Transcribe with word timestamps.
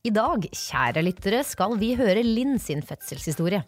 I 0.00 0.08
dag, 0.16 0.46
kjære 0.56 1.02
lyttere, 1.04 1.42
skal 1.44 1.74
vi 1.76 1.90
høre 1.98 2.22
Linn 2.24 2.54
sin 2.56 2.80
fødselshistorie. 2.80 3.58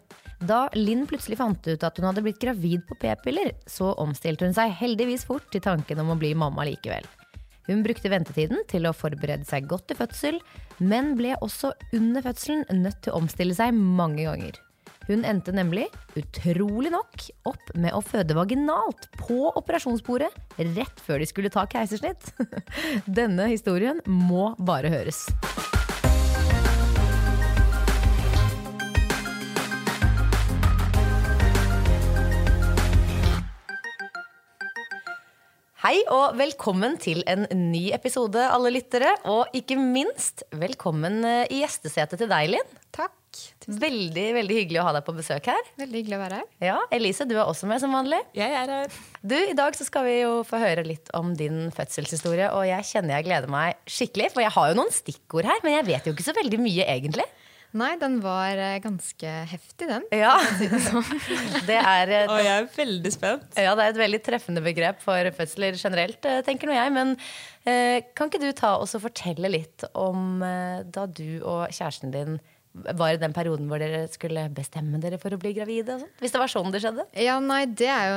Da 0.41 0.63
Linn 0.73 1.03
plutselig 1.05 1.37
fant 1.37 1.67
ut 1.67 1.83
at 1.85 1.99
hun 1.99 2.07
hadde 2.07 2.23
blitt 2.25 2.39
gravid 2.41 2.81
på 2.87 2.97
p-piller, 3.03 3.51
så 3.69 3.91
omstilte 4.01 4.47
hun 4.47 4.55
seg 4.57 4.73
heldigvis 4.79 5.27
fort 5.29 5.45
til 5.53 5.61
tanken 5.61 6.01
om 6.01 6.09
å 6.09 6.17
bli 6.17 6.31
mamma 6.33 6.65
likevel. 6.65 7.05
Hun 7.67 7.83
brukte 7.85 8.09
ventetiden 8.09 8.65
til 8.71 8.89
å 8.89 8.95
forberede 8.97 9.45
seg 9.45 9.69
godt 9.69 9.91
til 9.91 9.99
fødsel, 10.01 10.39
men 10.81 11.13
ble 11.19 11.35
også 11.37 11.69
under 11.93 12.25
fødselen 12.25 12.81
nødt 12.81 13.03
til 13.05 13.13
å 13.13 13.21
omstille 13.21 13.53
seg 13.53 13.77
mange 13.77 14.25
ganger. 14.25 14.57
Hun 15.05 15.27
endte 15.27 15.53
nemlig, 15.53 15.85
utrolig 16.17 16.89
nok, 16.95 17.27
opp 17.51 17.73
med 17.77 17.93
å 17.93 18.01
føde 18.01 18.33
vaginalt 18.39 19.05
på 19.21 19.51
operasjonsbordet 19.53 20.31
rett 20.73 21.05
før 21.05 21.21
de 21.21 21.29
skulle 21.29 21.53
ta 21.53 21.67
keisersnitt. 21.69 22.33
Denne 23.21 23.51
historien 23.53 24.01
må 24.09 24.55
bare 24.57 24.89
høres. 24.97 25.27
Hei 35.83 35.97
og 36.15 36.37
velkommen 36.39 36.93
til 36.95 37.25
en 37.27 37.41
ny 37.51 37.89
episode, 37.91 38.39
alle 38.39 38.69
lyttere. 38.71 39.09
Og 39.27 39.51
ikke 39.51 39.75
minst 39.75 40.45
velkommen 40.55 41.17
eh, 41.27 41.41
i 41.51 41.57
gjestesetet 41.59 42.21
til 42.21 42.29
deg, 42.31 42.53
Linn. 42.53 42.77
Takk. 42.95 43.41
Veldig 43.67 44.23
veldig 44.37 44.61
hyggelig 44.61 44.79
å 44.79 44.85
ha 44.87 44.93
deg 44.95 45.03
på 45.03 45.17
besøk 45.17 45.49
her. 45.51 45.59
Veldig 45.81 45.99
hyggelig 45.99 46.15
å 46.15 46.21
være 46.21 46.39
her. 46.39 46.47
Ja, 46.63 46.77
Elise, 46.95 47.27
du 47.27 47.35
er 47.35 47.43
også 47.43 47.67
med 47.67 47.83
som 47.83 47.91
vanlig. 47.91 48.21
Jeg 48.31 48.55
er 48.55 48.71
her. 48.77 48.95
Du, 49.19 49.35
I 49.35 49.57
dag 49.59 49.75
så 49.75 49.83
skal 49.83 50.07
vi 50.07 50.21
jo 50.21 50.39
få 50.47 50.63
høre 50.63 50.87
litt 50.87 51.11
om 51.19 51.35
din 51.35 51.65
fødselshistorie. 51.75 52.53
Og 52.55 52.63
jeg 52.69 52.87
kjenner 52.93 53.17
jeg 53.17 53.27
gleder 53.27 53.51
meg 53.51 53.75
skikkelig, 53.83 54.31
for 54.37 54.45
jeg 54.45 54.55
har 54.55 54.71
jo 54.71 54.79
noen 54.79 54.95
stikkord 54.95 55.51
her. 55.51 55.59
Men 55.67 55.81
jeg 55.81 55.89
vet 55.91 56.07
jo 56.07 56.15
ikke 56.15 56.29
så 56.31 56.39
veldig 56.39 56.63
mye, 56.63 56.87
egentlig. 56.95 57.27
Nei, 57.73 57.91
den 58.01 58.19
var 58.21 58.59
eh, 58.61 58.77
ganske 58.83 59.33
heftig, 59.49 59.87
den. 59.89 60.05
Ja, 60.13 60.35
det 61.69 61.79
er 61.79 62.11
et, 62.19 62.29
Og 62.29 62.39
jeg 62.43 62.53
er 62.53 62.69
veldig 62.75 63.13
spent. 63.15 63.57
ja, 63.57 63.73
det 63.77 63.87
er 63.87 63.93
et 63.95 64.01
veldig 64.03 64.21
treffende 64.25 64.61
begrep 64.65 65.01
for 65.03 65.29
fødsler 65.37 65.77
generelt, 65.79 66.21
eh, 66.29 66.41
tenker 66.45 66.69
nå 66.69 66.77
jeg. 66.77 66.93
Men 66.93 67.15
eh, 67.65 68.05
kan 68.13 68.29
ikke 68.29 68.43
du 68.43 68.51
ta 68.57 68.75
oss 68.77 68.93
og 68.97 69.05
fortelle 69.07 69.49
litt 69.49 69.87
om 69.97 70.43
eh, 70.45 70.83
da 70.85 71.07
du 71.09 71.41
og 71.41 71.65
kjæresten 71.73 72.13
din 72.13 72.37
var 72.73 73.13
i 73.13 73.19
den 73.21 73.33
perioden 73.35 73.67
hvor 73.69 73.81
dere 73.81 74.07
skulle 74.09 74.47
bestemme 74.53 74.97
dere 75.01 75.19
for 75.21 75.35
å 75.35 75.37
bli 75.41 75.51
gravide? 75.53 75.99
Og? 75.99 76.07
Hvis 76.21 76.33
det 76.33 76.41
var 76.41 76.49
sånn 76.51 76.71
det 76.73 76.81
skjedde? 76.81 77.05
Ja, 77.21 77.35
nei, 77.43 77.63
det 77.69 77.89
er 77.93 78.07
jo 78.09 78.15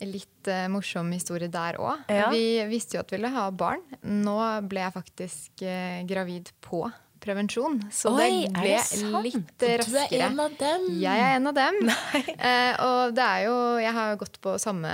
en 0.00 0.12
litt 0.14 0.48
eh, 0.52 0.64
morsom 0.72 1.10
historie 1.12 1.50
der 1.52 1.76
òg. 1.82 2.06
Ja. 2.12 2.30
Vi 2.32 2.44
visste 2.70 2.96
jo 2.96 3.04
at 3.04 3.12
vi 3.12 3.18
ville 3.18 3.32
ha 3.34 3.48
barn. 3.52 3.84
Nå 4.02 4.38
ble 4.70 4.84
jeg 4.86 4.96
faktisk 4.96 5.64
eh, 5.66 6.00
gravid 6.08 6.52
på 6.64 6.86
prevensjon, 7.28 7.78
så 7.92 8.14
Oi, 8.16 8.46
det 8.48 8.52
ble 8.56 8.74
det 8.80 9.22
litt 9.28 9.64
raskere. 9.84 10.08
Du 10.08 10.16
er 10.18 10.26
en 10.30 10.42
av 10.44 10.58
dem. 10.64 10.90
Jeg 11.04 11.24
er 11.28 11.36
en 11.36 11.52
av 11.52 11.56
dem. 11.60 11.80
Eh, 12.48 12.74
og 12.84 13.14
det 13.16 13.24
er 13.24 13.40
jo 13.48 13.54
Jeg 13.82 13.92
har 13.96 14.18
gått 14.20 14.36
på 14.44 14.54
samme 14.62 14.90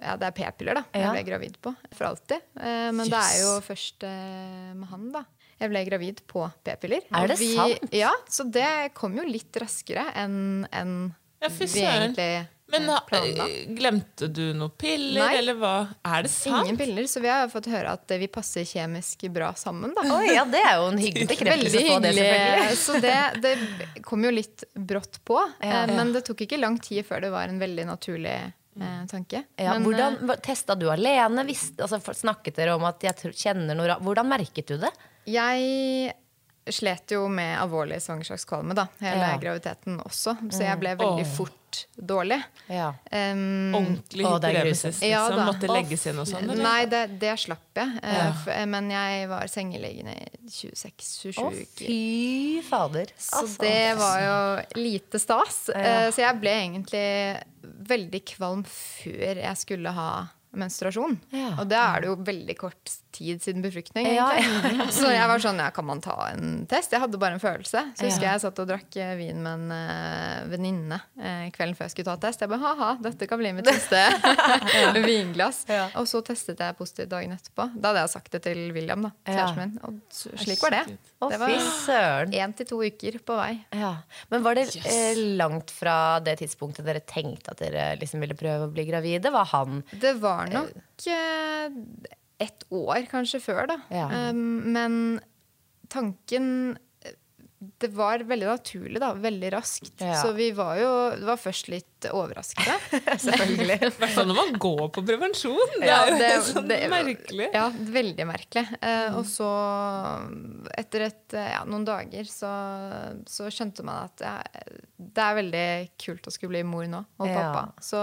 ja, 0.00 0.14
det 0.16 0.30
er 0.30 0.32
p-piller 0.32 0.78
da, 0.78 0.82
Ja. 0.94 1.10
jeg 1.10 1.12
ble 1.18 1.22
gravid 1.28 1.58
på. 1.60 1.74
For 1.92 2.08
alltid. 2.08 2.40
Eh, 2.56 2.88
men 2.96 3.04
det 3.10 3.20
er 3.20 3.36
jo 3.42 3.50
først 3.64 4.06
eh, 4.08 4.70
med 4.72 4.88
han, 4.88 5.10
da. 5.12 5.24
Jeg 5.60 5.72
ble 5.74 5.82
gravid 5.84 6.22
på 6.30 6.46
p-piller. 6.64 7.04
Er 7.12 7.28
det 7.28 7.36
det 7.36 7.50
sant? 7.52 7.92
Ja, 7.92 8.12
så 8.32 8.46
det 8.48 8.94
kom 8.96 9.18
jo 9.18 9.26
litt 9.28 9.52
raskere 9.60 10.06
enn 10.16 10.64
en 10.72 10.94
Ja, 11.40 11.50
vi 11.52 11.68
egentlig 11.84 12.30
Men 12.72 12.88
eh, 12.90 13.00
planla. 13.08 13.46
glemte 13.78 14.28
du 14.32 14.42
noen 14.54 14.70
piller, 14.78 15.20
Nei. 15.24 15.36
eller 15.40 15.58
hva? 15.58 15.72
Er 16.06 16.26
det 16.26 16.30
sant? 16.32 16.64
Ingen 16.66 16.78
piller, 16.80 17.06
så 17.10 17.22
vi 17.24 17.28
har 17.32 17.48
fått 17.52 17.66
høre 17.72 17.96
at 17.96 18.10
eh, 18.14 18.20
vi 18.22 18.28
passer 18.32 18.64
kjemisk 18.68 19.26
bra 19.34 19.50
sammen. 19.58 19.94
da. 19.96 20.04
Oi, 20.18 20.30
ja, 20.34 20.44
Det 20.48 20.62
er 20.62 20.78
jo 20.80 20.86
en 20.92 21.02
hyggelig 21.02 21.28
bekreftelse 21.34 21.82
på 21.88 21.98
det, 22.04 22.14
selvfølgelig. 22.20 22.78
Så 22.84 23.00
det, 23.02 23.16
det 23.44 24.04
kom 24.06 24.24
jo 24.24 24.32
litt 24.34 24.64
brått 24.74 25.20
på. 25.26 25.40
Ja. 25.60 25.84
eh, 25.84 25.94
Men 25.96 26.14
det 26.16 26.24
tok 26.28 26.46
ikke 26.46 26.60
lang 26.60 26.78
tid 26.82 27.06
før 27.08 27.26
det 27.26 27.32
var 27.34 27.50
en 27.50 27.60
veldig 27.60 27.86
naturlig 27.90 28.34
eh, 28.38 29.02
tanke. 29.10 29.44
Ja, 29.60 29.74
Men, 29.74 29.84
hvordan, 29.88 30.18
eh, 30.30 30.40
Testa 30.46 30.76
du 30.78 30.88
alene? 30.92 31.44
Visst, 31.48 31.78
altså, 31.80 32.00
snakket 32.14 32.56
dere 32.62 32.78
om 32.78 32.86
at 32.88 33.02
jeg 33.04 33.34
kjenner 33.34 33.76
noe 33.78 33.98
Hvordan 34.00 34.28
merket 34.30 34.70
du 34.72 34.78
det? 34.80 34.90
Jeg 35.28 36.14
slet 36.68 37.10
jo 37.16 37.28
med 37.28 37.56
alvorlig 37.58 38.00
svangerskapskvalme 38.04 38.74
da, 38.76 38.84
hele 39.00 39.30
Ja. 39.32 39.38
graviditeten 39.40 40.00
også, 40.04 40.36
så 40.52 40.60
jeg 40.66 40.78
ble 40.78 40.92
veldig 40.96 41.24
oh. 41.24 41.32
fort 41.36 41.86
dårlig. 41.96 42.40
Ja. 42.68 42.88
Um, 43.12 43.72
Ordentlig 43.78 44.24
Å, 44.26 44.32
det 44.42 44.48
er 44.50 44.56
hyperemesis, 44.58 45.00
Ja, 45.06 45.22
liksom? 45.28 45.46
Måtte 45.46 45.68
legges 45.70 46.06
inn 46.10 46.18
og 46.18 46.26
sånn? 46.26 46.50
Nei, 46.58 46.84
det, 46.90 47.02
det 47.22 47.36
slapp 47.38 47.78
jeg. 47.78 48.00
eh, 48.02 48.16
Ja. 48.18 48.26
f- 48.34 48.66
Men 48.68 48.90
jeg 48.90 49.28
var 49.30 49.46
sengeliggende 49.46 50.16
i 50.18 50.48
26-27 50.50 51.38
Å, 51.38 51.50
uker. 51.52 51.86
fy 51.86 52.62
fader. 52.68 53.06
Så 53.16 53.42
Altså. 53.44 53.58
det 53.62 53.96
var 53.98 54.18
jo 54.20 54.82
lite 54.82 55.18
stas. 55.22 55.70
Ja. 55.72 55.78
Eh, 55.80 56.10
Så 56.10 56.22
jeg 56.26 56.40
ble 56.40 56.50
egentlig 56.50 57.42
veldig 57.86 58.24
kvalm 58.34 58.64
før 58.66 59.36
jeg 59.42 59.56
skulle 59.56 59.90
ha 59.94 60.10
menstruasjon. 60.52 61.20
Ja. 61.30 61.52
Og 61.60 61.68
da 61.70 61.94
er 61.94 62.00
det 62.00 62.08
jo 62.10 62.16
veldig 62.16 62.56
kort 62.58 62.84
tid 62.84 62.96
siden 63.18 63.62
befruktning. 63.64 64.06
Ja, 64.14 64.28
ja. 64.38 64.86
Så 64.94 65.10
jeg 65.10 65.26
var 65.30 65.42
sånn, 65.42 65.60
ja, 65.62 65.70
kan 65.74 65.86
man 65.88 66.02
ta 66.04 66.16
en 66.30 66.64
test? 66.70 66.92
Jeg 66.94 67.02
hadde 67.02 67.20
bare 67.20 67.36
en 67.38 67.42
følelse. 67.42 67.82
Så 67.98 68.06
husker 68.06 68.26
jeg 68.26 68.36
jeg 68.36 68.42
satt 68.44 68.60
og 68.62 68.68
drakk 68.70 68.98
eh, 69.00 69.14
vin 69.18 69.40
med 69.44 69.64
en 69.64 69.74
uh, 69.74 70.50
venninne 70.50 71.00
uh, 71.18 71.46
kvelden 71.54 71.76
før 71.78 71.88
jeg 71.88 71.94
skulle 71.94 72.10
ta 72.10 72.16
test. 72.22 72.44
Jeg 72.44 72.52
bare, 72.52 72.62
ha-ha, 72.64 72.90
dette 73.02 73.28
kan 73.30 73.40
bli 73.40 73.52
mitt 73.56 73.68
neste 73.68 74.02
vinglass. 75.08 75.62
Og 76.00 76.08
så 76.10 76.22
testet 76.26 76.62
jeg 76.62 76.78
positivt 76.78 77.10
dagen 77.12 77.34
etterpå. 77.36 77.68
Da 77.76 77.92
hadde 77.92 78.04
jeg 78.06 78.14
sagt 78.14 78.36
det 78.36 78.42
til 78.46 78.62
William, 78.76 79.08
da, 79.08 79.12
kjæresten 79.28 79.60
min. 79.60 79.74
Og 79.88 80.20
slik 80.44 80.62
var 80.64 80.78
det. 80.78 80.84
Det 81.20 81.40
var 81.42 82.30
én 82.30 82.56
til 82.56 82.70
to 82.70 82.80
uker 82.84 83.20
på 83.26 83.36
vei. 83.38 83.52
Ja. 83.76 83.94
Men 84.32 84.44
var 84.46 84.56
det 84.58 84.68
yes. 84.72 85.18
langt 85.40 85.72
fra 85.74 85.96
det 86.24 86.38
tidspunktet 86.40 86.86
dere 86.86 87.02
tenkte 87.04 87.54
at 87.54 87.62
dere 87.62 87.90
liksom 88.00 88.22
ville 88.24 88.38
prøve 88.38 88.68
å 88.68 88.72
bli 88.72 88.86
gravide? 88.88 89.32
Var 89.34 89.50
han 89.52 89.82
Det 89.92 90.14
var 90.22 90.50
nok 90.52 91.06
eh, 91.10 92.16
et 92.40 92.64
år 92.72 93.06
kanskje 93.10 93.40
før, 93.44 93.66
da. 93.74 93.78
Ja. 93.92 94.06
Um, 94.30 94.72
men 94.72 94.94
tanken 95.92 96.78
det 97.76 97.90
var 97.92 98.22
veldig 98.24 98.46
naturlig, 98.48 98.96
da. 99.02 99.10
Veldig 99.20 99.48
raskt. 99.52 99.92
Ja. 100.00 100.14
Så 100.22 100.30
vi 100.32 100.46
var 100.56 100.78
jo 100.80 100.88
Det 101.20 101.26
var 101.28 101.36
først 101.36 101.66
litt 101.68 102.06
overraskede. 102.08 102.72
Selvfølgelig. 103.26 103.74
I 103.76 103.90
hvert 103.98 104.14
fall 104.14 104.28
når 104.30 104.38
man 104.38 104.54
går 104.64 104.86
på 104.96 105.02
prevensjon. 105.04 105.74
Det 105.76 105.90
Ja, 105.90 105.98
er 106.06 106.08
jo 106.14 106.20
det- 106.22 106.30
sånn 106.54 106.70
det- 106.70 106.78
merkelig. 106.88 107.50
Ja, 107.52 107.66
veldig 107.98 108.26
merkelig. 108.30 108.64
Eh, 108.80 109.18
Og 109.18 109.28
så, 109.28 109.50
etter 110.80 111.04
et, 111.10 111.36
ja, 111.36 111.60
noen 111.68 111.84
dager, 111.84 112.24
så, 112.32 112.48
så 113.28 113.50
skjønte 113.52 113.84
man 113.84 114.06
at 114.08 114.24
ja, 114.24 114.34
det 114.96 115.26
er 115.26 115.38
veldig 115.42 115.66
kult 116.00 116.30
å 116.30 116.32
skulle 116.32 116.54
bli 116.56 116.64
mor 116.64 116.88
nå, 116.88 117.04
og 117.20 117.28
pappa. 117.28 117.66
Så 117.84 118.00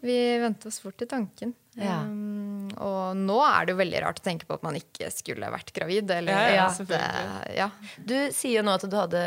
vi 0.00 0.16
vendte 0.40 0.72
oss 0.72 0.80
fort 0.80 0.96
til 1.04 1.10
tanken. 1.12 1.52
Ja. 1.78 2.00
Um, 2.00 2.27
og 2.84 3.18
nå 3.18 3.36
er 3.42 3.66
det 3.66 3.74
jo 3.74 3.80
veldig 3.80 4.00
rart 4.04 4.20
å 4.20 4.24
tenke 4.24 4.46
på 4.48 4.56
at 4.58 4.64
man 4.66 4.78
ikke 4.78 5.10
skulle 5.14 5.50
vært 5.52 5.72
gravid. 5.76 6.10
Eller 6.14 6.32
Ja, 6.32 6.48
ja, 6.54 6.66
at, 6.70 6.92
eh, 6.94 7.56
ja. 7.58 7.68
Du 7.98 8.16
sier 8.34 8.60
jo 8.60 8.64
nå 8.66 8.76
at 8.78 8.86
du 8.86 8.96
hadde 8.96 9.22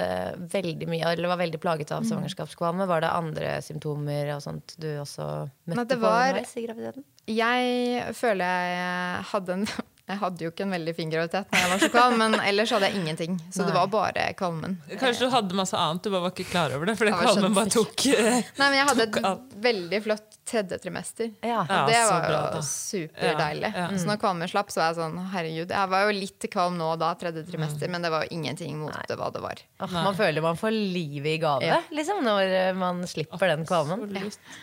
veldig 0.54 0.90
mye, 0.92 1.14
eller 1.14 1.32
var 1.34 1.42
veldig 1.42 1.62
plaget 1.64 1.94
av 1.96 2.08
svangerskapskvalme. 2.08 2.88
Var 2.90 3.06
det 3.06 3.14
andre 3.22 3.54
symptomer 3.66 4.34
og 4.36 4.44
sånt 4.46 4.76
du 4.82 4.90
også 5.02 5.28
møtte 5.72 5.98
Nei, 5.98 6.02
var, 6.02 6.02
på 6.02 6.14
underveis 6.14 6.56
i 6.56 6.66
graviditeten? 6.68 7.08
Jeg 7.32 8.14
føler 8.18 8.70
jeg 8.72 9.26
hadde 9.32 9.58
en 9.60 9.68
Jeg 10.12 10.20
hadde 10.22 10.46
jo 10.46 10.52
ikke 10.52 10.66
en 10.68 10.76
veldig 10.76 10.94
fin 10.98 11.12
graviditet 11.12 11.54
når 11.54 11.64
jeg 11.64 11.72
var 11.72 11.84
så 11.84 11.90
kvalm, 11.94 12.18
men 12.20 12.36
ellers 12.42 12.74
hadde 12.76 12.90
jeg 12.90 13.02
ingenting. 13.02 13.38
Så 13.54 13.68
det 13.68 13.76
var 13.76 13.88
bare 13.92 14.28
kvalmen. 14.38 14.78
Kanskje 14.92 15.28
du 15.28 15.34
hadde 15.36 15.58
masse 15.58 15.78
annet, 15.78 16.04
du 16.04 16.12
bare 16.12 16.26
var 16.28 16.36
ikke 16.36 16.50
klar 16.52 16.76
over 16.76 16.90
det. 16.90 16.98
For 17.00 17.08
det 17.08 17.16
kvalmen 17.16 17.56
bare 17.56 17.72
tok 17.72 18.06
eh, 18.12 18.42
Nei, 18.60 18.68
men 18.68 18.78
jeg 18.80 18.90
hadde 18.92 19.08
et 19.08 19.56
veldig 19.68 20.02
flott 20.08 20.38
tredje 20.52 20.78
trimester. 20.84 21.32
Ja. 21.46 21.62
Og 21.64 21.92
det 21.92 22.02
var 22.10 22.28
jo 22.58 22.64
superdeilig. 22.68 23.72
Ja, 23.72 23.88
ja. 23.88 24.00
Så 24.00 24.10
når 24.10 24.20
kvalmen 24.22 24.52
slapp, 24.52 24.74
så 24.74 24.82
var 24.82 24.92
jeg 24.92 25.00
sånn 25.00 25.18
herregud. 25.32 25.72
Jeg 25.72 25.92
var 25.94 26.06
jo 26.06 26.16
litt 26.18 26.48
kvalm 26.52 26.78
nå 26.82 26.90
da, 27.02 27.14
tredje 27.20 27.46
trimester, 27.48 27.92
men 27.94 28.04
det 28.04 28.12
var 28.14 28.26
jo 28.26 28.36
ingenting 28.36 28.78
mot 28.82 28.92
Nei. 28.92 29.06
hva 29.16 29.32
det 29.34 29.44
var. 29.44 29.64
Åh, 29.86 29.96
man 29.96 30.18
føler 30.18 30.44
man 30.44 30.60
får 30.60 30.76
livet 30.76 31.38
i 31.38 31.40
gave 31.42 31.68
Ja. 31.68 31.80
liksom, 31.94 32.24
når 32.26 32.56
eh, 32.60 32.72
man 32.78 33.04
slipper 33.08 33.54
den 33.54 33.66
kvalmen. 33.70 34.08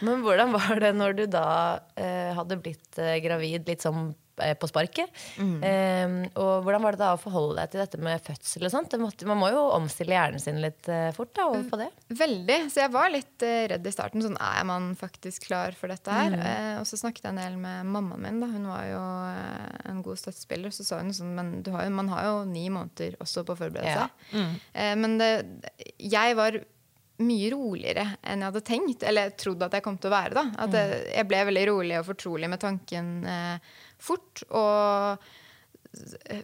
Men 0.04 0.24
hvordan 0.26 0.52
var 0.56 0.82
det 0.82 0.94
når 0.96 1.18
du 1.18 1.26
da 1.30 1.48
uh, 1.78 2.30
hadde 2.36 2.60
blitt 2.60 3.00
uh, 3.00 3.16
gravid 3.22 3.68
litt 3.68 3.84
sånn 3.84 4.12
på 4.58 4.70
sparket? 4.70 5.12
Eh, 5.38 6.14
og 6.38 6.64
hvordan 6.66 6.84
var 6.84 6.96
det 6.96 7.02
da 7.02 7.12
å 7.14 7.20
forholde 7.20 7.58
deg 7.60 7.72
til 7.72 7.82
dette 7.82 8.00
med 8.02 8.22
fødsel 8.24 8.68
og 8.68 8.74
sånt? 8.74 8.90
Det 8.92 9.00
måtte, 9.02 9.28
man 9.28 9.40
må 9.40 9.50
jo 9.52 9.64
omstille 9.76 10.16
hjernen 10.16 10.42
sin 10.42 10.60
litt 10.62 10.88
eh, 10.92 11.10
fort 11.16 11.34
da, 11.36 11.48
over 11.50 11.66
på 11.70 11.80
det. 11.80 11.88
Veldig. 12.20 12.58
Så 12.72 12.82
jeg 12.84 12.94
var 12.94 13.12
litt 13.12 13.46
eh, 13.46 13.66
redd 13.74 13.86
i 13.86 13.94
starten. 13.94 14.24
Sånn, 14.24 14.38
er 14.40 14.64
man 14.68 14.90
faktisk 14.98 15.48
klar 15.48 15.76
for 15.78 15.92
dette 15.92 16.14
her? 16.14 16.38
Eh, 16.38 16.72
og 16.80 16.86
så 16.88 17.00
snakket 17.00 17.28
jeg 17.28 17.34
en 17.36 17.42
del 17.42 17.58
med 17.60 17.92
mammaen 17.92 18.24
min. 18.24 18.40
Da. 18.42 18.50
Hun 18.52 18.70
var 18.70 18.86
jo 18.88 19.04
eh, 19.34 19.76
en 19.92 20.02
god 20.06 20.22
støttespiller. 20.22 20.74
Så 20.74 20.86
sa 20.86 21.02
hun 21.02 21.14
sånn 21.14 21.34
Men 21.38 21.54
du 21.66 21.72
har 21.74 21.86
jo, 21.86 21.94
man 21.94 22.10
har 22.12 22.26
jo 22.30 22.40
ni 22.48 22.66
måneder 22.72 23.18
også 23.22 23.46
på 23.46 23.56
å 23.56 23.62
forberede 23.62 23.94
Ja. 23.94 24.08
Mm. 24.32 24.58
Eh, 24.72 24.96
men 24.98 25.16
det, 25.20 25.30
jeg 25.98 26.36
var 26.38 26.58
mye 27.18 27.50
roligere 27.50 28.04
enn 28.22 28.42
jeg 28.42 28.52
hadde 28.52 28.62
tenkt, 28.66 29.02
eller 29.06 29.32
trodd 29.34 29.62
at 29.66 29.74
jeg 29.74 29.84
kom 29.84 29.96
til 29.98 30.10
å 30.10 30.14
være. 30.14 30.36
da. 30.38 30.44
At 30.64 30.76
jeg, 30.76 31.00
jeg 31.16 31.28
ble 31.30 31.42
veldig 31.50 31.64
rolig 31.72 31.98
og 31.98 32.06
fortrolig 32.12 32.50
med 32.50 32.62
tanken 32.62 33.08
eh, 33.26 33.74
fort. 33.98 34.44
Og 34.50 35.18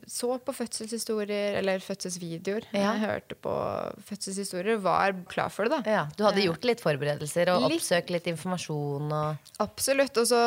så 0.09 0.39
på 0.41 0.53
fødselshistorier 0.57 1.59
eller 1.61 1.79
fødselsvideoer. 1.85 2.65
Ja. 2.73 2.95
Jeg 2.95 3.03
hørte 3.05 3.37
på 3.45 3.53
fødselshistorier, 4.09 4.79
var 4.83 5.13
klar 5.31 5.53
for 5.53 5.69
det, 5.69 5.83
da. 5.85 5.93
Ja, 5.99 6.05
du 6.17 6.23
hadde 6.25 6.47
gjort 6.47 6.65
litt 6.67 6.81
forberedelser 6.83 7.51
og 7.53 7.67
Litt. 7.69 7.77
oppsøkt 7.83 8.11
litt 8.15 8.27
informasjon 8.33 9.13
og 9.15 9.51
Absolutt. 9.63 10.17
Og 10.23 10.27
så 10.33 10.41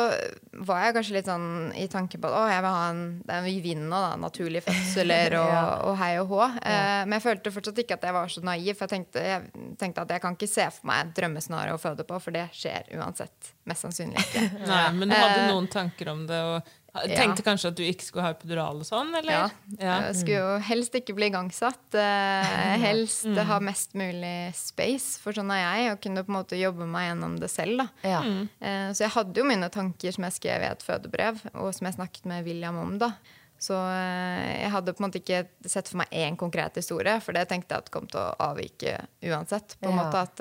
var 0.66 0.82
jeg 0.88 0.96
kanskje 0.98 1.14
litt 1.14 1.30
sånn 1.30 1.46
i 1.78 1.86
tanke 1.92 2.18
på 2.20 2.26
at 2.28 2.36
å, 2.40 2.42
jeg 2.50 2.64
vil 2.66 2.74
ha 2.74 2.82
en, 2.90 3.04
det 3.22 3.36
er 3.36 3.38
en 3.38 3.46
vi 3.48 3.54
vinner 3.68 3.86
nå, 3.94 4.00
da. 4.02 4.10
Naturlige 4.26 4.66
fødsler 4.66 5.38
og, 5.44 5.52
Ja. 5.54 5.62
og 5.88 5.96
hei 6.02 6.10
og 6.18 6.34
hå. 6.34 6.42
Eh, 6.58 6.98
men 7.06 7.16
jeg 7.20 7.26
følte 7.28 7.54
fortsatt 7.54 7.80
ikke 7.84 8.00
at 8.00 8.08
jeg 8.10 8.18
var 8.18 8.34
så 8.34 8.44
naiv. 8.50 8.72
For 8.74 8.88
jeg 8.88 8.96
tenkte, 8.96 9.24
jeg 9.30 9.70
tenkte 9.80 10.04
at 10.08 10.16
jeg 10.16 10.24
kan 10.26 10.36
ikke 10.36 10.50
se 10.50 10.66
for 10.74 10.90
meg 10.90 11.06
et 11.06 11.14
drømmescenario 11.22 11.78
å 11.78 11.82
føde 11.86 12.04
på, 12.10 12.18
for 12.26 12.34
det 12.34 12.48
skjer 12.58 12.90
uansett. 12.98 13.54
Mest 13.70 13.86
sannsynlig 13.86 14.26
ikke. 14.26 14.44
Nei, 14.74 14.84
men 14.98 15.06
du 15.08 15.16
hadde 15.16 15.46
Eh, 15.46 15.48
noen 15.54 15.70
tanker 15.70 16.12
om 16.16 16.26
det, 16.28 16.42
og. 16.50 16.74
Tenkte 17.06 17.42
kanskje 17.46 17.68
at 17.70 17.76
du 17.78 17.82
ikke 17.84 18.04
skulle 18.06 18.24
ha 18.26 18.32
epidural 18.34 18.80
og 18.82 18.86
sånn, 18.88 19.14
eller? 19.18 19.52
Ja. 19.78 20.00
Jeg 20.04 20.14
skulle 20.20 20.38
jo 20.42 20.58
helst 20.68 20.94
ikke 20.98 21.14
bli 21.14 21.28
igangsatt. 21.30 21.94
Eh, 21.94 22.76
helst 22.88 23.26
ha 23.48 23.58
mest 23.60 23.94
mulig 23.98 24.54
space, 24.58 25.18
for 25.22 25.32
sånn 25.36 25.50
er 25.54 25.62
jeg, 25.64 25.92
og 25.94 26.00
kunne 26.04 26.24
på 26.26 26.32
en 26.34 26.38
måte 26.40 26.58
jobbe 26.60 26.86
meg 26.88 27.10
gjennom 27.10 27.38
det 27.40 27.50
selv. 27.52 27.86
ja. 28.02 28.22
Eh, 28.60 28.90
Så 28.92 29.04
jeg 29.06 29.14
hadde 29.14 29.36
jo 29.38 29.44
mine 29.48 29.68
tanker 29.70 30.12
som 30.12 30.24
jeg 30.24 30.32
skrev 30.40 30.62
i 30.62 30.70
et 30.72 30.82
fødebrev, 30.82 31.44
og 31.54 31.74
som 31.74 31.86
jeg 31.86 31.94
snakket 31.98 32.24
med 32.26 32.44
William 32.44 32.76
om. 32.78 32.98
da. 32.98 33.12
Så 33.58 33.74
eh, 33.74 34.62
jeg 34.62 34.70
hadde 34.70 34.92
på 34.94 35.02
en 35.02 35.08
måte 35.10 35.18
ikke 35.18 35.40
sett 35.66 35.88
for 35.90 35.98
meg 35.98 36.12
én 36.14 36.36
konkret 36.38 36.76
historie, 36.78 37.16
for 37.20 37.34
det 37.34 37.48
tenkte 37.50 37.74
jeg 37.74 37.82
at 37.86 37.90
kom 37.90 38.06
til 38.06 38.20
å 38.20 38.36
avvike 38.38 38.92
uansett. 39.26 39.74
på 39.80 39.88
en 39.90 39.96
Ja. 39.98 40.04
måte 40.04 40.20
At 40.22 40.36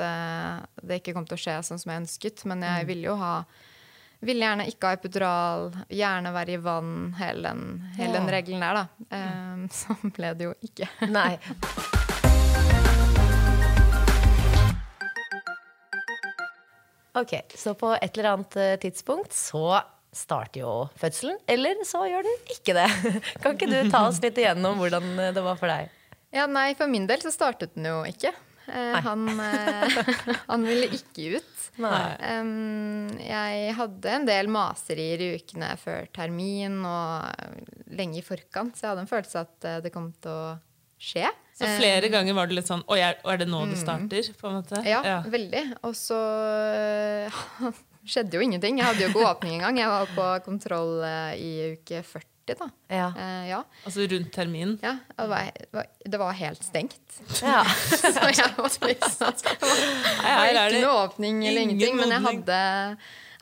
det 0.85 1.01
ikke 1.01 1.13
kom 1.17 1.25
til 1.25 1.37
å 1.37 1.41
skje 1.41 1.55
sånn 1.65 1.79
som 1.81 1.91
jeg 1.91 2.01
ønsket. 2.03 2.45
Men 2.45 2.61
jeg 2.61 2.85
ville 2.85 3.07
jo 3.09 3.15
ha 3.17 3.43
Ville 4.25 4.41
gjerne 4.41 4.65
ikke 4.65 4.89
ha 4.89 4.97
epidural, 4.97 5.67
gjerne 5.93 6.31
være 6.33 6.55
i 6.55 6.61
vann, 6.61 6.93
hele 7.19 7.51
den, 7.51 7.65
hele 7.99 8.15
den 8.17 8.29
regelen 8.33 8.63
der, 8.65 8.79
da. 8.79 9.09
Eh, 9.13 9.67
Sånn 9.83 10.13
ble 10.15 10.31
det 10.37 10.47
jo 10.47 10.55
ikke. 10.65 10.89
Nei. 11.13 11.35
Ok, 17.17 17.33
så 17.57 17.73
på 17.77 17.91
et 17.97 18.17
eller 18.17 18.31
annet 18.31 18.57
eh, 18.61 18.73
tidspunkt 18.81 19.33
så 19.33 19.79
starter 20.13 20.63
jo 20.63 20.73
fødselen, 20.97 21.37
eller 21.49 21.85
så 21.85 22.03
gjør 22.09 22.25
den 22.25 22.51
ikke 22.57 22.73
det. 22.77 22.89
Kan 23.43 23.53
ikke 23.53 23.69
du 23.69 23.91
ta 23.93 24.07
oss 24.09 24.21
litt 24.23 24.37
igjennom 24.41 24.81
hvordan 24.81 25.13
eh, 25.27 25.33
det 25.33 25.45
var 25.45 25.61
for 25.61 25.69
deg? 25.69 25.93
Ja, 26.33 26.49
nei, 26.49 26.71
for 26.77 26.89
min 26.89 27.05
del 27.09 27.21
så 27.21 27.29
startet 27.33 27.77
den 27.77 27.85
jo 27.89 28.01
ikke. 28.09 28.33
Eh, 28.67 28.97
han, 29.05 29.27
eh, 29.49 29.99
han 30.51 30.67
ville 30.67 30.89
ikke 30.97 31.37
ut. 31.37 31.53
Nei. 31.81 32.03
Um, 32.41 33.09
jeg 33.21 33.73
hadde 33.77 34.13
en 34.15 34.25
del 34.27 34.49
maserier 34.49 35.21
i 35.21 35.33
ukene 35.37 35.75
før 35.81 36.07
termin 36.15 36.79
og 36.87 37.91
lenge 37.93 38.21
i 38.21 38.25
forkant, 38.25 38.77
så 38.77 38.87
jeg 38.87 38.93
hadde 38.93 39.03
en 39.05 39.11
følelse 39.11 39.43
at 39.45 39.67
eh, 39.69 39.81
det 39.85 39.93
kom 39.93 40.09
til 40.23 40.33
å 40.33 40.55
skje. 40.97 41.29
Så 41.57 41.69
flere 41.79 42.09
ganger 42.13 42.35
var 42.37 42.49
det 42.49 42.59
litt 42.59 42.69
sånn 42.69 42.83
Oi, 42.93 42.99
er, 43.01 43.17
det 43.41 43.47
nå 43.49 43.63
det 43.65 43.79
starter? 43.81 44.27
på 44.37 44.49
en 44.49 44.59
måte? 44.59 44.81
Ja, 44.85 45.01
Ja, 45.05 45.19
veldig. 45.25 45.63
Og 45.87 45.95
så 45.97 46.17
eh, 46.77 47.37
skjedde 48.11 48.37
jo 48.37 48.45
ingenting. 48.45 48.81
Jeg 48.81 48.89
hadde 48.91 49.05
jo 49.05 49.11
ikke 49.13 49.25
åpning 49.31 49.57
engang. 49.57 49.79
Jeg 49.81 49.93
var 49.93 50.11
på 50.13 50.27
kontroll 50.45 50.99
eh, 51.05 51.33
i 51.41 51.51
uke 51.77 52.03
40, 52.05 52.29
da. 52.55 52.69
Ja. 52.87 53.09
Eh, 53.17 53.49
ja. 53.49 53.59
Altså 53.83 54.07
rundt 54.07 54.31
termin. 54.31 54.77
ja 54.81 54.93
det, 55.17 55.27
var, 55.27 55.87
det 56.05 56.17
var- 56.21 56.33
helt 56.37 56.63
stengt. 56.63 57.19
Ja. 57.43 57.63
Så 57.99 58.11
jeg 58.31 58.53
måtte 58.57 58.87
liksom 58.87 59.33
Det 59.43 59.61
var 60.23 60.51
ikke 60.53 60.81
noe 60.85 61.05
åpning 61.07 61.45
eller 61.47 61.61
ingenting, 61.67 61.95
men 61.99 62.13
jeg 62.15 62.23
hadde, 62.23 62.59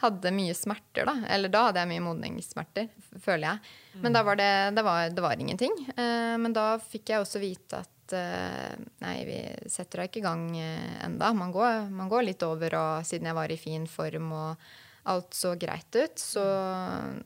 hadde 0.02 0.32
mye 0.32 0.54
smerter, 0.58 1.06
da. 1.06 1.16
Eller 1.30 1.50
da 1.54 1.66
hadde 1.68 1.84
jeg 1.84 1.92
mye 1.94 2.06
modningssmerter, 2.08 2.88
føler 3.22 3.50
jeg. 3.52 3.76
Men 4.02 4.16
da 4.16 4.24
var 4.28 4.36
det, 4.40 4.52
det, 4.76 4.84
var, 4.84 5.10
det 5.10 5.22
var 5.24 5.36
ingenting. 5.40 5.76
Eh, 5.96 6.38
men 6.42 6.54
da 6.56 6.80
fikk 6.82 7.14
jeg 7.14 7.22
også 7.24 7.40
vite 7.44 7.84
at 7.86 8.16
eh, 8.16 8.74
nei, 9.04 9.18
vi 9.28 9.38
setter 9.72 10.02
deg 10.04 10.10
ikke 10.10 10.24
i 10.24 10.26
gang 10.26 10.48
eh, 10.60 10.98
enda. 11.06 11.30
Man 11.38 11.54
går, 11.56 11.86
man 11.92 12.10
går 12.12 12.26
litt 12.32 12.44
over, 12.48 12.76
og 12.80 13.06
siden 13.08 13.30
jeg 13.30 13.38
var 13.38 13.52
i 13.54 13.60
fin 13.62 13.86
form 13.88 14.34
og 14.36 14.66
alt 15.06 15.36
så 15.38 15.52
greit 15.62 15.94
ut, 15.94 16.18
så 16.18 16.42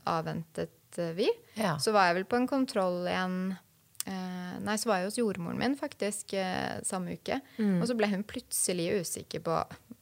avventet 0.09 0.73
eh, 0.97 1.11
vi. 1.13 1.29
Ja. 1.53 1.77
Så 1.79 1.91
var 1.93 2.07
jeg 2.09 2.15
vel 2.21 2.25
på 2.25 2.35
en 2.39 2.47
kontroll 2.49 3.03
igjen 3.07 3.35
eh, 4.07 4.55
Nei, 4.65 4.75
så 4.81 4.89
var 4.89 4.99
jeg 4.99 5.09
hos 5.11 5.17
jordmoren 5.19 5.59
min 5.61 5.75
faktisk 5.79 6.33
eh, 6.33 6.79
samme 6.83 7.13
uke. 7.19 7.37
Mm. 7.59 7.77
Og 7.81 7.87
så 7.87 7.95
ble 7.99 8.09
hun 8.11 8.23
plutselig 8.27 8.89
usikker 9.03 9.43
på 9.45 9.53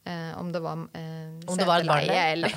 eh, 0.08 0.32
om 0.40 0.48
det 0.54 0.62
var 0.64 0.86
eh, 0.98 1.36
Om 1.46 1.58
det 1.60 1.66
var 1.68 1.84
seteleie 1.84 2.24
eller 2.32 2.56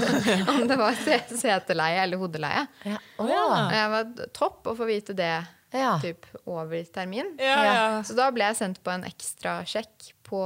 Om 0.54 0.62
det 0.70 0.78
var 0.80 1.02
seteleie 1.02 2.04
eller 2.06 2.22
hodeleie. 2.22 2.66
Ja. 2.88 3.00
Å, 3.18 3.26
Og 3.26 3.74
jeg 3.76 3.90
var 3.96 4.14
topp 4.38 4.70
å 4.72 4.76
få 4.78 4.88
vite 4.88 5.16
det 5.18 5.34
Ja. 5.72 5.98
typ 6.00 6.26
over 6.44 6.84
termin. 6.92 7.34
Ja, 7.40 7.58
ja. 7.64 7.84
Så 8.04 8.12
da 8.16 8.30
ble 8.32 8.44
jeg 8.50 8.58
sendt 8.58 8.82
på 8.84 8.92
en 8.92 9.04
ekstra 9.08 9.62
sjekk 9.68 10.10
på, 10.32 10.40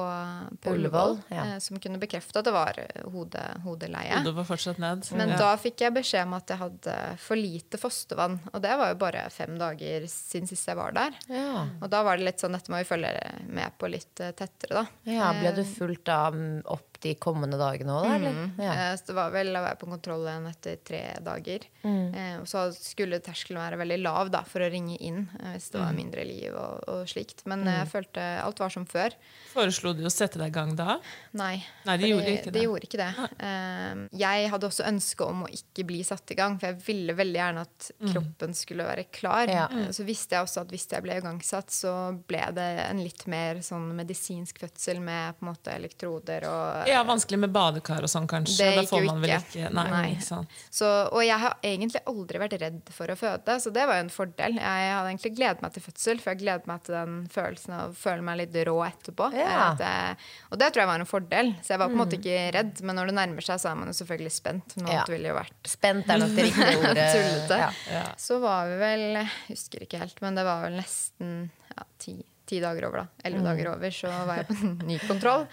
på 0.64 0.73
Ullevål, 0.75 1.12
Ullevål, 1.14 1.19
ja. 1.31 1.45
eh, 1.55 1.59
som 1.62 1.78
kunne 1.83 2.00
bekrefte 2.02 2.40
at 2.43 2.49
det 2.49 2.55
var 2.57 2.81
eh, 2.83 3.05
hode, 3.14 3.43
hodeleie. 3.62 4.16
Hodet 4.19 4.35
var 4.40 4.49
fortsatt 4.49 4.81
ned. 4.83 5.07
Men 5.14 5.31
ja. 5.37 5.38
da 5.45 5.52
fikk 5.62 5.85
jeg 5.87 5.95
beskjed 5.95 6.26
om 6.26 6.35
at 6.40 6.50
jeg 6.50 6.59
hadde 6.64 6.97
for 7.23 7.38
lite 7.38 7.78
fostervann. 7.78 8.38
Og 8.52 8.62
det 8.64 8.75
var 8.81 8.90
jo 8.90 8.99
bare 9.05 9.23
fem 9.31 9.55
dager 9.61 10.09
siden 10.11 10.50
sist 10.50 10.66
jeg 10.73 10.78
var 10.81 10.97
der. 10.97 11.14
Ja. 11.31 11.66
Og 11.78 11.87
da 11.93 12.02
var 12.07 12.19
det 12.19 12.26
litt 12.33 12.43
sånn, 12.43 12.57
dette 12.59 12.73
må 12.75 12.83
vi 12.83 12.88
følge 12.90 13.14
med 13.47 13.78
på 13.78 13.90
litt 13.95 14.25
eh, 14.26 14.35
tettere, 14.37 14.83
da. 14.83 14.87
ja. 15.12 15.31
Ble 15.38 15.55
du 15.61 15.62
Eh, 15.66 15.73
fulgt 15.76 16.07
da 16.09 16.19
mm, 16.33 16.62
opp 16.73 16.99
de 17.05 17.12
kommende 17.21 17.59
dagene 17.61 17.93
òg, 17.93 18.07
da? 18.09 18.14
Eller? 18.16 18.37
Ja. 18.64 18.73
eh, 18.88 18.93
Så 18.99 19.11
det 19.12 19.16
var 19.19 19.31
vel 19.35 19.50
å 19.55 19.62
være 19.62 19.78
på 19.81 19.88
kontroll 19.90 20.25
igjen 20.26 20.47
etter 20.50 20.78
tre 20.87 21.00
dager. 21.23 21.66
Mm. 21.85 22.07
Eh, 22.16 22.35
og 22.40 22.47
så 22.49 22.66
skulle 22.75 23.19
terskelen 23.23 23.61
være 23.61 23.78
veldig 23.83 23.99
lav 24.02 24.31
da, 24.33 24.40
for 24.49 24.64
å 24.64 24.71
ringe 24.73 24.97
inn 25.05 25.26
hvis 25.52 25.69
det 25.75 25.78
var 25.83 25.93
Mm. 25.93 25.99
mindre 26.00 26.25
liv 26.26 26.55
og, 26.57 26.81
og 26.90 27.02
slikt. 27.09 27.45
Men 27.47 27.62
mm. 27.66 27.69
jeg 27.76 27.90
følte 27.93 28.25
alt 28.43 28.59
var 28.64 28.73
som 28.73 28.87
før. 28.88 29.14
Foreslo 29.52 29.75
foreslo 29.76 29.92
de 29.97 30.06
å 30.06 30.11
sette 30.12 30.38
deg 30.40 30.49
i 30.49 30.54
gang 30.54 30.75
da? 30.76 30.97
Nei. 31.37 31.59
Nei, 31.87 31.97
de 32.00 32.09
gjorde 32.11 32.33
ikke 32.33 32.50
de 32.50 32.54
det. 32.56 32.62
gjorde 32.64 32.87
ikke 32.88 33.00
det. 33.00 33.28
Uh, 33.40 34.06
jeg 34.16 34.49
hadde 34.52 34.66
også 34.71 34.87
ønske 34.88 35.26
om 35.26 35.45
å 35.47 35.50
ikke 35.52 35.85
bli 35.87 36.00
satt 36.06 36.30
i 36.33 36.37
gang, 36.38 36.56
for 36.59 36.71
jeg 36.71 36.80
ville 36.87 37.14
veldig 37.18 37.40
gjerne 37.40 37.61
at 37.66 37.90
Mm. 37.97 38.12
kroppen 38.12 38.54
skulle 38.54 38.85
være 38.85 39.04
klar. 39.12 39.49
Ja. 39.49 39.66
Uh, 39.71 39.90
Så 39.92 40.04
visste 40.04 40.35
jeg 40.37 40.45
også 40.45 40.61
at 40.62 40.68
hvis 40.73 40.87
jeg 40.90 41.02
ble 41.02 41.16
igangsatt, 41.21 41.71
så 41.71 41.92
ble 42.26 42.42
det 42.56 42.66
en 42.90 42.99
litt 43.02 43.26
mer 43.26 43.56
sånn 43.64 43.95
medisinsk 43.97 44.59
fødsel 44.61 45.00
med 45.00 45.37
på 45.38 45.47
en 45.47 45.52
måte 45.52 45.73
elektroder 45.73 46.45
og 46.49 46.88
Ja, 46.88 47.02
vanskelig 47.04 47.38
med 47.38 47.52
badekar 47.52 48.02
og 48.02 48.09
sånn, 48.11 48.26
kanskje. 48.26 48.59
Det 48.59 48.75
da 48.76 48.83
får 48.88 49.04
man 49.06 49.21
vel 49.23 49.37
ikke. 49.38 49.71
Nei, 49.73 49.87
Nei. 49.90 50.11
ikke 50.14 50.23
sant. 50.26 50.49
Så, 50.71 50.87
og 51.12 51.23
jeg 51.25 51.38
har 51.38 51.56
egentlig 51.62 52.02
aldri 52.06 52.38
vært 52.38 52.59
redd 52.61 52.83
for 52.90 53.06
å 53.09 53.16
føde, 53.16 53.56
så 53.61 53.73
det 53.73 53.87
var 53.87 53.97
jo 54.00 54.04
en 54.06 54.11
fordel. 54.11 54.54
Jeg 54.61 54.92
hadde 54.92 55.11
egentlig 55.12 55.35
gledet 55.37 55.62
meg 55.62 55.73
til 55.73 55.83
fødsel, 55.83 56.21
for 56.21 56.30
jeg 56.35 56.42
gledet 56.45 56.66
meg 56.66 56.83
til 56.85 56.95
den 56.95 57.16
følelsen 57.33 57.73
av 57.76 57.90
å 57.90 57.95
føle 57.97 58.23
meg 58.23 58.38
litt 58.42 58.56
rå 58.66 58.76
etterpå. 58.87 59.33
Ja. 59.37 59.65
At 59.73 59.82
jeg, 59.87 60.16
og 60.52 60.58
det 60.61 60.68
tror 60.73 60.82
jeg 60.85 60.90
var 60.90 61.00
en 61.02 61.08
fordel. 61.11 61.50
Så 61.62 61.75
jeg 61.75 61.78
var 61.82 61.88
på 61.88 61.92
en 61.92 61.99
Mm. 61.99 62.02
måte 62.04 62.18
ikke 62.20 62.52
redd, 62.56 62.82
men 62.87 62.96
når 63.00 63.06
det 63.11 63.14
nærmer 63.18 63.42
seg, 63.46 63.61
så 63.62 63.70
er 63.73 63.75
man 63.80 63.88
jo 63.92 63.96
selvfølgelig 63.99 64.32
spent. 64.32 64.76
Noe 64.82 64.92
Ja. 64.92 65.04
ville 65.08 65.28
jo 65.28 65.35
vært 65.35 65.70
Spent 65.73 66.08
er 66.11 66.18
nok 66.23 66.35
det 66.37 66.44
riktige 66.49 66.78
ordet. 66.82 67.08
tullete. 67.16 67.58
Ja. 67.90 68.02
Så 68.16 68.40
var 68.40 68.66
vi 68.70 68.76
vel 68.80 69.04
Jeg 69.16 69.28
husker 69.49 69.85
ikke 69.87 69.99
helt, 69.99 70.23
men 70.23 70.35
det 70.35 70.44
var 70.44 70.62
vel 70.66 70.76
nesten 70.80 71.50
ja, 71.76 71.82
ti, 71.99 72.16
ti 72.46 72.61
dager 72.61 72.87
over, 72.88 72.99
da. 73.04 73.06
Elleve 73.25 73.42
dager 73.44 73.70
over, 73.75 73.90
så 73.90 74.11
var 74.26 74.37
jeg 74.42 74.46
på 74.49 74.56
en 74.62 74.75
ny 74.87 74.99
kontroll. 75.06 75.46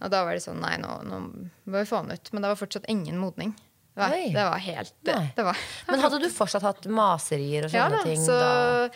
Og 0.00 0.10
da 0.10 0.24
var 0.24 0.32
det 0.32 0.42
sånn 0.42 0.60
Nei, 0.60 0.76
nå, 0.80 1.02
nå 1.04 1.18
må 1.66 1.78
vi 1.82 1.84
få 1.88 2.00
han 2.04 2.10
ut. 2.14 2.32
Men 2.32 2.42
det 2.42 2.48
var 2.54 2.56
fortsatt 2.56 2.88
ingen 2.88 3.18
modning. 3.20 3.52
Det 3.90 4.00
var, 4.06 4.10
det 4.32 4.44
var 4.46 4.58
helt 4.62 4.92
det, 5.04 5.14
det 5.36 5.44
var, 5.44 5.56
Men 5.88 6.00
hadde 6.00 6.20
du 6.22 6.28
fortsatt 6.32 6.62
hatt 6.62 6.86
maserier 6.86 7.64
og 7.66 7.70
sånne 7.72 7.80
ja, 7.82 7.88
da, 7.90 8.02
ting? 8.06 8.20
så, 8.22 8.36
da? 8.38 8.88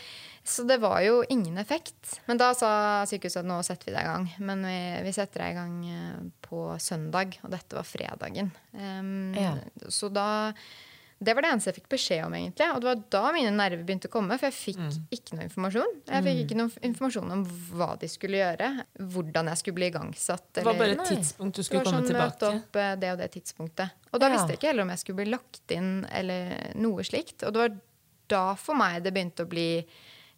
Så 0.45 0.63
det 0.69 0.77
var 0.83 1.01
jo 1.01 1.23
ingen 1.33 1.57
effekt. 1.59 2.21
Men 2.27 2.37
da 2.41 2.53
sa 2.55 2.71
sykehuset 3.09 3.41
at 3.41 3.49
nå 3.49 3.59
setter 3.65 3.87
vi 3.91 3.97
deg 3.97 4.05
i 4.05 4.11
gang. 4.13 4.27
Men 4.45 4.65
vi, 4.69 4.79
vi 5.07 5.13
setter 5.17 5.41
deg 5.41 5.55
i 5.55 5.59
gang 5.59 5.77
eh, 5.89 6.19
på 6.45 6.65
søndag, 6.79 7.39
og 7.43 7.51
dette 7.55 7.79
var 7.79 7.87
fredagen. 7.89 8.51
Um, 8.73 9.33
Ja. 9.35 9.55
Så 9.89 10.13
da 10.13 10.53
Det 11.25 11.33
var 11.33 11.43
det 11.47 11.51
eneste 11.55 11.71
jeg 11.71 11.77
fikk 11.79 11.89
beskjed 11.95 12.25
om, 12.27 12.35
egentlig. 12.37 12.67
Og 12.75 12.81
det 12.83 12.89
var 12.91 12.99
da 13.15 13.21
mine 13.33 13.53
nerver 13.55 13.85
begynte 13.87 14.09
å 14.11 14.13
komme, 14.13 14.37
for 14.37 14.51
jeg 14.51 14.57
fikk 14.59 14.81
Mm. 14.83 15.07
ikke 15.15 15.37
noe 15.39 15.45
informasjon. 15.47 15.93
Jeg 16.11 16.25
fikk 16.27 16.41
ikke 16.45 16.57
noe 16.59 16.71
informasjon 16.85 17.31
om 17.33 17.45
hva 17.79 17.89
de 17.99 18.09
skulle 18.09 18.37
gjøre, 18.43 18.69
hvordan 19.15 19.47
jeg 19.49 19.57
skulle 19.63 19.75
bli 19.79 19.89
igangsatt. 19.93 20.45
Det 20.59 20.65
var 20.67 20.75
bare 20.75 20.99
et 20.99 21.07
tidspunkt 21.09 21.55
du 21.57 21.63
skulle 21.63 21.85
komme 21.87 22.03
sånn 22.03 22.13
møte 22.13 22.37
tilbake. 22.37 22.59
opp 22.67 22.77
eh, 22.77 22.97
det 22.97 23.13
og 23.15 23.19
det 23.23 23.31
tidspunktet. 23.39 23.91
Og 24.13 24.21
da 24.21 24.29
Ja. 24.29 24.33
visste 24.35 24.49
jeg 24.53 24.59
ikke 24.59 24.69
heller 24.75 24.83
om 24.83 24.91
jeg 24.91 24.99
skulle 24.99 25.17
bli 25.23 25.31
lagt 25.33 25.71
inn 25.79 26.05
eller 26.13 26.73
noe 26.75 27.01
slikt. 27.07 27.43
Og 27.47 27.53
det 27.55 27.61
var 27.63 27.81
da 28.29 28.55
for 28.57 28.75
meg 28.75 29.03
det 29.05 29.15
begynte 29.15 29.47
å 29.47 29.49
bli 29.49 29.87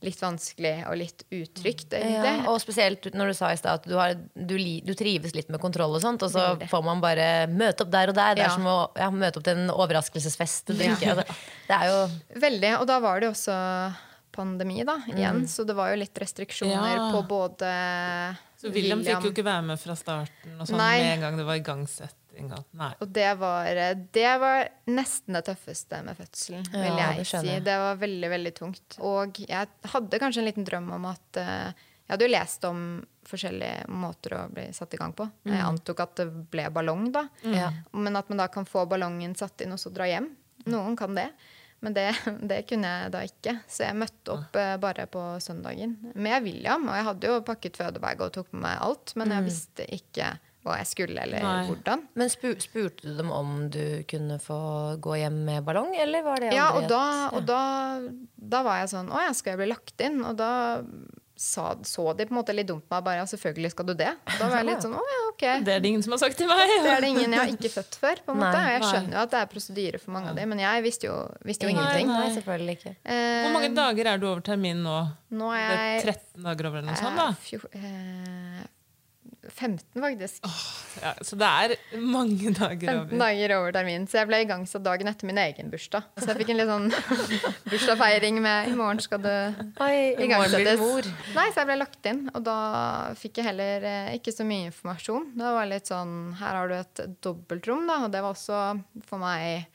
litt 0.05 0.21
vanskelig 0.21 0.75
og 0.91 0.97
litt 1.01 1.23
utrygt. 1.33 1.95
Ja, 1.97 2.35
og 2.51 2.59
spesielt 2.61 3.09
når 3.17 3.33
du 3.33 3.35
sa 3.39 3.49
i 3.53 3.57
stad 3.57 3.81
at 3.81 3.87
du, 3.89 3.95
har, 3.97 4.15
du, 4.35 4.55
li, 4.61 4.81
du 4.85 4.93
trives 4.99 5.35
litt 5.35 5.49
med 5.49 5.61
kontroll 5.63 5.97
og 5.97 6.03
sånt, 6.05 6.23
og 6.23 6.31
så 6.35 6.45
får 6.69 6.85
man 6.85 7.01
bare 7.01 7.47
møte 7.49 7.87
opp 7.87 7.91
der 7.95 8.13
og 8.13 8.19
der. 8.19 8.35
Det 8.37 8.45
er 8.45 8.51
Ja. 8.51 8.55
som 8.55 8.67
å 8.69 8.77
ja, 8.97 9.09
møte 9.11 9.41
opp 9.41 9.45
til 9.49 9.57
en 9.57 9.71
overraskelsesfest. 9.73 10.75
Altså, 10.77 11.25
Det 11.67 11.79
er 11.81 11.87
jo 11.91 12.41
Veldig. 12.41 12.75
Og 12.81 12.87
da 12.87 12.99
var 13.01 13.21
det 13.21 13.31
jo 13.31 13.33
også 13.33 13.57
pandemi, 14.37 14.83
da, 14.85 14.99
igjen. 15.09 15.47
Så 15.49 15.65
det 15.67 15.75
var 15.79 15.95
jo 15.95 15.97
litt 16.03 16.15
restriksjoner 16.21 16.97
Ja. 16.97 17.09
på 17.15 17.23
både 17.27 17.71
Så 18.61 18.71
William 18.73 19.01
fikk 19.05 19.25
jo 19.25 19.33
ikke 19.33 19.45
være 19.45 19.65
med 19.65 19.81
fra 19.81 19.97
starten 19.97 20.61
og 20.61 20.67
sånn 20.69 20.77
med 20.77 21.09
en 21.15 21.21
gang 21.25 21.37
det 21.41 21.47
var 21.49 21.57
igangsetting. 21.57 22.26
Og- 22.45 22.65
Og 23.01 23.13
det 23.13 23.39
var, 23.39 23.65
det 24.13 24.33
var 24.41 24.69
nesten 24.87 25.33
det 25.35 25.45
tøffeste 25.49 26.03
med 26.05 26.17
fødselen, 26.17 26.65
vil 26.73 26.83
Ja, 26.99 27.11
jeg 27.13 27.17
det 27.19 27.27
si. 27.27 27.61
Det 27.61 27.77
var 27.79 27.97
veldig, 27.97 28.31
veldig 28.31 28.55
tungt. 28.55 28.99
Og 29.01 29.41
jeg 29.49 29.69
hadde 29.85 30.19
kanskje 30.23 30.39
en 30.45 30.49
liten 30.53 30.65
drøm 30.69 30.93
om 30.93 31.05
at 31.07 31.37
uh, 31.37 31.73
Jeg 32.07 32.15
hadde 32.15 32.23
jo 32.29 32.31
lest 32.39 32.65
om 32.65 32.81
forskjellige 33.27 33.89
måter 33.89 34.31
å 34.39 34.49
bli 34.53 34.69
satt 34.73 34.95
i 34.95 34.97
gang 35.01 35.13
på. 35.13 35.25
Jeg 35.45 35.59
antok 35.67 36.01
at 36.05 36.15
det 36.21 36.27
ble 36.53 36.69
ballong, 36.71 37.11
da. 37.11 37.25
Ja. 37.43 37.73
Men 37.93 38.15
at 38.17 38.29
man 38.31 38.39
da 38.39 38.47
kan 38.47 38.65
få 38.65 38.87
ballongen 38.87 39.35
satt 39.35 39.61
inn 39.65 39.73
og 39.73 39.79
så 39.83 39.91
dra 39.93 40.05
hjem. 40.07 40.29
Noen 40.67 40.95
kan 40.97 41.15
det. 41.17 41.33
Men 41.83 41.93
det, 41.93 42.15
det 42.47 42.61
kunne 42.69 42.87
jeg 42.87 43.11
da 43.13 43.19
ikke. 43.27 43.57
Så 43.69 43.83
jeg 43.89 43.97
møtte 43.99 44.33
opp 44.37 44.55
uh, 44.57 44.77
bare 44.79 45.09
på 45.11 45.25
søndagen 45.43 45.97
med 46.15 46.43
William. 46.47 46.87
Og 46.89 46.95
jeg 46.95 47.05
hadde 47.11 47.27
jo 47.27 47.41
pakket 47.43 47.77
fødebag 47.77 48.21
og 48.23 48.33
tok 48.39 48.53
med 48.53 48.63
meg 48.69 48.79
alt, 48.87 49.13
men 49.17 49.35
jeg 49.35 49.45
visste 49.45 49.87
ikke 49.99 50.31
hva 50.67 50.79
jeg 50.83 50.91
skulle, 50.91 51.23
eller 51.23 51.43
Nei. 51.47 51.67
hvordan. 51.69 52.05
Men 52.19 52.33
spu, 52.33 52.53
spurte 52.63 53.07
du 53.09 53.17
dem 53.19 53.31
om 53.35 53.69
du 53.73 54.03
kunne 54.11 54.39
få 54.43 54.61
gå 55.01 55.19
hjem 55.23 55.45
med 55.49 55.65
ballong, 55.67 55.95
eller 55.97 56.23
var 56.27 56.43
det 56.43 56.53
Ja, 56.57 56.71
og, 56.79 56.89
da, 56.91 57.03
og 57.37 57.45
da, 57.49 57.61
da 58.37 58.63
var 58.67 58.83
jeg 58.85 58.93
sånn 58.97 59.09
Å 59.15 59.27
ja, 59.29 59.33
skal 59.37 59.55
jeg 59.55 59.63
bli 59.65 59.71
lagt 59.75 60.01
inn? 60.07 60.21
Og 60.27 60.37
da 60.39 60.51
sa, 61.37 61.75
så 61.85 62.15
de 62.17 62.25
på 62.25 62.33
en 62.33 62.39
måte 62.39 62.55
litt 62.57 62.65
dumt 62.71 62.87
på 62.89 62.95
meg 62.97 63.03
bare 63.05 63.19
ja, 63.21 63.25
selvfølgelig 63.29 63.69
skal 63.75 63.85
du 63.91 63.93
det. 63.93 64.09
Og 64.09 64.39
da 64.41 64.47
var 64.49 64.63
jeg 64.63 64.69
litt 64.71 64.85
sånn 64.87 64.95
å 64.97 65.03
ja, 65.05 65.19
ok. 65.35 65.43
Det 65.67 65.75
er 65.75 65.83
det 65.85 65.91
ingen 65.91 66.05
som 66.07 66.15
har 66.15 66.21
sagt 66.23 66.39
til 66.41 66.49
meg. 66.49 66.63
Det 66.81 66.89
er 66.95 67.05
det 67.05 67.11
ingen 67.13 67.35
jeg 67.37 67.41
har 67.43 67.51
ikke 67.53 67.71
født 67.75 67.99
før. 68.01 68.23
på 68.25 68.33
en 68.33 68.41
måte. 68.41 68.57
Nei, 68.57 68.71
Og 68.71 68.73
jeg 68.79 68.87
skjønner 68.89 69.19
jo 69.19 69.21
at 69.27 69.35
det 69.35 69.41
er 69.43 69.51
prosedyre 69.53 70.01
for 70.01 70.15
mange 70.17 70.33
av 70.33 70.39
dem, 70.41 70.49
men 70.55 70.63
jeg 70.65 70.85
visste 70.87 71.11
jo, 71.11 71.17
visste 71.45 71.69
jo 71.69 71.75
Ingenting. 71.75 72.09
ingenting. 72.09 72.25
Nei, 72.25 72.39
selvfølgelig 72.39 72.77
ikke. 72.79 72.95
Eh, 73.05 73.43
Hvor 73.45 73.53
mange 73.59 73.71
dager 73.77 74.11
er 74.15 74.23
du 74.23 74.27
over 74.31 74.41
termin 74.49 74.81
nå? 74.87 74.97
Nå 75.37 75.51
Det 75.53 75.61
er 75.61 75.77
er 75.77 75.85
jeg 75.99 76.07
13 76.09 76.49
dager 76.49 76.71
over 76.71 76.81
eller 76.81 76.89
noe 76.95 77.03
sånt? 77.05 77.21
da? 77.21 77.29
eh, 77.29 77.45
fjor- 77.45 77.69
eh, 77.83 78.65
15, 79.53 80.01
faktisk. 80.03 80.47
Ja, 81.03 81.13
så 81.25 81.37
det 81.37 81.49
er 81.49 81.75
mange 82.01 82.53
dager 82.57 82.87
15 82.87 82.97
over. 83.01 83.19
dager 83.21 83.55
over 83.59 83.75
termin. 83.77 84.07
Så 84.09 84.19
jeg 84.21 84.31
ble 84.31 84.41
igangsatt 84.45 84.85
dagen 84.87 85.11
etter 85.11 85.29
min 85.29 85.39
egen 85.43 85.71
bursdag. 85.73 86.07
Så 86.19 86.31
jeg 86.31 86.41
fikk 86.41 86.53
en 86.55 86.61
litt 86.63 86.71
sånn 86.73 86.89
bursdagsfeiring 87.71 88.41
med 88.43 88.71
'i 88.71 88.77
morgen 88.79 89.01
skal 89.05 89.23
du 89.23 89.31
Oi, 89.31 90.15
i 90.17 90.29
morgen 90.31 90.57
blir 90.57 90.81
mor. 90.81 91.11
Nei, 91.37 91.47
så 91.53 91.63
jeg 91.63 91.71
ble 91.71 91.79
lagt 91.83 92.11
inn, 92.11 92.25
og 92.35 92.43
da 92.47 92.59
fikk 93.19 93.41
jeg 93.43 93.51
heller 93.51 93.85
eh, 93.93 94.15
ikke 94.19 94.33
så 94.35 94.47
mye 94.49 94.71
informasjon. 94.73 95.31
Det 95.37 95.55
var 95.59 95.71
litt 95.71 95.87
sånn 95.93 96.17
Her 96.41 96.61
har 96.63 96.69
du 96.69 96.77
et 96.81 97.05
dobbeltrom, 97.23 97.87
da, 97.89 98.03
og 98.07 98.13
det 98.15 98.23
var 98.25 98.35
også 98.37 98.61
for 99.09 99.23
meg 99.23 99.67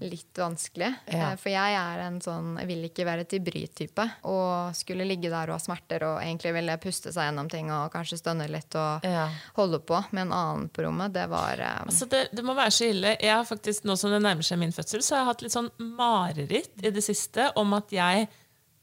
litt 0.00 0.38
vanskelig. 0.38 0.88
Ja. 1.10 1.32
Eh, 1.32 1.36
For 1.40 1.50
jeg 1.50 1.74
er 1.78 2.02
en 2.06 2.20
sånn 2.20 2.56
Jeg 2.60 2.66
vil 2.68 2.84
ikke 2.88 3.04
være 3.08 3.24
til 3.28 3.40
bry-type. 3.46 4.04
Og 4.30 4.74
skulle 4.76 5.06
ligge 5.08 5.30
der 5.32 5.50
og 5.50 5.56
ha 5.56 5.58
smerter 5.62 6.04
og 6.08 6.20
egentlig 6.22 6.52
ville 6.54 6.76
puste 6.82 7.12
seg 7.12 7.28
gjennom 7.30 7.48
ting 7.50 7.70
og 7.74 7.90
kanskje 7.92 8.18
stønne 8.20 8.48
litt 8.52 8.74
og 8.78 9.04
Ja. 9.04 9.28
holde 9.56 9.78
på 9.80 10.02
med 10.12 10.26
en 10.26 10.32
annen 10.32 10.68
på 10.68 10.82
rommet, 10.86 11.12
det 11.12 11.26
var 11.28 11.58
um... 11.58 11.88
Altså 11.88 12.06
det, 12.12 12.28
det 12.32 12.44
må 12.44 12.54
være 12.54 12.70
så 12.70 12.90
ille. 12.90 13.16
Jeg 13.20 13.34
har 13.34 13.44
faktisk, 13.44 13.84
Nå 13.84 13.96
som 13.96 14.10
det 14.10 14.22
nærmer 14.22 14.42
seg 14.46 14.58
min 14.58 14.72
fødsel, 14.72 15.02
så 15.02 15.14
har 15.16 15.22
jeg 15.24 15.30
hatt 15.32 15.42
litt 15.46 15.56
sånn 15.56 15.70
mareritt 15.78 16.82
i 16.84 16.90
det 16.90 17.02
siste 17.04 17.50
om 17.56 17.72
at 17.76 17.92
jeg 17.94 18.28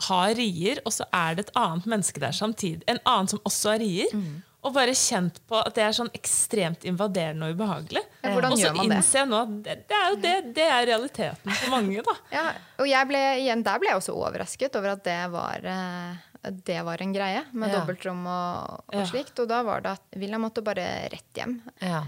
har 0.08 0.34
rier, 0.36 0.82
og 0.86 0.92
så 0.92 1.06
er 1.14 1.36
det 1.38 1.46
et 1.48 1.54
annet 1.60 1.86
menneske 1.88 2.20
der 2.20 2.34
samtidig. 2.36 2.84
En 2.92 3.00
annen 3.08 3.30
som 3.32 3.40
også 3.48 3.76
har 3.76 3.80
rier. 3.84 4.10
Mm. 4.14 4.42
Og 4.64 4.72
bare 4.76 4.94
kjent 4.96 5.42
på 5.50 5.58
at 5.60 5.74
det 5.76 5.84
er 5.84 5.96
sånn 5.96 6.10
ekstremt 6.16 6.86
invaderende 6.88 7.50
og 7.50 7.58
ubehagelig. 7.58 8.04
Ja, 8.24 8.34
og 8.40 8.58
så 8.58 8.72
innser 8.86 9.20
jeg 9.20 9.28
nå 9.30 9.40
at 9.44 9.56
det, 9.66 9.76
det 9.90 9.98
er 10.00 10.06
jo 10.14 10.20
det, 10.24 10.36
det 10.56 10.68
er 10.72 10.86
realiteten 10.88 11.52
for 11.60 11.74
mange. 11.74 12.04
da. 12.08 12.14
Ja, 12.32 12.46
og 12.80 12.88
jeg 12.88 13.10
ble, 13.10 13.24
igjen, 13.42 13.64
der 13.68 13.82
ble 13.84 13.92
jeg 13.92 14.00
også 14.00 14.16
overrasket 14.16 14.78
over 14.80 14.94
at 14.96 15.04
det 15.04 15.18
var, 15.34 15.68
eh, 15.68 16.52
det 16.68 16.80
var 16.88 17.04
en 17.04 17.14
greie 17.16 17.44
med 17.52 17.70
Ja. 17.74 17.80
dobbeltrom 17.82 18.24
og, 18.28 18.84
og 18.94 19.08
slikt. 19.12 19.36
Og 19.44 19.48
da 19.52 19.62
var 19.68 19.84
det 19.84 19.98
at 19.98 20.18
William 20.20 20.42
måtte 20.48 20.64
bare 20.64 20.88
rett 21.12 21.40
hjem. 21.44 21.60
Ja. 21.84 22.06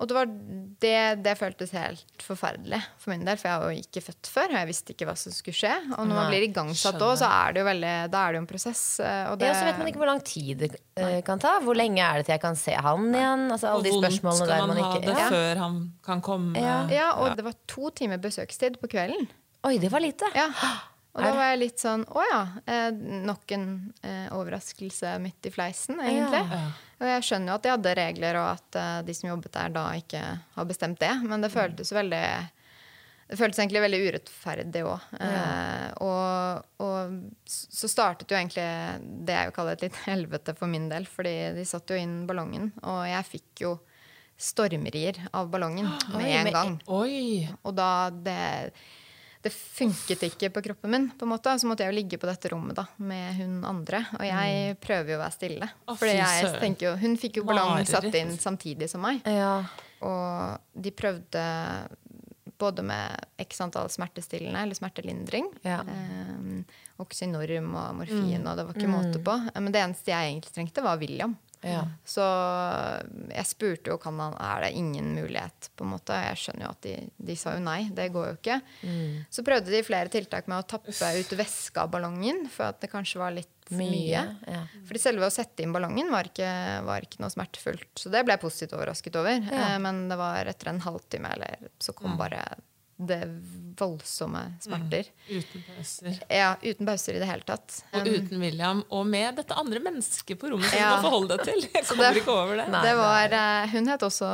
Og 0.00 0.08
det, 0.10 0.14
var 0.16 0.30
det, 0.82 0.94
det 1.22 1.32
føltes 1.38 1.70
helt 1.76 2.22
forferdelig 2.24 2.80
for 2.98 3.12
min 3.12 3.22
del, 3.26 3.36
for 3.38 3.48
jeg 3.52 3.60
var 3.62 3.70
jo 3.70 3.82
ikke 3.84 4.02
født 4.02 4.30
før. 4.32 4.48
Og 4.50 4.56
jeg 4.58 4.68
visste 4.72 4.94
ikke 4.96 5.06
hva 5.06 5.14
som 5.20 5.34
skulle 5.36 5.54
skje. 5.54 5.74
Og 5.94 6.08
når 6.08 6.16
man 6.18 6.30
blir 6.32 6.46
igangsatt 6.48 6.98
òg, 6.98 7.12
så 7.20 7.28
er 7.30 7.54
det 7.54 7.62
jo 7.62 7.66
veldig, 7.68 7.92
da 8.10 8.22
er 8.24 8.32
det 8.34 8.40
jo 8.40 8.42
en 8.42 8.48
prosess. 8.50 8.82
eh, 8.98 9.30
Og 9.30 9.38
det, 9.38 9.50
ja, 9.52 9.54
så 9.60 9.68
vet 9.68 9.78
man 9.78 9.90
ikke 9.92 10.02
hvor 10.02 10.10
lang 10.10 10.22
tid 10.26 10.64
det 10.64 10.70
Nei. 10.98 11.20
kan 11.28 11.38
ta. 11.44 11.52
Hvor 11.62 11.78
lenge 11.78 12.02
er 12.02 12.18
det 12.18 12.26
til 12.26 12.34
jeg 12.34 12.42
kan 12.48 12.58
se 12.58 12.74
han 12.88 13.06
igjen? 13.14 13.44
Altså 13.54 13.70
alle 13.70 13.86
de 13.86 13.94
spørsmålene 13.94 14.40
skal 14.40 14.50
der 14.54 14.66
man 14.66 14.74
man 14.74 14.82
ha 14.88 14.94
det 15.06 15.18
ja. 15.20 15.28
før 15.36 15.62
han 15.66 15.78
kan 16.08 16.24
komme. 16.32 16.58
Ja. 16.58 16.78
Ja, 16.90 17.08
og 17.22 17.36
det 17.38 17.46
var 17.46 17.54
to 17.70 17.92
timer 17.94 18.18
besøkstid 18.18 18.80
på 18.82 18.90
kvelden. 18.90 19.28
Oi, 19.62 19.76
det 19.78 19.92
var 19.92 20.02
lite. 20.02 20.26
Ja. 20.34 20.48
Og 21.12 21.20
da 21.20 21.32
var 21.36 21.50
jeg 21.50 21.58
litt 21.60 21.82
sånn 21.82 22.06
Å 22.08 22.22
ja. 22.24 22.40
Eh, 22.64 22.88
nok 23.28 23.52
en 23.52 23.66
eh, 24.00 24.30
overraskelse 24.32 25.18
midt 25.20 25.50
i 25.50 25.52
fleisen, 25.52 26.00
egentlig. 26.00 26.40
Og 27.02 27.10
jeg 27.10 27.26
skjønner 27.26 27.52
jo 27.52 27.58
at 27.58 27.66
de 27.66 27.72
hadde 27.74 27.94
regler, 27.98 28.40
og 28.40 28.48
at 28.54 28.80
eh, 28.80 28.96
de 29.08 29.16
som 29.18 29.28
jobbet 29.28 29.52
der 29.58 29.76
da 29.76 29.84
ikke 29.98 30.24
har 30.56 30.68
bestemt 30.68 31.02
det. 31.02 31.12
Men 31.26 31.44
det 31.44 31.52
føltes 31.52 31.92
veldig 31.92 32.26
det 33.32 33.38
føltes 33.40 33.62
egentlig 33.62 33.80
veldig 33.80 33.98
urettferdig 34.06 34.80
òg. 34.84 35.04
Eh, 35.24 35.86
og, 36.04 36.66
og 36.84 37.46
så 37.48 37.88
startet 37.88 38.28
jo 38.28 38.36
egentlig 38.36 38.66
det 39.24 39.36
jeg 39.38 39.48
vil 39.48 39.54
kalle 39.56 39.76
et 39.76 39.84
litt 39.86 40.00
helvete 40.10 40.56
for 40.58 40.68
min 40.68 40.90
del. 40.90 41.08
Fordi 41.08 41.32
de 41.56 41.64
satte 41.68 41.96
jo 41.96 42.02
inn 42.02 42.26
ballongen, 42.28 42.68
og 42.84 43.06
jeg 43.08 43.28
fikk 43.30 43.64
jo 43.64 43.78
stormrier 44.42 45.16
av 45.32 45.48
ballongen 45.52 45.88
med 46.18 46.26
Oi, 46.26 46.34
en 46.42 46.52
gang. 46.58 46.76
Oi! 46.92 47.22
Og 47.62 47.76
da 47.78 47.90
det, 48.12 48.36
det 49.42 49.50
funket 49.52 50.22
ikke 50.28 50.50
på 50.54 50.62
kroppen 50.62 50.90
min, 50.90 51.08
på 51.18 51.26
en 51.26 51.32
måte. 51.32 51.54
Så 51.58 51.66
måtte 51.66 51.82
jeg 51.82 51.92
jo 51.92 51.98
ligge 51.98 52.18
på 52.22 52.28
dette 52.30 52.50
rommet 52.52 52.78
da, 52.78 52.84
med 53.02 53.34
hun 53.40 53.56
andre. 53.66 54.04
Og 54.18 54.26
jeg 54.26 54.76
prøver 54.82 55.14
jo 55.14 55.18
å 55.18 55.22
være 55.24 55.34
stille. 55.34 55.70
For 55.90 56.10
jeg 56.10 56.52
tenker 56.62 56.90
jo, 56.90 56.92
Hun 57.02 57.16
fikk 57.18 57.40
jo 57.40 57.46
ballong 57.48 57.82
satt 57.88 58.06
inn 58.14 58.36
samtidig 58.38 58.90
som 58.92 59.02
meg. 59.02 59.24
Ja. 59.26 59.64
Og 60.06 60.80
de 60.84 60.94
prøvde 60.94 61.42
både 62.62 62.84
med 62.86 63.42
x 63.42 63.60
antall 63.64 63.90
smertestillende 63.90 64.62
eller 64.62 64.78
smertelindring. 64.78 65.48
Ja. 65.66 65.80
Eh, 65.82 66.78
Oxynorm 67.02 67.72
og 67.74 67.96
morfin, 67.98 68.44
og 68.46 68.58
det 68.58 68.66
var 68.68 68.76
ikke 68.78 68.92
måte 68.92 69.22
på. 69.26 69.34
Men 69.58 69.74
det 69.74 69.82
eneste 69.82 70.14
jeg 70.14 70.30
egentlig 70.30 70.54
trengte, 70.54 70.84
var 70.86 71.00
William. 71.02 71.34
Ja. 71.62 71.82
Så 72.08 72.24
jeg 73.30 73.46
spurte 73.48 73.92
jo 73.92 73.98
kan 74.02 74.18
han, 74.20 74.34
er 74.42 74.66
det 74.66 74.72
ingen 74.78 75.12
mulighet. 75.14 75.70
på 75.76 75.86
en 75.86 75.92
måte. 75.94 76.16
Jeg 76.26 76.40
skjønner 76.40 76.66
jo 76.66 76.72
at 76.74 76.86
de, 76.86 76.94
de 77.30 77.36
sa 77.38 77.54
jo 77.56 77.62
nei. 77.64 77.80
Det 77.94 78.08
går 78.14 78.28
jo 78.30 78.36
ikke. 78.38 78.58
Mm. 78.82 79.22
Så 79.30 79.44
prøvde 79.46 79.74
de 79.74 79.82
flere 79.86 80.12
tiltak 80.12 80.50
med 80.50 80.62
å 80.62 80.66
tappe 80.74 80.92
ut 80.92 81.34
væske 81.38 81.82
av 81.82 81.92
ballongen, 81.92 82.44
for 82.52 82.72
at 82.72 82.82
det 82.82 82.90
kanskje 82.92 83.22
var 83.22 83.36
litt 83.36 83.50
mye. 83.72 83.86
Mye, 83.88 84.24
ja. 84.50 84.64
Fordi 84.88 85.00
selve 85.00 85.28
å 85.28 85.32
sette 85.32 85.64
inn 85.64 85.72
ballongen 85.74 86.10
var 86.12 86.28
ikke, 86.28 86.50
var 86.86 87.06
ikke 87.06 87.22
noe 87.22 87.32
smertefullt. 87.32 87.90
Så 87.98 88.12
det 88.12 88.24
ble 88.26 88.36
jeg 88.36 88.42
positivt 88.42 88.76
overrasket 88.76 89.16
over. 89.22 89.38
Ja. 89.46 89.72
Men 89.82 90.06
det 90.10 90.18
var 90.20 90.50
etter 90.50 90.72
en 90.72 90.82
halvtime 90.84 91.32
eller 91.36 91.70
så 91.82 91.94
kom 91.96 92.18
bare 92.20 92.42
det 92.98 93.20
voldsomme 93.80 94.42
smerter. 94.62 95.08
Uten 95.28 95.62
pauser. 95.66 96.18
Ja, 96.30 96.52
uten 96.62 96.86
pauser 96.86 97.16
i 97.16 97.18
det 97.22 97.26
hele 97.26 97.42
tatt. 97.48 97.80
Og 97.98 98.06
uten 98.06 98.38
William, 98.42 98.84
og 98.94 99.06
med 99.10 99.36
dette 99.40 99.56
andre 99.58 99.80
mennesket 99.82 100.38
på 100.38 100.50
rommet 100.52 100.68
som 100.70 100.78
Ja. 100.78 100.90
du 100.92 101.02
må 101.02 101.08
forholde 101.08 101.36
deg 101.38 101.44
til. 101.48 101.68
Jeg 101.74 101.84
kommer 101.88 102.12
det- 102.12 102.22
ikke 102.22 102.36
over 102.36 102.56
det. 102.56 102.66
det 102.70 102.94
var, 102.96 103.32
eh, 103.32 103.66
hun 103.72 103.86
het 103.88 104.00
også, 104.02 104.28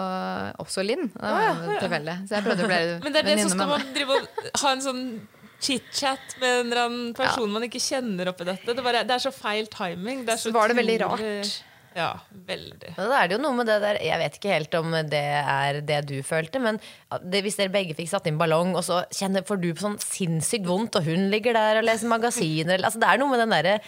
også 0.59 0.85
Linn. 0.85 1.09
Det 1.09 1.23
var 1.23 1.65
jo 1.65 1.79
tilfeldig. 1.81 2.17
Så 2.29 2.35
jeg 2.35 2.45
prøvde 2.45 2.65
å 2.65 2.69
bli 2.69 2.77
venninne 2.77 2.99
med 2.99 3.05
Men 3.05 3.13
det 3.13 3.19
er 3.25 3.29
det, 3.37 3.41
som 3.41 3.51
skal 3.59 3.69
man 3.69 3.93
drive 3.95 4.11
og 4.11 4.29
ha 4.61 4.73
en 4.73 4.81
sånn 4.81 5.21
chit-chat 5.61 6.37
med 6.41 6.61
en 6.61 6.67
eller 6.73 6.85
annen 6.87 7.15
person 7.15 7.51
man 7.51 7.63
ikke 7.67 7.81
kjenner 7.83 8.29
oppi 8.31 8.45
dette. 8.47 8.67
Det, 8.75 8.85
bare, 8.85 9.03
det 9.07 9.11
er 9.17 9.23
så 9.25 9.33
feil 9.35 9.67
timing. 9.67 10.25
Det 10.27 10.35
er 10.35 10.39
så 10.39 10.51
Så 10.51 10.53
var 10.55 10.69
det 10.69 10.77
veldig 10.77 11.01
rart. 11.03 11.63
Ja, 11.97 12.11
veldig. 12.47 12.93
Men 12.97 13.09
da 13.11 13.23
er 13.23 13.29
det 13.29 13.37
jo 13.39 13.43
noe 13.43 13.57
med 13.57 13.67
det 13.67 13.79
der 13.83 13.99
Jeg 14.05 14.19
vet 14.21 14.37
ikke 14.39 14.53
helt 14.53 14.75
om 14.79 14.93
det 15.11 15.23
er 15.41 15.81
det 15.81 16.01
du 16.07 16.17
følte, 16.23 16.61
men 16.61 16.79
det, 17.25 17.41
hvis 17.43 17.57
dere 17.57 17.73
begge 17.73 17.95
fikk 17.97 18.09
satt 18.11 18.27
inn 18.29 18.37
ballong, 18.39 18.75
og 18.77 18.85
så 18.85 19.01
kjenner, 19.15 19.43
får 19.49 19.61
du 19.63 19.71
på 19.75 19.81
sånn 19.87 19.97
sinnssykt 20.03 20.67
vondt, 20.69 20.97
og 21.01 21.05
hun 21.09 21.29
ligger 21.33 21.57
der 21.57 21.79
og 21.81 21.85
leser 21.89 22.09
magasiner 22.13 22.75
eller- 22.77 22.87
altså 22.91 23.01
Det 23.01 23.09
er 23.09 23.19
noe 23.19 23.31
med 23.31 23.41
den 23.41 23.51
derre 23.57 23.81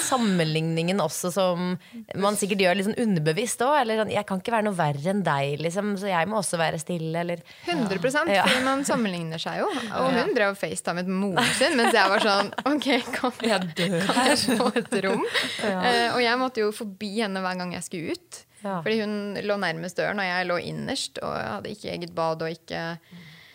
sammenligningen 0.00 1.00
også 1.02 1.30
som 1.34 1.74
man 2.20 2.36
sikkert 2.40 2.62
gjør 2.64 2.76
litt 2.78 2.86
sånn 2.88 2.98
underbevisst 3.02 3.62
òg. 3.64 3.74
Eller 3.82 4.02
sånn 4.02 4.12
Jeg 4.12 4.26
kan 4.28 4.40
ikke 4.42 4.54
være 4.54 4.66
noe 4.68 4.76
verre 4.78 5.10
enn 5.12 5.22
deg, 5.26 5.60
liksom, 5.62 5.94
så 6.00 6.08
jeg 6.10 6.28
må 6.30 6.38
også 6.40 6.58
være 6.60 6.80
stille, 6.82 7.14
eller 7.22 7.42
100 7.66 8.28
Ja. 8.32 8.44
fordi 8.46 8.64
man 8.64 8.84
sammenligner 8.88 9.40
seg 9.42 9.60
jo. 9.62 9.68
Og 9.98 10.12
hun 10.16 10.34
drev 10.36 10.54
og 10.54 10.58
facetimet 10.60 11.06
moren 11.10 11.44
sin, 11.58 11.76
mens 11.76 11.92
jeg 11.96 12.08
var 12.08 12.24
sånn 12.24 12.52
OK, 12.72 12.88
kan 13.12 13.32
Jeg 13.42 13.60
kan 14.06 14.26
jeg 14.30 14.58
få 14.58 14.68
et 14.76 14.96
rom? 15.04 15.24
Eh, 15.62 16.14
og 16.14 16.20
jeg 16.22 16.38
måtte 16.40 16.62
jo 16.62 16.70
forbi 16.74 17.12
henne 17.20 17.41
hver 17.44 17.58
gang 17.60 17.74
jeg 17.76 17.86
skulle 17.86 18.16
ut. 18.16 18.40
Ja. 18.62 18.78
Fordi 18.84 19.00
hun 19.02 19.14
lå 19.42 19.56
nærmest 19.58 19.98
døren, 19.98 20.20
og 20.22 20.28
jeg 20.28 20.48
lå 20.48 20.58
innerst. 20.70 21.18
Og 21.22 21.34
hadde 21.34 21.72
ikke 21.74 21.90
eget 21.94 22.14
bad 22.14 22.42
og 22.46 22.54
ikke 22.54 22.84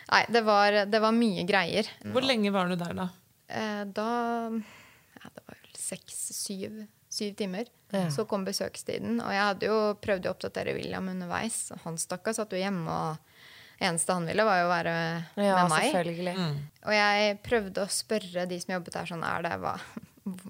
Nei, 0.07 0.21
det 0.31 0.39
var, 0.47 0.71
det 0.87 0.99
var 1.03 1.11
mye 1.11 1.43
greier. 1.43 1.87
Hvor 2.13 2.23
lenge 2.23 2.51
var 2.55 2.69
du 2.71 2.77
der, 2.79 2.93
da? 2.95 3.09
Eh, 3.51 3.81
da 3.91 4.05
ja, 4.53 5.31
Det 5.35 5.43
var 5.43 5.57
vel 5.57 5.73
seks-syv 5.75 6.85
syv 7.17 7.33
timer. 7.39 7.67
Så 8.11 8.25
kom 8.27 8.43
besøkstiden. 8.45 9.21
Og 9.23 9.31
jeg 9.31 9.43
hadde 9.43 9.67
jo 9.69 9.77
prøvd 10.03 10.27
å 10.27 10.33
oppdatere 10.35 10.73
William 10.75 11.07
underveis. 11.11 11.69
Han 11.85 11.95
stakkar 11.99 12.35
satt 12.35 12.51
jo 12.53 12.59
hjemme, 12.59 12.87
og 12.91 13.83
eneste 13.83 14.15
han 14.15 14.27
ville, 14.27 14.43
var 14.47 14.59
jo 14.61 14.67
å 14.67 14.73
være 14.73 14.95
Ja, 15.39 15.55
med 15.63 15.71
meg. 15.71 15.87
selvfølgelig. 15.87 16.35
Og 16.83 16.93
jeg 16.97 17.37
prøvde 17.47 17.85
å 17.85 17.91
spørre 17.91 18.45
de 18.49 18.59
som 18.63 18.75
jobbet 18.75 18.97
der, 18.99 19.09
sånn 19.11 19.23
er 19.27 19.47
det 19.47 19.53
hva, 19.63 19.75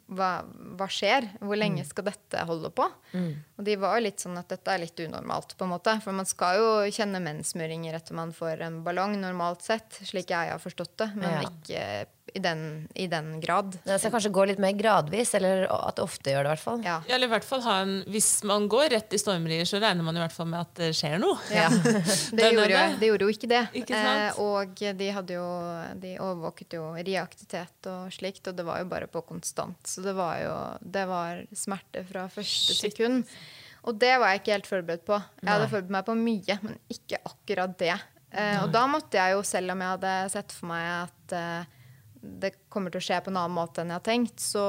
hva, 0.10 0.29
hva 0.77 0.88
skjer? 0.91 1.27
Hvor 1.39 1.57
lenge 1.60 1.84
skal 1.86 2.07
dette 2.10 2.43
holde 2.50 2.72
på? 2.74 2.88
Og 3.57 3.63
de 3.67 3.75
var 3.79 3.98
jo 3.98 4.05
litt 4.07 4.24
sånn 4.24 4.38
at 4.39 4.50
dette 4.50 4.74
er 4.74 4.81
litt 4.84 5.00
unormalt, 5.00 5.55
på 5.57 5.65
en 5.67 5.74
måte. 5.75 5.93
For 6.03 6.15
man 6.17 6.25
skal 6.29 6.57
jo 6.62 6.69
kjenne 6.93 7.22
menssmuringer 7.24 7.98
etter 8.00 8.17
man 8.17 8.34
får 8.36 8.62
en 8.67 8.81
ballong, 8.86 9.15
normalt 9.22 9.62
sett. 9.65 10.00
Slik 10.07 10.34
jeg 10.34 10.51
har 10.53 10.60
forstått 10.63 10.96
det. 11.03 11.12
Men 11.15 11.29
Ja. 11.29 11.41
ikke 11.50 12.07
i 12.34 12.39
den, 12.43 12.88
i 12.96 13.07
den 13.07 13.39
grad. 13.43 13.77
Det 13.86 13.98
skal 14.01 14.13
kanskje 14.13 14.31
gå 14.36 14.46
litt 14.50 14.62
mer 14.62 14.75
gradvis, 14.77 15.34
eller 15.38 15.65
at 15.72 15.98
det 15.98 16.03
ofte 16.05 16.34
gjør 16.34 16.43
det, 16.43 16.50
i 16.50 16.53
hvert 16.55 16.63
fall. 16.63 16.81
Ja. 16.86 16.98
Ja, 17.07 17.15
eller 17.15 17.29
i 17.29 17.34
hvert 17.36 17.48
fall 17.48 17.63
ha 17.65 17.77
en, 17.84 17.93
Hvis 18.12 18.29
man 18.48 18.67
går 18.72 18.89
rett 18.96 19.13
i 19.15 19.19
stormrier, 19.22 19.67
så 19.69 19.81
regner 19.84 20.05
man 20.05 20.17
i 20.17 20.24
hvert 20.24 20.36
fall 20.36 20.50
med 20.51 20.65
at 20.65 20.74
det 20.79 20.89
skjer 20.98 21.17
noe. 21.24 21.38
Ja. 21.53 21.69
Det, 22.38 22.51
gjorde 22.51 22.72
jo, 22.72 22.77
det. 22.77 22.98
det 23.00 23.07
gjorde 23.10 23.25
jo 23.25 23.34
ikke 23.34 23.50
det. 23.50 23.62
Ikke 23.79 23.98
sant? 23.98 24.24
Eh, 24.24 24.41
og 24.43 24.81
de, 25.00 25.07
hadde 25.15 25.38
jo, 25.38 25.46
de 26.01 26.12
overvåket 26.22 26.75
jo 26.77 26.89
reaktivitet 26.96 27.89
og 27.91 28.12
slikt, 28.13 28.50
og 28.50 28.57
det 28.57 28.65
var 28.67 28.81
jo 28.81 28.89
bare 28.91 29.07
på 29.12 29.24
konstant. 29.27 29.79
Så 29.88 30.03
det 30.05 30.13
var 30.17 30.41
jo 30.43 30.57
det 30.81 31.05
var 31.10 31.41
smerte 31.55 32.03
fra 32.07 32.27
første 32.31 32.75
Shit. 32.75 32.91
sekund. 32.91 33.24
Og 33.88 33.96
det 34.00 34.13
var 34.19 34.34
jeg 34.34 34.41
ikke 34.41 34.55
helt 34.57 34.69
forberedt 34.69 35.07
på. 35.07 35.17
Jeg 35.41 35.50
hadde 35.50 35.72
forberedt 35.72 35.96
meg 35.96 36.05
på 36.07 36.17
mye, 36.19 36.60
men 36.65 36.77
ikke 36.91 37.22
akkurat 37.29 37.75
det. 37.79 37.96
Eh, 38.31 38.57
og 38.63 38.72
da 38.74 38.84
måtte 38.91 39.19
jeg 39.19 39.38
jo, 39.38 39.43
selv 39.48 39.74
om 39.74 39.84
jeg 39.84 39.93
hadde 39.96 40.13
sett 40.34 40.55
for 40.55 40.72
meg 40.74 40.88
at 40.98 41.36
eh, 41.38 41.76
det 42.41 42.53
kommer 42.74 42.93
til 42.93 43.01
å 43.01 43.07
skje 43.07 43.19
på 43.24 43.31
en 43.31 43.39
annen 43.39 43.55
måte 43.55 43.84
enn 43.84 43.93
jeg 43.93 44.00
har 44.00 44.05
tenkt, 44.05 44.41
så 44.43 44.65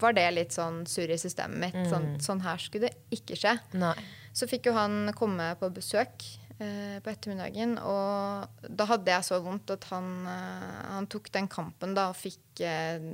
var 0.00 0.16
det 0.16 0.26
litt 0.34 0.56
sånn 0.56 0.82
surr 0.88 1.12
i 1.14 1.18
systemet 1.20 1.60
mitt. 1.64 1.80
Sånn, 1.90 2.12
sånn 2.22 2.44
her 2.44 2.62
skulle 2.62 2.88
det 2.90 3.18
ikke 3.18 3.38
skje. 3.38 3.56
Nei. 3.80 3.96
Så 4.32 4.48
fikk 4.50 4.70
jo 4.70 4.76
han 4.76 5.10
komme 5.18 5.50
på 5.60 5.70
besøk 5.74 6.26
eh, 6.58 6.98
på 7.02 7.12
ettermiddagen, 7.12 7.76
og 7.82 8.66
da 8.68 8.88
hadde 8.92 9.14
jeg 9.14 9.26
så 9.26 9.40
vondt 9.44 9.74
at 9.74 9.88
han, 9.90 10.10
eh, 10.30 10.82
han 10.94 11.10
tok 11.10 11.32
den 11.34 11.50
kampen 11.50 11.96
da 11.98 12.10
og 12.12 12.18
fikk 12.20 12.62
eh, 12.64 13.10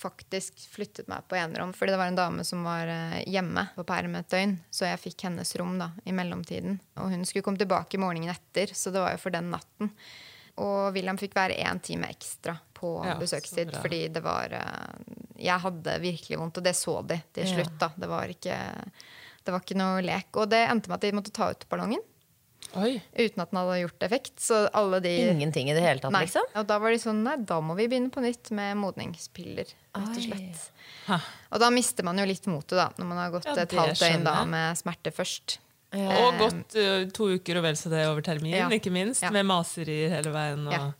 faktisk 0.00 0.60
flyttet 0.70 1.08
meg 1.08 1.24
på 1.28 1.38
enerom. 1.38 1.72
Fordi 1.76 1.94
det 1.94 2.00
var 2.00 2.10
en 2.10 2.18
dame 2.18 2.44
som 2.44 2.64
var 2.66 2.88
eh, 2.90 3.22
hjemme 3.28 3.68
på 3.76 3.84
perm 3.88 4.16
et 4.18 4.30
døgn, 4.32 4.56
så 4.70 4.90
jeg 4.90 5.02
fikk 5.02 5.26
hennes 5.28 5.56
rom 5.60 5.76
da 5.80 5.90
i 6.04 6.14
mellomtiden. 6.16 6.78
Og 7.00 7.12
hun 7.12 7.26
skulle 7.28 7.44
komme 7.46 7.60
tilbake 7.60 8.00
morgenen 8.00 8.34
etter, 8.34 8.72
så 8.76 8.92
det 8.94 9.02
var 9.02 9.16
jo 9.16 9.22
for 9.22 9.34
den 9.34 9.52
natten. 9.54 9.92
Og 10.58 10.94
William 10.94 11.18
fikk 11.20 11.34
være 11.36 11.56
én 11.60 11.80
time 11.84 12.08
ekstra 12.08 12.56
på 12.76 12.94
Ja, 13.04 13.14
besøkstid, 13.20 13.72
fordi 13.82 14.08
det 14.12 14.22
var 14.24 14.52
eh, 14.52 15.14
Jeg 15.38 15.60
hadde 15.60 15.98
virkelig 16.00 16.38
vondt, 16.40 16.56
og 16.58 16.64
det 16.64 16.72
så 16.76 17.02
de 17.06 17.20
til 17.34 17.44
Ja. 17.44 17.54
slutt. 17.54 17.78
da. 17.78 17.90
Det 17.96 18.08
var 18.08 18.26
ikke 18.32 18.56
det 19.46 19.52
var 19.54 19.60
ikke 19.62 19.76
noe 19.78 20.00
lek. 20.02 20.26
Og 20.34 20.48
det 20.50 20.68
endte 20.68 20.88
med 20.88 20.96
at 20.96 21.00
de 21.06 21.12
måtte 21.12 21.30
ta 21.32 21.50
ut 21.52 21.66
ballongen 21.70 22.00
Oi. 22.74 23.00
uten 23.14 23.40
at 23.44 23.50
den 23.52 23.58
hadde 23.60 23.76
gjort 23.84 24.02
effekt. 24.02 24.40
Så 24.42 24.68
alle 24.74 24.98
de 25.00 25.12
Ingenting 25.30 25.70
i 25.70 25.74
det 25.76 25.82
hele 25.84 26.00
tatt, 26.00 26.10
Nei. 26.12 26.24
liksom? 26.24 26.42
Og 26.56 26.66
da 26.66 26.78
var 26.82 26.90
de 26.90 26.98
sånn 26.98 27.22
Nei, 27.22 27.36
da 27.36 27.60
må 27.60 27.76
vi 27.76 27.86
begynne 27.86 28.10
på 28.10 28.20
nytt 28.24 28.50
med 28.50 28.76
modningspiller, 28.80 29.70
rett 29.94 30.16
og 30.16 30.24
slett. 30.24 30.64
Ha. 31.06 31.20
Og 31.52 31.60
da 31.62 31.70
mister 31.70 32.02
man 32.02 32.18
jo 32.18 32.24
litt 32.26 32.46
motet, 32.50 32.74
da, 32.80 32.88
når 32.98 33.06
man 33.06 33.18
har 33.18 33.30
gått 33.30 33.44
Ja, 33.46 33.54
et 33.62 33.70
halvt 33.70 34.00
døgn 34.02 34.24
da 34.24 34.44
med 34.44 34.76
smerte 34.76 35.12
først. 35.14 35.58
Og 35.94 36.38
gått 36.40 36.76
uh, 36.76 37.06
to 37.14 37.30
uker 37.38 37.58
og 37.60 37.62
vel 37.68 37.76
så 37.78 37.88
det 37.92 38.06
over 38.08 38.22
termin, 38.26 38.54
Ja. 38.56 38.68
ikke 38.68 38.90
minst. 38.92 39.22
Ja. 39.22 39.30
Med 39.30 39.46
maserier 39.46 40.10
hele 40.10 40.32
veien. 40.34 40.66
Og, 40.66 40.72
Ja. 40.72 40.92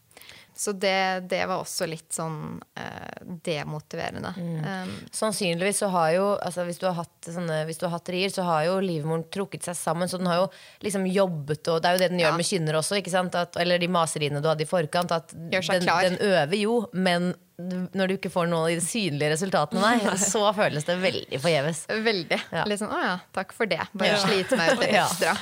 Så 0.57 0.73
det, 0.73 1.29
det 1.29 1.43
var 1.51 1.61
også 1.61 1.85
litt 1.85 2.15
sånn 2.17 2.63
uh, 2.81 3.35
demotiverende. 3.45 4.31
Mm. 4.41 4.65
Um, 4.65 4.95
Sannsynligvis 5.13 5.83
så 5.83 5.91
har 5.93 6.15
jo 6.15 6.25
altså 6.41 6.65
hvis, 6.65 6.79
du 6.81 6.87
har 6.89 6.97
hatt 7.03 7.29
sånne, 7.29 7.59
hvis 7.69 7.77
du 7.77 7.85
har 7.85 7.93
hatt 7.99 8.09
rier, 8.09 8.33
så 8.33 8.47
har 8.47 8.63
jo 8.65 8.79
livmoren 8.81 9.27
trukket 9.29 9.67
seg 9.69 9.77
sammen. 9.77 10.09
Så 10.09 10.17
den 10.17 10.31
har 10.31 10.41
jo 10.41 10.47
liksom 10.87 11.05
jobbet, 11.13 11.61
og 11.69 11.83
det 11.85 11.91
er 11.91 11.99
jo 11.99 12.03
det 12.07 12.09
den 12.15 12.23
gjør 12.25 12.33
Ja. 12.33 12.37
med 12.41 12.49
kynner 12.49 12.79
også. 12.81 12.97
Ikke 13.03 13.13
sant? 13.13 13.37
At, 13.37 13.59
eller 13.61 13.79
de 13.85 13.91
maseriene 13.93 14.41
du 14.41 14.49
hadde 14.49 14.65
i 14.65 14.71
forkant. 14.71 15.13
At 15.13 15.35
den, 15.37 15.51
den 15.85 16.17
øver 16.25 16.57
jo, 16.57 16.79
men 16.97 17.35
når 17.57 18.09
du 18.11 18.15
ikke 18.19 18.31
får 18.33 18.49
noen 18.51 18.67
av 18.67 18.69
de 18.69 18.85
synlige 18.85 19.31
resultatene, 19.33 19.81
nei, 19.81 20.17
så 20.21 20.43
føles 20.57 20.85
det 20.85 20.97
veldig 21.01 21.39
forgjeves. 21.41 21.83
Veldig. 22.05 22.39
Ja. 22.53 22.65
Litt 22.69 22.83
sånn 22.83 22.93
'Å 22.93 23.03
ja, 23.03 23.15
takk 23.33 23.53
for 23.57 23.67
det'. 23.67 23.87
Bare 23.97 24.13
Ja. 24.13 24.19
slite 24.21 24.57
meg 24.61 24.73
ut 24.75 24.81
litt 24.81 24.93
Ja. 25.01 25.07
ekstra. 25.07 25.37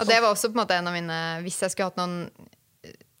Og 0.00 0.06
det 0.06 0.20
var 0.20 0.32
også 0.34 0.50
på 0.50 0.58
en 0.58 0.66
måte 0.66 0.74
en 0.78 0.88
av 0.88 0.94
mine 0.94 1.42
Hvis 1.42 1.60
jeg 1.62 1.70
skulle 1.70 1.90
hatt 1.92 1.96
noen 1.96 2.30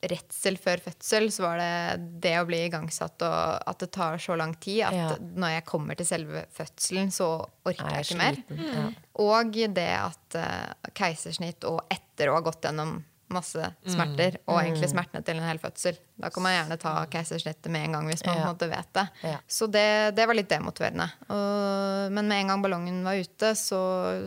redsel 0.02 0.56
før 0.56 0.78
fødsel, 0.78 1.26
så 1.34 1.42
var 1.42 1.58
det 1.58 2.20
det 2.22 2.34
å 2.38 2.46
bli 2.46 2.60
igangsatt 2.68 3.22
og 3.26 3.62
at 3.66 3.78
det 3.82 3.90
tar 3.92 4.18
så 4.22 4.36
lang 4.38 4.54
tid 4.54 4.84
at 4.86 4.94
Ja. 4.94 5.08
når 5.18 5.54
jeg 5.56 5.64
kommer 5.66 5.96
til 5.98 6.06
selve 6.06 6.44
fødselen, 6.54 7.10
så 7.10 7.48
orker 7.66 7.86
Er 7.86 8.02
jeg 8.02 8.06
ikke 8.06 8.18
mer. 8.18 8.36
Mm. 8.48 8.94
Og 9.18 9.52
det 9.74 9.88
at 9.98 10.34
uh, 10.38 10.74
keisersnitt 10.94 11.64
og 11.64 11.82
etter 11.90 12.28
å 12.30 12.34
ha 12.34 12.40
gått 12.40 12.62
gjennom 12.62 13.02
masse 13.28 13.74
smerter, 13.86 14.38
og 14.46 14.62
egentlig 14.62 14.88
smertene 14.88 15.24
til 15.24 15.36
en 15.36 15.48
hel 15.48 15.58
fødsel. 15.58 15.98
Da 16.18 16.30
kan 16.34 16.42
man 16.42 16.54
gjerne 16.54 16.78
ta 16.82 16.92
keisersnittet 17.12 17.70
med 17.70 17.86
en 17.86 17.98
gang 17.98 18.08
hvis 18.10 18.24
man 18.26 18.34
på 18.34 18.42
en 18.42 18.50
måte 18.52 18.68
vet 18.70 18.88
det. 18.98 19.04
Ja. 19.22 19.36
Så 19.46 19.68
det, 19.70 19.86
det 20.18 20.26
var 20.26 20.34
litt 20.38 20.50
demotiverende. 20.50 21.06
Og, 21.30 22.14
men 22.14 22.30
med 22.30 22.42
en 22.42 22.52
gang 22.52 22.64
ballongen 22.64 23.02
var 23.06 23.20
ute, 23.20 23.52
så 23.58 23.82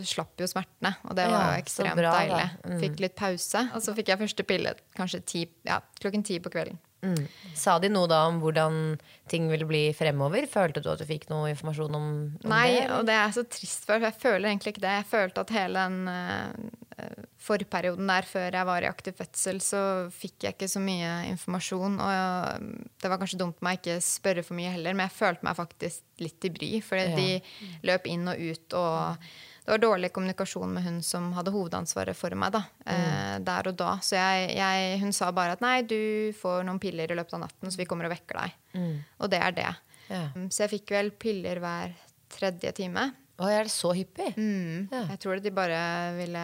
slapp 0.08 0.40
jo 0.40 0.48
smertene. 0.48 0.94
Og 1.10 1.18
det 1.20 1.28
var 1.28 1.50
Ja, 1.52 1.58
ekstremt 1.60 2.00
bra, 2.00 2.14
deilig. 2.16 2.48
Mm. 2.64 2.78
Fikk 2.86 3.04
litt 3.04 3.18
pause. 3.20 3.66
Og 3.76 3.84
så 3.84 3.96
fikk 3.98 4.14
jeg 4.14 4.24
første 4.24 4.48
pille 4.48 4.74
kanskje 4.98 5.22
ti, 5.28 5.44
ja, 5.68 5.82
klokken 6.00 6.24
ti 6.28 6.40
på 6.44 6.54
kvelden. 6.54 6.80
Mm. 7.02 7.24
Sa 7.58 7.80
de 7.82 7.90
noe 7.90 8.06
da 8.10 8.20
om 8.30 8.38
hvordan 8.44 8.76
ting 9.32 9.48
ville 9.50 9.66
bli 9.66 9.88
fremover? 9.98 10.46
Følte 10.50 10.84
du 10.86 10.92
at 10.92 11.02
du 11.02 11.08
fikk 11.10 11.28
noe 11.32 11.50
informasjon 11.50 11.98
om, 11.98 12.08
om 12.38 12.52
Nei, 12.52 12.68
det? 12.76 12.84
Nei, 12.86 13.00
og 13.00 13.08
det 13.10 13.16
er 13.18 13.34
så 13.36 13.44
trist, 13.50 13.88
for 13.90 14.06
jeg 14.06 14.16
føler 14.22 14.52
egentlig 14.52 14.76
ikke 14.76 14.84
det. 14.86 14.94
Jeg 15.00 15.10
følte 15.10 15.44
at 15.44 15.54
hele 15.56 15.86
den 15.88 16.12
eh, 16.14 16.76
forperioden 17.42 18.08
der 18.10 18.26
før 18.28 18.54
jeg 18.54 18.68
var 18.68 18.84
i 18.86 18.90
aktiv 18.90 19.16
fødsel, 19.18 19.62
så 19.64 19.82
fikk 20.14 20.46
jeg 20.46 20.56
ikke 20.56 20.70
så 20.72 20.82
mye 20.84 21.12
informasjon. 21.32 21.96
Og 22.04 22.66
det 23.02 23.10
var 23.12 23.22
kanskje 23.22 23.40
dumt 23.42 23.62
meg 23.66 23.80
ikke 23.80 24.00
spørre 24.06 24.44
for 24.46 24.58
mye 24.60 24.74
heller, 24.76 24.94
men 24.98 25.08
jeg 25.08 25.18
følte 25.18 25.48
meg 25.48 25.58
faktisk 25.58 26.22
litt 26.22 26.48
i 26.50 26.54
bry. 26.54 26.72
Fordi 26.86 27.08
Ja. 27.08 27.16
de 27.16 27.72
løp 27.88 28.08
inn 28.12 28.28
og 28.28 28.38
ut, 28.40 28.74
og 28.78 29.18
det 29.62 29.72
var 29.76 29.78
dårlig 29.84 30.12
kommunikasjon 30.14 30.74
med 30.74 30.84
hun 30.84 31.02
som 31.06 31.32
hadde 31.38 31.52
hovedansvaret 31.54 32.16
for 32.18 32.34
meg 32.36 32.52
da, 32.52 32.64
mm. 32.86 33.44
der 33.46 33.68
og 33.70 33.76
da. 33.78 33.92
Så 34.02 34.18
jeg, 34.18 34.56
jeg, 34.58 35.00
hun 35.02 35.14
sa 35.14 35.32
bare 35.32 35.54
at 35.54 35.62
nei, 35.62 35.82
du 35.86 36.34
får 36.42 36.64
noen 36.66 36.80
piller 36.82 37.12
i 37.12 37.16
løpet 37.16 37.34
av 37.38 37.44
natten, 37.46 37.72
så 37.72 37.78
vi 37.78 37.86
kommer 37.86 38.10
og 38.10 38.16
vekker 38.16 38.42
deg. 38.42 39.02
Og 39.22 39.30
det 39.32 39.40
er 39.42 39.52
det. 39.52 39.70
Ja. 40.12 40.26
Mm, 40.36 40.50
Så 40.52 40.66
jeg 40.66 40.72
fikk 40.82 40.92
vel 40.92 41.12
piller 41.16 41.60
hver 41.64 41.94
tredje 42.34 42.72
time. 42.76 43.12
Å, 43.42 43.48
er 43.50 43.64
det 43.64 43.72
så 43.74 43.94
hyppig? 43.96 44.34
Mm. 44.38 44.90
Ja. 44.92 45.06
Jeg 45.14 45.20
tror 45.24 45.40
de 45.42 45.52
bare 45.56 45.80
ville 46.18 46.42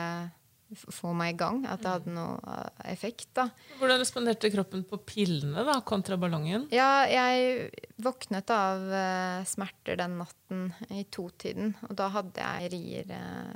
få 0.76 1.14
meg 1.16 1.34
i 1.34 1.38
gang. 1.40 1.62
At 1.70 1.84
det 1.84 1.92
hadde 1.94 2.14
noe 2.16 2.38
eh, 2.54 2.92
effekt. 2.94 3.30
da. 3.38 3.48
Hvordan 3.80 4.02
responderte 4.02 4.52
kroppen 4.54 4.84
på 4.90 5.00
pillene 5.08 5.64
da, 5.68 5.78
kontra 5.88 6.18
ballongen? 6.20 6.68
Ja, 6.76 7.06
jeg 7.08 7.70
våknet 8.04 8.52
av 8.54 8.84
uh, 8.92 9.46
smerter 9.48 9.98
den 10.00 10.18
natten 10.20 10.66
i 10.92 11.06
totiden. 11.14 11.76
Og 11.88 11.96
da 12.00 12.10
hadde 12.18 12.44
jeg 12.44 12.74
rier 12.76 13.14
uh, 13.16 13.56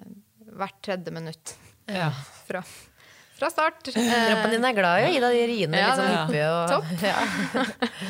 hvert 0.58 0.80
tredje 0.84 1.12
minutt 1.16 1.56
Ja. 1.92 2.12
fra, 2.48 2.62
fra 3.38 3.50
start. 3.52 3.92
Kroppen 3.92 4.56
din 4.56 4.66
er 4.70 4.78
glad 4.78 5.02
i 5.02 5.10
å 5.10 5.12
gi 5.16 5.22
deg 5.26 5.36
de 5.40 5.44
riene 5.52 5.82
Ja, 5.82 5.92
det- 5.98 6.46
Og, 6.48 6.76
Topp. 6.76 6.96
Ja. 7.12 7.20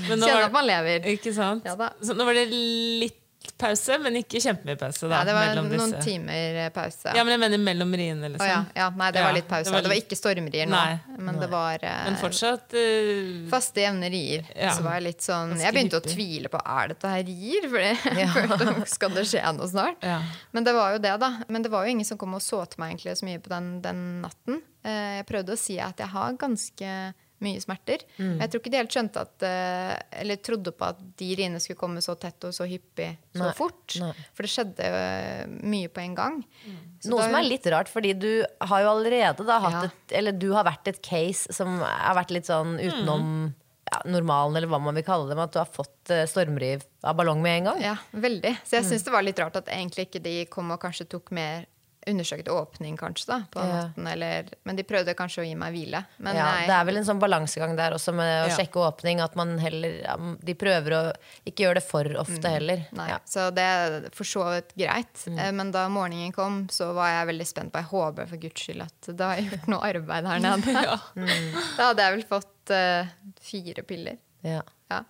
Men 0.10 0.22
Kjenne 0.22 0.46
at 0.46 0.54
man 0.56 0.68
lever. 0.70 1.10
ikke 1.16 1.34
sant? 1.36 1.66
Ja 1.66 1.76
da. 1.80 1.92
Så 2.04 2.14
nå 2.18 2.28
var 2.28 2.38
det 2.38 2.48
litt 2.52 3.21
pause, 3.62 3.98
men 4.02 4.16
ikke 4.20 4.40
kjempemye 4.42 4.78
pause. 4.80 5.08
Da, 5.10 5.20
Ja, 5.22 5.26
det 5.28 5.34
var 5.36 5.52
noen 5.58 5.70
disse. 5.72 6.02
timer 6.06 6.58
eh, 6.64 6.70
pause. 6.74 7.12
Ja, 7.16 7.24
men 7.26 7.34
jeg 7.36 7.42
mener 7.44 7.62
mellom 7.62 7.94
riene, 7.98 8.30
liksom. 8.34 8.48
ja, 8.50 8.60
ja, 8.78 8.88
nei, 8.98 9.10
det 9.16 9.24
var 9.26 9.34
litt 9.38 9.48
pause. 9.50 9.70
det 9.70 9.78
Det 9.78 9.90
var 9.90 9.94
var, 9.94 10.02
ikke 10.04 10.18
stormrier 10.20 10.70
nå, 10.70 10.78
Nei, 10.78 11.18
men 11.28 11.40
det 11.42 11.50
var 11.52 11.86
eh, 11.86 12.04
Men 12.10 12.18
fortsatt 12.22 12.76
uh... 12.78 13.50
faste, 13.52 13.82
jevne 13.86 14.10
rier. 14.14 14.46
Ja. 14.56 14.74
Så 14.78 14.86
var 14.86 14.98
jeg 15.00 15.08
litt 15.10 15.26
sånn 15.26 15.56
Jeg 15.62 15.74
begynte 15.76 16.02
å 16.02 16.06
tvile 16.06 16.52
på 16.54 16.62
er 16.62 16.94
dette 16.94 17.14
her 17.16 17.24
rier, 17.30 17.70
for 17.72 17.88
jeg 17.88 18.30
følte 18.38 18.88
skal 18.96 19.18
det 19.18 19.26
skje 19.30 19.46
noe 19.58 19.70
snart. 19.72 20.06
Men 20.52 20.68
det 20.68 20.76
var 20.78 20.96
jo 20.98 21.02
det, 21.08 21.16
da. 21.22 21.32
Men 21.50 21.66
det 21.66 21.74
var 21.74 21.86
jo 21.86 21.96
ingen 21.98 22.06
som 22.08 22.20
kom 22.22 22.38
og 22.38 22.42
så 22.46 22.64
til 22.70 22.82
meg 22.84 22.94
egentlig 22.96 23.18
så 23.22 23.26
mye 23.30 23.42
på 23.42 23.54
den, 23.54 23.74
den 23.86 24.06
natten. 24.26 24.62
Eh, 24.86 25.20
Jeg 25.22 25.28
prøvde 25.30 25.54
å 25.58 25.60
si 25.60 25.80
at 25.82 26.00
jeg 26.02 26.10
har 26.14 26.38
ganske 26.42 26.94
mye 27.42 27.60
smerter. 27.64 28.04
Mm. 28.18 28.36
Jeg 28.40 28.50
tror 28.52 28.62
ikke 28.62 28.72
de 28.74 28.78
helt 28.82 28.96
skjønte 28.96 29.22
at 29.26 29.44
eh, 29.48 30.22
Eller 30.22 30.36
trodde 30.46 30.72
på 30.78 30.86
at 30.88 31.00
de 31.18 31.30
riene 31.36 31.60
skulle 31.60 31.80
komme 31.82 32.02
så 32.06 32.16
tett 32.22 32.44
og 32.48 32.54
så 32.54 32.68
hyppig 32.70 33.10
så 33.36 33.44
Nei, 33.48 33.54
fort. 33.58 33.96
nei. 34.00 34.12
For 34.38 34.46
det 34.48 34.52
skjedde 34.54 34.90
eh, 34.90 35.46
mye 35.64 35.90
på 35.90 36.04
en 36.04 36.16
gang. 36.16 36.38
Mm. 36.66 36.78
Noe 37.10 37.20
da- 37.20 37.26
som 37.30 37.36
er 37.42 37.48
litt 37.50 37.66
rart, 37.74 37.90
fordi 37.90 38.14
du 38.20 38.30
har 38.62 38.82
jo 38.86 38.92
allerede 38.94 39.46
da 39.48 39.60
hatt 39.60 39.74
Ja. 39.74 39.84
et 39.90 40.18
Eller 40.22 40.32
du 40.38 40.52
har 40.54 40.64
vært 40.66 40.88
et 40.88 41.02
case 41.02 41.52
som 41.54 41.80
har 41.82 42.16
vært 42.16 42.32
litt 42.32 42.46
sånn 42.46 42.78
utenom 42.80 43.22
Mm. 43.22 43.54
ja, 43.92 44.00
normalen, 44.06 44.56
eller 44.56 44.68
hva 44.72 44.80
man 44.80 44.96
vil 44.96 45.04
kalle 45.04 45.28
det, 45.28 45.36
med 45.36 45.44
at 45.50 45.52
du 45.52 45.60
har 45.60 45.66
fått 45.68 46.12
uh, 46.12 46.24
stormriv 46.30 46.84
av 47.04 47.16
ballong 47.18 47.42
med 47.42 47.58
en 47.58 47.64
gang. 47.74 47.82
Ja, 47.82 47.96
veldig. 48.14 48.54
Så 48.64 48.78
Mm. 48.78 48.78
jeg 48.78 48.86
syns 48.86 49.04
det 49.04 49.12
var 49.12 49.22
litt 49.24 49.40
rart 49.40 49.56
at 49.58 49.66
egentlig 49.68 50.08
ikke 50.08 50.22
de 50.24 50.46
kom 50.46 50.72
og 50.72 50.80
kanskje 50.80 51.10
tok 51.10 51.32
mer 51.32 51.66
undersøket 52.10 52.48
åpning, 52.50 52.96
kanskje, 52.98 53.28
da, 53.28 53.36
på 53.54 53.60
Ja. 53.62 53.74
natten. 53.86 54.08
Eller, 54.10 54.48
men 54.66 54.76
de 54.76 54.84
prøvde 54.84 55.14
kanskje 55.14 55.44
å 55.44 55.46
gi 55.46 55.54
meg 55.56 55.74
hvile. 55.76 56.04
Men 56.18 56.36
ja, 56.36 56.46
nei. 56.46 56.66
det 56.66 56.74
er 56.74 56.86
vel 56.86 56.98
en 56.98 57.06
sånn 57.06 57.20
balansegang 57.22 57.76
der 57.78 57.92
også 57.94 58.14
med 58.18 58.30
å 58.46 58.48
Ja. 58.50 58.56
sjekke 58.58 58.82
åpning. 58.82 59.22
At 59.22 59.36
man 59.36 59.58
heller 59.60 60.02
ja, 60.02 60.16
De 60.44 60.54
prøver 60.56 60.92
å 60.98 61.14
ikke 61.46 61.66
gjøre 61.68 61.76
det 61.76 61.84
for 61.86 62.04
ofte 62.18 62.50
heller. 62.50 62.78
Mm. 62.92 62.98
Nei, 62.98 63.08
Ja. 63.10 63.18
Mm. 63.20 63.28
Så 63.30 63.54
det 63.54 63.64
er 63.64 64.10
for 64.12 64.24
så 64.24 64.44
vidt 64.56 64.74
greit. 64.76 65.14
Mm. 65.28 65.56
Men 65.56 65.72
da 65.72 65.88
morgenen 65.90 66.34
kom, 66.34 66.68
så 66.68 66.94
var 66.94 67.10
jeg 67.10 67.28
veldig 67.36 67.48
spent 67.48 67.72
på 67.72 67.78
Jeg 67.84 67.90
håper 67.92 68.28
for 68.28 68.38
guds 68.38 68.62
skyld 68.62 68.82
at 68.82 69.16
da 69.18 69.36
har 69.36 69.42
gjort 69.42 69.68
noe 69.68 69.82
arbeid 69.94 70.26
her 70.26 70.40
nede. 70.40 70.74
Ja. 70.90 70.98
Da 71.78 71.92
hadde 71.92 72.02
jeg 72.02 72.18
vel 72.18 72.26
fått 72.28 72.72
uh, 72.72 73.06
fire 73.42 73.84
piller. 73.84 74.18
Ja. 74.44 74.62
Ja. 74.90 75.04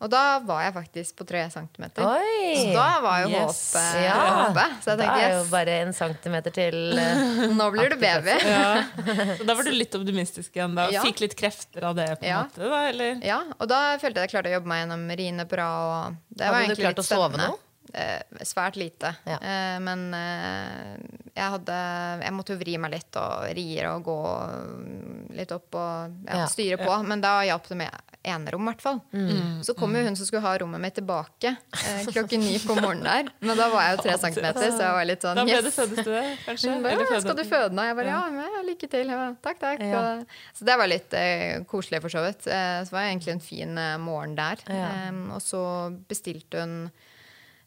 Og 0.00 0.08
da 0.08 0.38
var 0.40 0.62
jeg 0.64 0.72
faktisk 0.74 1.16
på 1.20 1.26
tre 1.28 1.42
centimeter. 1.52 2.00
Oi! 2.08 2.54
Så 2.56 2.72
da 2.72 3.00
var 3.04 3.18
jo 3.22 3.28
Yes. 3.34 3.58
håpet 3.74 3.98
Ja. 4.04 4.46
oppe. 4.48 4.64
Så 4.80 4.90
jeg 4.94 4.98
Da 4.98 5.04
tenkte 5.04 5.18
er 5.20 5.30
jo 5.34 5.40
yes, 5.42 5.50
bare 5.50 5.74
en 5.82 5.92
centimeter 5.92 6.50
til 6.56 6.78
Uh, 6.96 7.52
nå 7.52 7.66
blir 7.74 7.90
du 7.92 7.96
baby. 8.00 8.36
Ja. 8.48 8.84
Så 9.38 9.44
da 9.46 9.54
var 9.54 9.62
du 9.68 9.70
litt 9.70 9.92
optimistisk 9.94 10.56
igjen. 10.56 10.74
da 10.74 10.88
Ja. 10.90 11.02
Fikk 11.04 11.20
litt 11.20 11.36
krefter 11.36 11.84
av 11.84 11.94
det, 11.96 12.08
på 12.18 12.24
en 12.24 12.28
Ja. 12.30 12.42
måte? 12.44 12.56
da, 12.70 12.80
eller? 12.88 13.20
Ja, 13.22 13.42
og 13.60 13.68
da 13.68 13.98
følte 13.98 14.16
jeg 14.16 14.24
at 14.24 14.30
jeg 14.30 14.34
klarte 14.36 14.48
å 14.50 14.56
jobbe 14.58 14.66
meg 14.72 14.86
gjennom 14.88 15.04
riene 15.20 15.44
bra. 15.48 15.68
Og 16.08 16.16
det 16.34 16.46
var 16.46 16.54
Hadde 16.54 16.66
du 16.66 16.72
egentlig 16.72 16.84
klart 16.86 16.96
litt 16.96 17.04
å 17.04 17.08
sove 17.14 17.28
spennende. 17.34 17.58
Eh, 17.94 18.44
svært 18.46 18.76
lite. 18.78 19.14
Ja. 19.26 19.38
Eh, 19.42 19.78
men 19.82 20.12
eh, 20.14 20.92
jeg 21.34 21.54
hadde 21.56 21.78
Jeg 22.22 22.34
måtte 22.36 22.54
jo 22.54 22.60
vri 22.60 22.76
meg 22.78 22.92
litt 22.94 23.16
og 23.18 23.48
rier 23.56 23.88
og 23.90 24.04
gå 24.06 24.18
mm, 24.20 25.32
litt 25.34 25.50
opp 25.56 25.74
og 25.80 26.20
ja, 26.28 26.44
Ja. 26.44 26.46
styre 26.50 26.78
på. 26.78 26.92
Men 27.08 27.24
da 27.24 27.40
hjalp 27.48 27.66
det 27.70 27.78
med 27.80 28.16
enerom, 28.22 28.62
i 28.62 28.70
hvert 28.70 28.82
fall. 28.84 29.00
Mm. 29.16 29.62
Så 29.64 29.74
kom 29.74 29.94
jo 29.96 30.04
hun 30.04 30.16
som 30.18 30.28
skulle 30.28 30.44
ha 30.44 30.52
rommet 30.60 30.82
mitt 30.82 30.94
tilbake 30.98 31.54
eh, 31.56 32.06
klokken 32.12 32.44
ni 32.44 32.58
på 32.60 32.76
morgenen 32.76 33.08
der. 33.08 33.32
Men 33.40 33.58
da 33.58 33.68
var 33.72 33.86
jeg 33.88 33.96
jo 33.96 34.02
tre 34.04 34.16
centimeter, 34.20 34.70
så 34.70 34.84
jeg 34.84 34.96
var 34.98 35.08
litt 35.08 35.24
sånn 35.26 35.40
Da 35.40 35.46
ble 35.48 35.60
det 35.64 35.72
fødestue, 35.74 36.24
kanskje? 36.44 36.74
Ja, 36.84 37.20
skal 37.24 37.38
du 37.38 37.44
føde 37.48 37.74
nå? 37.74 37.86
Jeg 37.88 37.98
bare, 37.98 38.14
ja, 38.14 38.48
ja 38.54 38.64
lykke 38.66 38.90
til. 38.92 39.10
Ja, 39.10 39.30
takk, 39.42 39.62
takk. 39.62 39.82
Ja. 39.82 40.02
Og, 40.20 40.40
så 40.58 40.68
det 40.68 40.78
var 40.78 40.90
litt 40.92 41.16
eh, 41.16 41.62
koselig, 41.70 42.02
for 42.04 42.12
så 42.12 42.26
vidt. 42.28 42.46
Eh, 42.46 42.82
så 42.84 42.98
det 42.98 43.06
egentlig 43.08 43.34
en 43.38 43.46
fin 43.50 43.80
eh, 43.80 43.96
morgen 44.02 44.36
der. 44.38 44.62
Ja. 44.68 44.90
Em, 45.08 45.24
og 45.34 45.40
så 45.42 45.62
bestilte 46.10 46.60
hun 46.62 46.76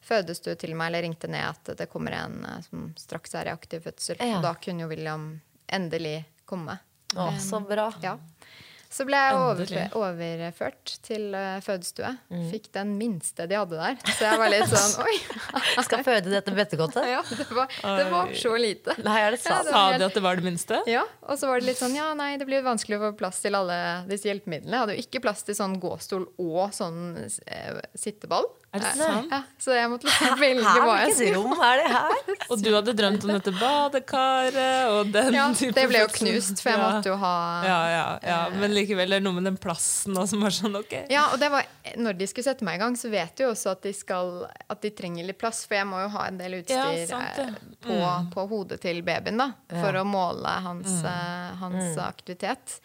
fødestue 0.03 0.55
til 0.59 0.75
meg, 0.75 0.91
eller 0.91 1.05
ringte 1.07 1.29
ned 1.31 1.45
at 1.47 1.73
det 1.79 1.89
kommer 1.91 2.17
en 2.17 2.41
eh, 2.49 2.59
som 2.67 2.89
straks 2.99 3.35
er 3.39 3.49
i 3.49 3.55
aktiv 3.55 3.85
fødsel. 3.85 4.19
Ja. 4.19 4.37
Og 4.39 4.45
da 4.47 4.55
kunne 4.59 4.85
jo 4.85 4.91
William 4.91 5.29
endelig 5.71 6.21
komme. 6.49 6.79
Å, 7.13 7.31
så 7.41 7.61
bra. 7.65 7.91
Ja. 8.03 8.17
Så 8.93 9.07
ble 9.09 9.17
jeg 9.17 9.87
overført 9.97 10.91
til 11.01 11.31
fødestue. 11.33 11.63
fødestue. 11.65 12.49
Fikk 12.51 12.67
den 12.75 12.91
minste 12.99 13.47
de 13.49 13.57
hadde 13.57 13.79
der. 13.79 13.95
Så 14.05 14.27
jeg 14.27 14.37
var 14.37 14.51
litt 14.53 14.69
sånn 14.73 15.01
oi! 15.01 15.15
Skal 15.87 16.03
føde 16.05 16.29
dette 16.29 16.53
bøttekottet? 16.53 17.07
Ja, 17.13 17.23
det 17.25 17.47
var, 17.53 17.73
det 17.97 18.05
var 18.11 18.33
så 18.37 18.53
lite. 18.57 18.93
Nei, 19.05 19.15
er 19.25 19.33
det 19.33 19.41
sant? 19.41 19.55
Ja, 19.55 19.63
det 19.65 19.73
Sa 19.73 19.97
de 19.97 20.07
at 20.11 20.17
det 20.19 20.23
var 20.25 20.37
det 20.37 20.45
minste? 20.45 20.81
Ja, 20.89 21.03
og 21.25 21.41
så 21.41 21.49
var 21.49 21.61
det 21.61 21.71
litt 21.71 21.81
sånn 21.81 21.97
Ja, 21.97 22.11
nei, 22.17 22.35
det 22.37 22.45
blir 22.49 22.61
vanskelig 22.65 22.99
å 22.99 23.03
få 23.07 23.11
plass 23.23 23.41
til 23.41 23.57
alle 23.57 23.77
disse 24.09 24.29
hjelpemidlene. 24.29 24.75
Jeg 24.75 24.83
hadde 24.85 24.97
jo 24.99 25.05
ikke 25.07 25.23
plass 25.25 25.41
til 25.47 25.57
sånn 25.57 25.79
gåstol 25.81 26.27
og 26.41 26.63
sånn 26.77 27.17
eh, 27.23 27.81
sitteball. 27.97 28.45
Er 28.73 28.81
det 28.81 28.87
Eh, 28.89 28.95
sant? 28.97 29.27
Ja, 29.29 29.39
så 29.61 29.73
jeg 29.77 29.89
måtte 29.91 30.07
liksom 30.07 30.39
velge 30.41 30.63
Her, 30.65 30.79
hva 30.87 30.93
jeg 31.03 31.11
skulle 31.13 31.41
rom 31.43 31.59
er 31.61 31.81
det 31.83 31.89
her? 31.93 32.31
Og 32.51 32.61
du 32.63 32.69
hadde 32.73 32.95
drømt 32.97 33.27
om 33.27 33.33
dette 33.35 33.51
badekaret 33.59 34.89
og 34.89 35.11
den 35.13 35.37
ja, 35.37 35.43
type 35.53 35.75
Det 35.77 35.83
ble 35.91 36.01
jo 36.01 36.07
knust, 36.15 36.61
for 36.63 36.71
jeg 36.71 36.79
Ja. 36.81 36.87
måtte 36.89 37.11
jo 37.11 37.17
ha 37.21 37.33
ja, 37.67 37.77
ja, 37.91 38.07
ja, 38.25 38.39
Men 38.57 38.73
likevel, 38.73 39.13
det 39.13 39.19
er 39.21 39.25
noe 39.27 39.37
med 39.37 39.45
den 39.51 39.59
plassen 39.61 40.17
og 40.17 40.25
som 40.31 40.41
var 40.41 40.55
sånn, 40.57 40.75
ok. 40.79 40.95
Ja, 41.13 41.27
og 41.35 41.37
det 41.43 41.51
var, 41.53 41.69
når 42.01 42.17
de 42.17 42.27
skulle 42.31 42.47
sette 42.49 42.65
meg 42.65 42.79
i 42.79 42.83
gang, 42.83 42.97
så 42.97 43.13
vet 43.13 43.35
de 43.37 43.45
jo 43.45 43.51
også 43.53 43.75
at 43.77 43.85
de, 43.85 43.93
skal, 43.93 44.33
at 44.49 44.81
de 44.81 44.89
trenger 44.97 45.29
litt 45.29 45.37
plass. 45.41 45.63
For 45.69 45.77
jeg 45.77 45.87
må 45.93 46.01
jo 46.03 46.09
ha 46.17 46.25
en 46.31 46.41
del 46.41 46.57
utstyr 46.63 46.81
Ja, 46.81 47.07
sant 47.13 47.41
eh, 47.45 47.53
på, 47.85 47.97
på 48.33 48.47
hodet 48.49 48.81
til 48.83 49.03
babyen 49.05 49.37
da, 49.41 49.51
for 49.69 50.01
å 50.01 50.05
måle 50.07 50.57
hans, 50.65 50.89
mm. 51.05 51.59
hans 51.61 51.97
aktivitet. 52.09 52.79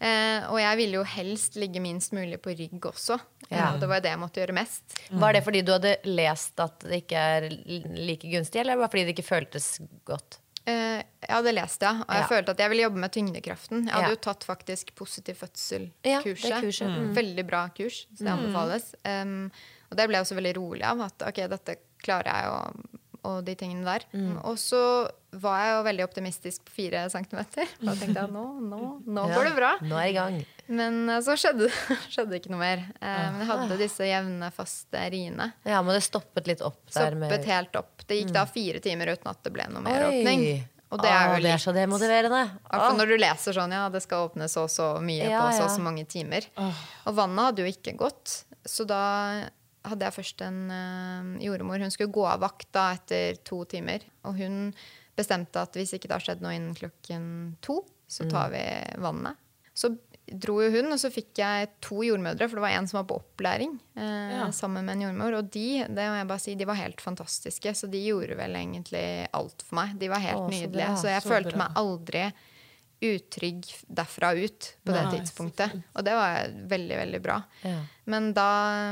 Eh, 0.00 0.44
og 0.52 0.58
jeg 0.60 0.76
ville 0.76 0.98
jo 0.98 1.04
helst 1.08 1.54
ligge 1.56 1.80
minst 1.80 2.12
mulig 2.12 2.36
på 2.44 2.52
rygg 2.52 2.80
også. 2.90 3.16
Ja. 3.48 3.72
Og 3.74 3.80
det 3.80 3.88
var 3.88 4.00
det 4.04 4.10
jeg 4.12 4.18
måtte 4.20 4.40
gjøre 4.42 4.52
mest. 4.58 4.96
Var 5.10 5.32
det 5.32 5.44
fordi 5.46 5.62
du 5.64 5.72
hadde 5.72 5.94
lest 6.04 6.60
at 6.60 6.80
det 6.84 6.98
ikke 7.04 7.16
er 7.36 7.46
like 7.96 8.28
gunstig, 8.28 8.60
eller 8.60 8.76
var 8.76 8.86
det 8.88 8.92
fordi 8.96 9.04
det 9.08 9.14
ikke 9.16 9.28
føltes 9.30 9.70
godt? 10.04 10.38
Eh, 10.66 10.98
jeg 11.22 11.30
hadde 11.30 11.52
lest 11.54 11.80
det, 11.80 11.92
og 12.02 12.10
jeg 12.10 12.24
Ja. 12.24 12.26
følte 12.26 12.50
at 12.50 12.58
jeg 12.58 12.70
ville 12.70 12.82
jobbe 12.82 12.98
med 12.98 13.12
tyngdekraften. 13.14 13.84
Jeg 13.86 13.94
hadde 13.94 14.08
Ja. 14.10 14.14
jo 14.16 14.22
tatt 14.26 14.44
faktisk 14.44 14.94
positiv 14.96 15.36
fødsel-kurset. 15.38 16.88
mm. 16.88 17.14
Veldig 17.14 17.46
bra 17.46 17.68
kurs, 17.68 18.06
så 18.14 18.24
det 18.24 18.32
anbefales. 18.32 18.94
Um, 19.04 19.50
og 19.90 19.96
det 19.96 20.06
ble 20.08 20.16
jeg 20.18 20.26
også 20.26 20.38
veldig 20.40 20.54
rolig 20.56 20.82
av. 20.84 21.00
At 21.06 21.22
ok, 21.28 21.40
dette 21.48 21.76
klarer 22.02 22.32
jeg, 22.32 22.50
og, 22.50 23.00
og 23.24 23.44
de 23.46 23.54
tingene 23.54 23.84
der. 23.86 24.04
Mm. 24.12 24.40
Og 24.44 24.56
så 24.58 24.82
var 25.42 25.62
jeg 25.62 25.72
jo 25.72 25.80
veldig 25.86 26.04
optimistisk 26.06 26.66
på 26.66 26.74
fire 26.80 27.06
centimeter. 27.12 27.70
Da 27.80 27.94
tenkte 27.98 28.22
jeg 28.24 28.32
nå, 28.34 28.44
nå, 28.60 28.82
nå 29.04 29.24
Ja, 29.30 29.38
går 29.38 29.48
det 29.50 29.56
bra. 29.56 29.72
Nå 29.84 29.98
er 29.98 30.06
jeg 30.08 30.14
i 30.14 30.18
gang. 30.18 30.38
Men 30.78 31.02
eh, 31.12 31.20
så 31.24 31.36
skjedde, 31.38 31.68
skjedde 32.12 32.38
ikke 32.38 32.52
noe 32.54 32.62
mer. 32.62 32.86
Eh, 33.00 33.26
men 33.34 33.42
jeg 33.42 33.50
hadde 33.50 33.80
disse 33.80 34.08
jevne, 34.08 34.52
faste 34.54 35.02
riene. 35.12 35.50
Ja, 35.66 35.82
men 35.82 35.96
det 35.96 36.04
stoppet 36.06 36.48
litt 36.50 36.64
opp 36.66 36.80
der 36.94 37.18
med 37.18 37.30
Stoppet 37.30 37.50
helt 37.52 37.78
opp. 37.82 38.06
Det 38.06 38.20
gikk 38.20 38.32
da 38.36 38.46
fire 38.50 38.82
timer 38.84 39.12
uten 39.14 39.30
at 39.32 39.44
det 39.46 39.52
ble 39.54 39.68
noe 39.72 39.84
mer 39.86 40.08
Oi. 40.08 40.22
åpning. 40.22 40.46
Og 40.94 41.02
det 41.02 41.10
er 41.10 41.24
jo 41.26 41.38
litt 41.40 41.48
det 41.48 41.54
er 41.56 41.62
så 41.64 41.72
demotiverende. 41.74 42.42
Altså 42.70 42.90
når 42.94 43.10
du 43.10 43.16
leser 43.18 43.56
sånn, 43.56 43.74
ja, 43.74 43.86
det 43.90 44.00
skal 44.04 44.28
åpnes 44.28 44.54
så 44.54 44.66
og 44.68 44.70
så 44.70 44.90
mye 45.02 45.24
Ja, 45.26 45.42
på 45.42 45.56
så 45.56 45.64
ja. 45.64 45.70
så 45.74 45.82
mange 45.82 46.04
timer. 46.08 46.46
Og 46.56 47.16
vannet 47.16 47.48
hadde 47.48 47.64
jo 47.64 47.72
ikke 47.72 47.96
gått. 47.98 48.36
Så 48.66 48.86
da 48.86 49.00
hadde 49.86 50.06
jeg 50.06 50.16
først 50.16 50.44
en 50.46 50.60
uh, 50.70 51.32
jordmor. 51.42 51.82
Hun 51.82 51.92
skulle 51.94 52.14
gå 52.14 52.22
av 52.26 52.42
vakt 52.42 52.70
da 52.74 52.88
etter 52.96 53.38
to 53.46 53.64
timer. 53.70 54.06
Og 54.26 54.38
hun 54.38 54.56
bestemte 55.16 55.62
at 55.62 55.76
hvis 55.78 55.94
ikke 55.96 56.08
det 56.10 56.16
har 56.18 56.24
skjedd 56.26 56.42
noe 56.44 56.54
innen 56.56 56.74
klokken 56.76 57.24
to, 57.64 57.80
så 58.08 58.26
tar 58.30 58.50
vi 58.52 58.62
vannet. 59.02 59.36
Så 59.76 59.90
dro 60.26 60.56
jo 60.62 60.70
hun, 60.72 60.88
og 60.94 60.98
så 60.98 61.10
fikk 61.12 61.38
jeg 61.38 61.68
to 61.84 62.00
jordmødre, 62.02 62.48
for 62.48 62.58
det 62.58 62.64
var 62.64 62.74
en 62.78 62.88
som 62.90 62.96
var 62.98 63.04
på 63.10 63.18
opplæring 63.20 63.76
eh, 63.94 64.32
Ja. 64.40 64.46
sammen 64.56 64.84
med 64.88 64.96
en 64.96 65.04
jordmor. 65.06 65.36
Og 65.38 65.50
de 65.54 65.84
det 65.86 66.06
må 66.10 66.16
jeg 66.18 66.26
bare 66.30 66.42
si, 66.42 66.54
de 66.58 66.66
var 66.66 66.78
helt 66.80 67.00
fantastiske, 67.04 67.74
så 67.78 67.86
de 67.92 68.00
gjorde 68.08 68.34
vel 68.38 68.56
egentlig 68.58 69.04
alt 69.36 69.62
for 69.62 69.78
meg. 69.78 69.94
De 70.00 70.08
var 70.10 70.24
helt 70.24 70.40
Å, 70.40 70.48
så 70.50 70.54
nydelige. 70.56 70.96
så 71.02 71.12
jeg 71.12 71.22
så 71.22 71.28
følte 71.34 71.54
bra. 71.54 71.62
meg 71.66 71.80
aldri 71.82 72.24
utrygg 73.06 73.66
derfra 73.92 74.30
ut 74.40 74.70
på 74.82 74.94
Nei, 74.94 75.02
det 75.12 75.18
tidspunktet. 75.20 75.74
Og 75.94 76.04
det 76.06 76.14
var 76.16 76.46
veldig, 76.72 76.96
veldig 77.02 77.20
bra. 77.22 77.40
Ja. 77.62 77.80
Men 78.08 78.30
da 78.36 78.46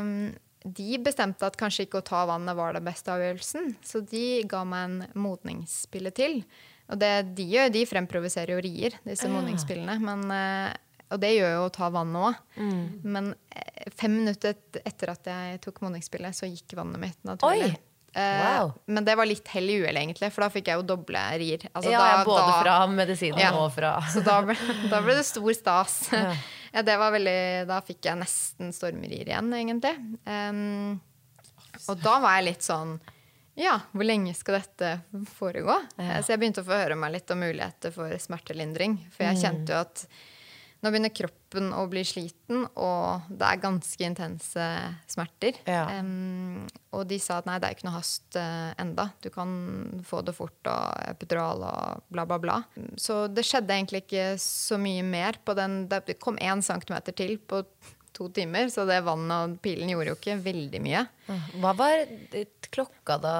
mm, 0.04 0.34
De 0.64 0.96
bestemte 1.04 1.44
at 1.44 1.56
kanskje 1.60 1.84
ikke 1.86 2.00
å 2.00 2.04
ta 2.06 2.22
vannet 2.26 2.56
var 2.56 2.72
den 2.72 2.84
beste 2.86 3.12
avgjørelsen, 3.12 3.74
så 3.84 4.00
de 4.08 4.42
ga 4.48 4.62
meg 4.64 4.84
en 4.88 5.22
modningspille 5.26 6.10
til. 6.16 6.38
Og 6.88 6.98
det 7.00 7.34
de 7.36 7.44
gjør, 7.52 7.70
de 7.72 7.84
fremprovoserer 7.88 8.54
jo 8.56 8.62
rier, 8.64 8.96
disse 9.04 9.28
modningspillene. 9.28 9.98
Men, 10.00 10.24
eh, 10.32 10.74
og 11.12 11.20
det 11.20 11.34
gjør 11.36 11.52
jo 11.58 11.66
å 11.68 11.72
ta 11.72 11.90
vannet 11.92 12.30
òg. 12.30 12.62
Men 13.04 13.34
eh, 13.54 13.90
fem 13.96 14.16
minutter 14.22 14.56
etter 14.84 15.12
at 15.12 15.24
jeg 15.28 15.60
tok 15.64 15.80
modningspillet, 15.84 16.32
så 16.36 16.48
gikk 16.48 16.76
vannet 16.80 17.00
mitt 17.00 17.20
naturlig. 17.28 17.74
Eh, 17.76 17.80
Wow. 18.14 18.68
Men 18.86 19.02
det 19.04 19.16
var 19.18 19.26
litt 19.26 19.48
hell 19.50 19.66
i 19.68 19.80
uhell, 19.82 19.96
egentlig, 19.98 20.28
for 20.30 20.44
da 20.44 20.48
fikk 20.54 20.68
jeg 20.70 20.78
jo 20.78 20.84
doble 20.86 21.18
rier. 21.40 21.64
Altså, 21.74 21.90
ja, 21.90 21.98
da- 21.98 22.24
både 22.24 22.44
da- 22.46 22.60
fra 22.62 22.86
medisinen 22.86 23.40
Ja. 23.40 23.50
og 23.58 23.72
fra 23.74 23.96
Så 24.06 24.22
da 24.22 24.36
ble, 24.40 24.54
da 24.88 25.00
ble 25.02 25.16
det 25.16 25.24
stor 25.26 25.50
stas. 25.52 25.96
Ja. 26.12 26.30
Det 26.82 26.96
var 26.98 27.12
veldig, 27.14 27.40
da 27.70 27.80
fikk 27.86 28.08
jeg 28.08 28.18
nesten 28.18 28.72
stormerier 28.74 29.28
igjen, 29.30 29.52
egentlig. 29.54 29.94
Um, 30.26 30.96
og 31.90 32.00
da 32.02 32.18
var 32.22 32.38
jeg 32.38 32.48
litt 32.48 32.66
sånn 32.66 32.96
Ja, 33.58 33.76
hvor 33.92 34.06
lenge 34.06 34.34
skal 34.34 34.58
dette 34.58 34.90
foregå? 35.36 35.76
Ja. 35.98 36.18
Så 36.22 36.34
jeg 36.34 36.42
begynte 36.42 36.64
å 36.64 36.66
få 36.66 36.78
høre 36.80 36.98
meg 36.98 37.14
litt 37.14 37.30
om 37.30 37.42
muligheter 37.44 37.94
for 37.94 38.10
smertelindring. 38.18 38.96
For 39.14 39.28
jeg 39.28 39.42
kjente 39.44 39.74
jo 39.76 39.82
at 39.84 40.06
nå 40.84 40.90
begynner 40.92 41.12
kroppen 41.16 41.70
å 41.72 41.86
bli 41.88 42.02
sliten, 42.04 42.66
og 42.76 43.30
det 43.32 43.46
er 43.48 43.62
ganske 43.62 44.04
intense 44.04 44.66
smerter. 45.08 45.56
Ja. 45.64 45.86
Um, 45.96 46.66
og 46.92 47.06
de 47.08 47.16
sa 47.22 47.38
at 47.40 47.48
nei, 47.48 47.56
det 47.62 47.70
er 47.70 47.78
ikke 47.78 47.88
noe 47.88 47.96
hast 47.96 48.36
uh, 48.36 48.74
enda. 48.80 49.08
Du 49.24 49.30
kan 49.32 49.50
få 50.04 50.20
det 50.26 50.36
fort 50.36 50.68
og 50.68 51.08
epidural 51.08 51.64
og 51.64 52.04
bla, 52.12 52.26
bla, 52.28 52.38
bla. 52.42 52.58
Så 53.00 53.24
det 53.32 53.46
skjedde 53.48 53.72
egentlig 53.78 54.04
ikke 54.04 54.34
så 54.42 54.76
mye 54.80 55.04
mer 55.08 55.40
på 55.40 55.56
den. 55.56 55.86
Det 55.88 56.18
kom 56.20 56.36
én 56.36 56.62
centimeter 56.64 57.16
til 57.16 57.38
på 57.40 57.64
to 58.14 58.28
timer, 58.30 58.68
så 58.70 58.84
det 58.86 59.00
vannet 59.08 59.34
og 59.54 59.56
pilen 59.64 59.90
gjorde 59.90 60.12
jo 60.12 60.18
ikke 60.20 60.36
veldig 60.44 60.80
mye. 60.84 61.06
Hva 61.62 61.72
var 61.74 62.04
det- 62.30 62.68
klokka 62.74 63.16
da 63.22 63.36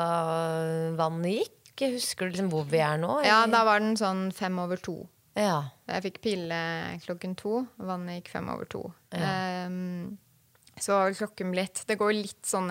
vannet 0.98 1.44
gikk? 1.44 1.60
Husker 1.94 2.26
du 2.26 2.36
liksom 2.36 2.50
hvor 2.52 2.64
vi 2.70 2.78
er 2.78 2.98
nå? 3.02 3.20
Ja, 3.26 3.44
da 3.50 3.64
var 3.66 3.80
den 3.82 3.96
sånn 3.98 4.32
fem 4.32 4.58
over 4.62 4.78
to. 4.78 5.08
Ja. 5.36 5.62
Jeg 5.88 6.02
fikk 6.02 6.20
pille 6.22 6.60
klokken 7.04 7.34
to. 7.36 7.66
Vannet 7.78 8.22
gikk 8.22 8.28
fem 8.32 8.48
over 8.48 8.64
to. 8.70 8.92
Ehm, 9.12 10.16
så 10.80 10.90
var 10.96 11.04
vel 11.06 11.14
klokken 11.14 11.52
blitt 11.54 11.84
Det 11.86 11.94
går 12.00 12.12
litt 12.16 12.42
sånn 12.50 12.66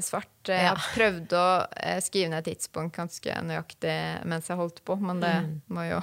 svart. 0.00 0.28
Jeg 0.48 0.64
Ja. 0.64 0.74
prøvde 0.94 1.36
å 1.36 1.66
eh, 1.76 1.98
skrive 2.00 2.30
ned 2.30 2.46
et 2.48 2.56
tidspunkt 2.58 2.96
ganske 2.96 3.34
nøyaktig 3.44 4.24
mens 4.24 4.48
jeg 4.48 4.56
holdt 4.56 4.80
på, 4.84 4.96
men 5.00 5.20
det 5.20 5.34
Mm. 5.42 5.60
var 5.68 5.84
jo 5.90 6.00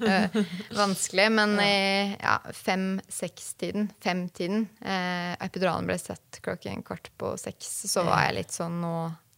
eh, 0.06 0.28
vanskelig. 0.74 1.30
Men 1.32 1.54
i 1.60 2.16
ja, 2.20 2.38
fem-seks-tiden, 2.52 3.90
femtiden 4.02 4.68
eh, 4.82 5.36
Epiduralen 5.40 5.86
ble 5.86 5.98
sett 5.98 6.40
klokken 6.42 6.82
kvart 6.82 7.10
på 7.18 7.36
seks, 7.38 7.70
så 7.90 8.04
var 8.04 8.26
jeg 8.26 8.34
litt 8.40 8.50
sånn 8.54 8.80
Nå, 8.80 8.94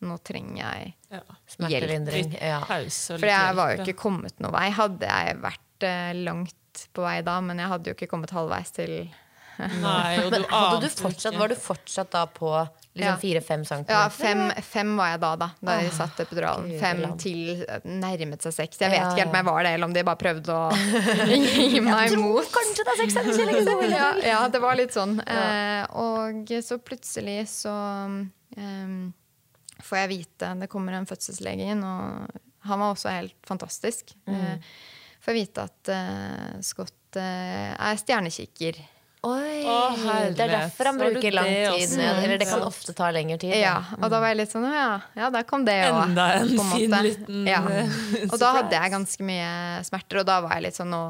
nå 0.09 0.17
trenger 0.25 0.63
jeg 0.63 0.95
Ja. 1.13 1.21
hjelp. 1.69 2.41
Ja. 2.41 2.61
For 3.19 3.27
jeg 3.29 3.55
var 3.55 3.77
jo 3.77 3.83
ikke 3.85 3.99
kommet 3.99 4.39
noen 4.41 4.53
vei. 4.57 4.71
Hadde 4.71 5.07
jeg 5.07 5.37
vært 5.43 5.61
eh, 5.87 6.13
langt 6.23 6.87
på 6.93 7.05
vei 7.05 7.19
da, 7.27 7.41
men 7.45 7.61
jeg 7.61 7.71
hadde 7.73 7.91
jo 7.93 7.97
ikke 7.99 8.11
kommet 8.11 8.33
halvveis 8.35 8.73
til. 8.75 8.95
Nei, 9.59 10.19
og 10.25 10.31
Men 10.33 10.45
du 10.45 10.49
hadde 10.49 10.89
du 10.89 10.95
fortsatt, 10.97 11.37
var 11.39 11.53
du 11.53 11.57
fortsatt 11.61 12.13
da 12.15 12.23
på 12.33 12.51
liksom 12.97 13.19
fire-fem 13.21 13.65
centimeter? 13.69 13.95
Ja, 13.95 14.09
fem, 14.13 14.65
fem 14.65 14.95
var 14.99 15.13
jeg 15.13 15.23
da, 15.23 15.31
da. 15.43 15.49
Da 15.61 15.77
jeg 15.81 15.93
satt 15.97 16.21
epiduralen. 16.25 16.73
Fem 16.81 17.03
til 17.21 17.65
eh, 17.67 17.85
nærmet 17.89 18.45
seg 18.45 18.57
seks. 18.57 18.81
Jeg 18.83 18.93
vet 18.95 19.01
Ja, 19.03 19.11
ikke 19.11 19.25
helt 19.25 19.35
om 19.35 19.41
jeg 19.41 19.49
var 19.51 19.67
det, 19.67 19.73
eller 19.77 19.91
om 19.91 19.97
de 19.97 20.05
bare 20.09 20.21
prøvde 20.23 20.57
å 20.57 20.69
gi 21.33 21.83
meg 21.85 22.17
mot. 22.21 22.53
Kanskje 22.55 22.87
det 22.89 22.95
er 22.95 23.03
seks 23.03 23.19
centimeter? 23.19 23.89
Ja, 23.93 24.13
ja, 24.25 24.39
det 24.53 24.63
var 24.63 24.79
litt 24.79 24.95
sånn. 24.97 25.19
Eh, 25.21 25.83
og 26.01 26.55
så 26.65 26.79
plutselig 26.83 27.43
så 27.53 27.75
eh, 28.57 28.97
får 29.83 29.99
jeg 30.03 30.11
vite 30.13 30.53
Det 30.63 30.71
kommer 30.73 30.97
en 30.97 31.09
fødselslege 31.09 31.73
inn, 31.75 31.85
og 31.85 32.41
han 32.69 32.79
var 32.83 32.95
også 32.95 33.13
helt 33.13 33.37
fantastisk. 33.47 34.15
Eh, 34.31 34.57
får 35.23 35.33
jeg 35.33 35.47
vite 35.47 35.67
at 35.69 35.93
uh, 35.95 36.49
Scott 36.67 37.21
uh, 37.21 37.73
er 37.77 38.01
stjernekikker. 38.01 38.83
Oi, 39.23 39.63
Å, 39.71 39.75
det 40.35 40.43
er 40.43 40.51
derfor 40.51 40.89
han 40.91 40.97
bruker 40.99 41.35
lang 41.37 41.47
tid. 41.47 41.93
Eller 42.03 42.41
det 42.41 42.49
kan 42.49 42.65
ofte 42.67 42.91
ta 42.99 43.07
lengre 43.15 43.37
tid. 43.39 43.53
Ja, 43.55 43.77
og 44.01 44.09
da 44.11 44.19
var 44.19 44.33
jeg 44.33 44.41
litt 44.41 44.51
sånn 44.51 44.67
Ja, 44.67 44.97
ja 45.15 45.29
der 45.31 45.45
kom 45.47 45.63
det 45.69 45.77
òg. 45.87 46.01
Enda 46.09 46.25
en 46.41 46.51
fin 46.73 46.97
liten, 47.07 47.45
ja. 47.47 47.61
eh, 47.71 48.01
Og 48.33 48.35
da 48.43 48.51
hadde 48.59 48.75
jeg 48.75 48.95
ganske 48.97 49.29
mye 49.29 49.53
smerter, 49.87 50.25
og 50.25 50.27
da 50.27 50.41
var 50.43 50.59
jeg 50.59 50.67
litt 50.67 50.81
sånn 50.81 50.91
Nå, 50.91 51.05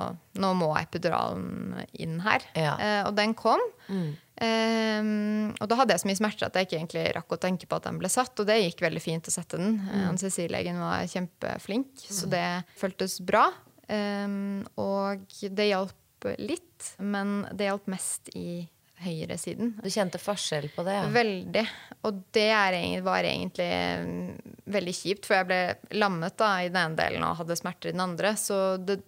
nå 0.45 0.53
må 0.61 0.69
epiduralen 0.77 1.81
inn 1.97 2.21
her. 2.27 2.45
Ja. 2.53 2.77
Eh, 2.77 3.01
og 3.09 3.17
den 3.17 3.33
kom. 3.39 3.65
Mm. 3.89 4.13
Eh, 4.45 5.11
og 5.57 5.73
da 5.73 5.81
hadde 5.81 5.97
jeg 5.97 6.05
så 6.05 6.13
mye 6.13 6.21
smerter 6.21 6.51
at 6.51 6.61
jeg 6.61 6.69
ikke 6.69 6.81
egentlig 6.83 7.09
rakk 7.17 7.33
å 7.33 7.43
tenke 7.49 7.71
på 7.71 7.81
at 7.81 7.89
den 7.89 7.97
ble 8.03 8.13
satt, 8.13 8.37
og 8.37 8.53
det 8.53 8.61
gikk 8.61 8.85
veldig 8.91 9.07
fint 9.09 9.33
å 9.33 9.33
sette 9.33 9.57
den. 9.57 9.79
Mm. 9.89 10.09
Anestesilegen 10.13 10.85
var 10.85 11.09
kjempeflink, 11.09 11.97
så 12.13 12.29
det 12.29 12.47
føltes 12.77 13.23
bra. 13.25 13.49
Eh, 13.93 14.37
og 14.81 15.41
det 15.51 15.69
hjalp 15.71 16.31
litt, 16.39 16.95
men 17.03 17.43
det 17.53 17.71
hjalp 17.71 17.91
mest 17.91 18.31
i 18.39 18.63
høyresiden. 19.03 19.73
Du 19.83 19.89
kjente 19.91 20.21
forskjell 20.23 20.69
på 20.75 20.85
det? 20.87 20.95
Ja. 20.95 21.09
Veldig. 21.13 21.65
Og 22.07 22.21
det 22.35 22.49
er, 22.55 22.77
var 23.05 23.27
egentlig 23.27 23.69
mm, 24.07 24.53
veldig 24.75 24.95
kjipt, 24.97 25.27
for 25.29 25.41
jeg 25.41 25.49
ble 25.49 25.99
lammet 25.99 26.37
da, 26.39 26.53
i 26.63 26.71
den 26.71 26.81
ene 26.85 26.99
delen 26.99 27.27
og 27.27 27.41
hadde 27.41 27.59
smerter 27.59 27.91
i 27.91 27.97
den 27.97 28.05
andre. 28.05 28.35
Så 28.39 28.61
det, 28.83 29.01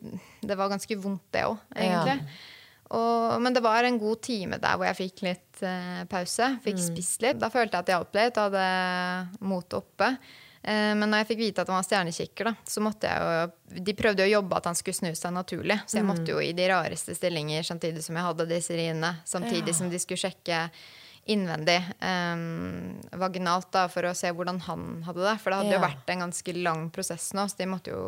det 0.43 0.59
var 0.59 0.73
ganske 0.73 0.99
vondt, 0.99 1.27
det 1.35 1.47
òg, 1.49 1.63
egentlig. 1.77 2.19
Og, 2.95 3.41
men 3.43 3.55
det 3.57 3.63
var 3.65 3.87
en 3.87 3.99
god 3.99 4.21
time 4.23 4.59
der 4.63 4.77
hvor 4.77 4.87
jeg 4.87 4.99
fikk 4.99 5.23
litt 5.27 5.63
uh, 5.65 6.03
pause. 6.11 6.51
Fikk 6.63 6.83
spist 6.83 7.25
litt. 7.25 7.41
Da 7.43 7.49
følte 7.51 7.79
jeg 7.79 7.83
at 7.83 7.89
det 7.89 7.97
hjalp 7.97 8.19
litt. 8.19 8.41
Hadde 8.45 8.67
motet 9.43 9.79
oppe. 9.81 10.11
Eh, 10.65 10.95
men 10.97 11.11
når 11.11 11.23
jeg 11.23 11.29
fikk 11.33 11.41
vite 11.43 11.63
at 11.65 11.69
han 11.69 11.77
var 11.77 11.85
stjernekikker, 11.85 12.49
da, 12.49 12.55
så 12.65 12.81
måtte 12.81 13.11
jeg 13.11 13.21
jo 13.21 13.81
De 13.85 13.95
prøvde 13.99 14.25
jo 14.25 14.31
å 14.31 14.35
jobbe 14.39 14.57
at 14.57 14.69
han 14.71 14.79
skulle 14.79 14.97
snu 14.97 15.11
seg 15.13 15.35
naturlig, 15.37 15.77
så 15.85 15.99
jeg 15.99 16.09
måtte 16.09 16.33
jo 16.33 16.41
i 16.41 16.53
de 16.57 16.69
rareste 16.71 17.17
stillinger 17.17 17.67
samtidig 17.67 18.05
som 18.05 18.17
jeg 18.17 18.29
hadde 18.29 18.47
disse 18.49 18.77
riene. 18.77 19.17
Samtidig 19.29 19.75
som 19.77 19.91
de 19.93 20.01
skulle 20.01 20.23
sjekke 20.25 20.69
innvendig, 21.27 21.79
um, 22.05 23.01
vaginalt, 23.17 23.71
da, 23.73 23.87
for 23.89 24.05
å 24.05 24.15
se 24.17 24.29
hvordan 24.29 24.61
han 24.67 24.89
hadde 25.07 25.25
det. 25.25 25.37
For 25.41 25.51
det 25.51 25.61
hadde 25.61 25.77
jo 25.79 25.85
vært 25.85 26.11
en 26.13 26.25
ganske 26.27 26.57
lang 26.59 26.89
prosess 26.93 27.31
nå, 27.37 27.47
så 27.49 27.61
de 27.61 27.69
måtte 27.71 27.95
jo 27.95 28.03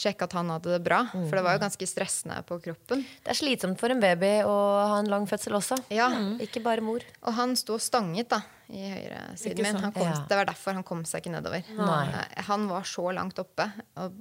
sjekke 0.00 0.26
at 0.28 0.34
han 0.38 0.50
hadde 0.52 0.72
det 0.74 0.80
bra. 0.86 1.02
For 1.12 1.36
det 1.38 1.42
var 1.46 1.56
jo 1.58 1.62
ganske 1.64 1.88
stressende 1.90 2.38
på 2.48 2.56
kroppen. 2.64 3.02
Det 3.24 3.34
er 3.34 3.38
slitsomt 3.38 3.80
for 3.80 3.92
en 3.92 4.00
baby 4.02 4.32
å 4.48 4.54
ha 4.92 4.96
en 5.02 5.10
lang 5.12 5.26
fødsel 5.30 5.56
også. 5.58 5.78
Ja. 5.94 6.08
Ikke 6.42 6.62
bare 6.64 6.84
mor. 6.84 7.04
Og 7.22 7.36
han 7.36 7.52
sto 7.60 7.76
og 7.76 7.84
stanget 7.84 8.30
da, 8.32 8.40
i 8.70 8.84
høyresiden 8.86 9.64
min. 9.66 9.80
Han 9.84 9.92
kom, 9.96 10.06
Ja. 10.08 10.16
Det 10.30 10.38
var 10.40 10.48
derfor 10.50 10.76
han 10.78 10.86
kom 10.86 11.04
seg 11.08 11.22
ikke 11.24 11.34
nedover. 11.36 11.64
Nei. 11.76 12.00
Eh, 12.22 12.42
Han 12.48 12.68
var 12.70 12.82
så 12.88 13.10
langt 13.14 13.38
oppe. 13.42 13.66
Og 14.00 14.16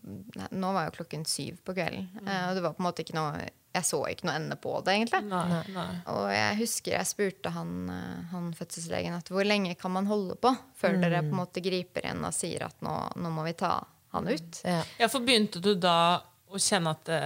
nå 0.52 0.74
var 0.76 0.90
jo 0.90 0.98
klokken 1.00 1.26
syv 1.30 1.62
på 1.64 1.74
kvelden. 1.78 2.10
Mm. 2.20 2.28
Og 2.50 2.56
det 2.58 2.64
var 2.66 2.74
på 2.76 2.84
en 2.84 2.90
måte 2.92 3.06
ikke 3.06 3.18
noe 3.18 3.48
Jeg 3.70 3.86
så 3.86 4.00
ikke 4.10 4.26
noe 4.26 4.34
ende 4.40 4.56
på 4.58 4.72
det, 4.82 4.96
egentlig. 4.98 5.20
Nei, 5.30 5.60
nei. 5.76 5.84
Og 6.10 6.24
jeg 6.34 6.56
husker 6.58 6.96
jeg 6.96 7.06
spurte 7.06 7.52
han, 7.54 7.76
eh, 7.94 8.24
han 8.32 8.48
fødselslegen 8.58 9.14
at 9.20 9.30
hvor 9.30 9.46
lenge 9.46 9.76
kan 9.78 9.94
man 9.94 10.10
holde 10.10 10.34
på 10.42 10.50
før 10.82 10.98
dere 10.98 11.22
på 11.22 11.30
en 11.30 11.38
måte 11.44 11.62
griper 11.62 12.08
inn 12.10 12.26
og 12.26 12.34
sier 12.34 12.66
at 12.66 12.82
nå, 12.82 12.96
nå 13.22 13.30
må 13.30 13.46
vi 13.46 13.54
ta 13.54 13.76
han 14.16 14.28
ut. 14.28 14.62
Ja. 14.64 14.82
Ja, 14.98 15.10
for 15.12 15.26
begynte 15.26 15.62
du 15.64 15.74
da 15.76 16.22
å 16.50 16.58
kjenne 16.58 16.96
at, 16.96 17.04
det, 17.06 17.18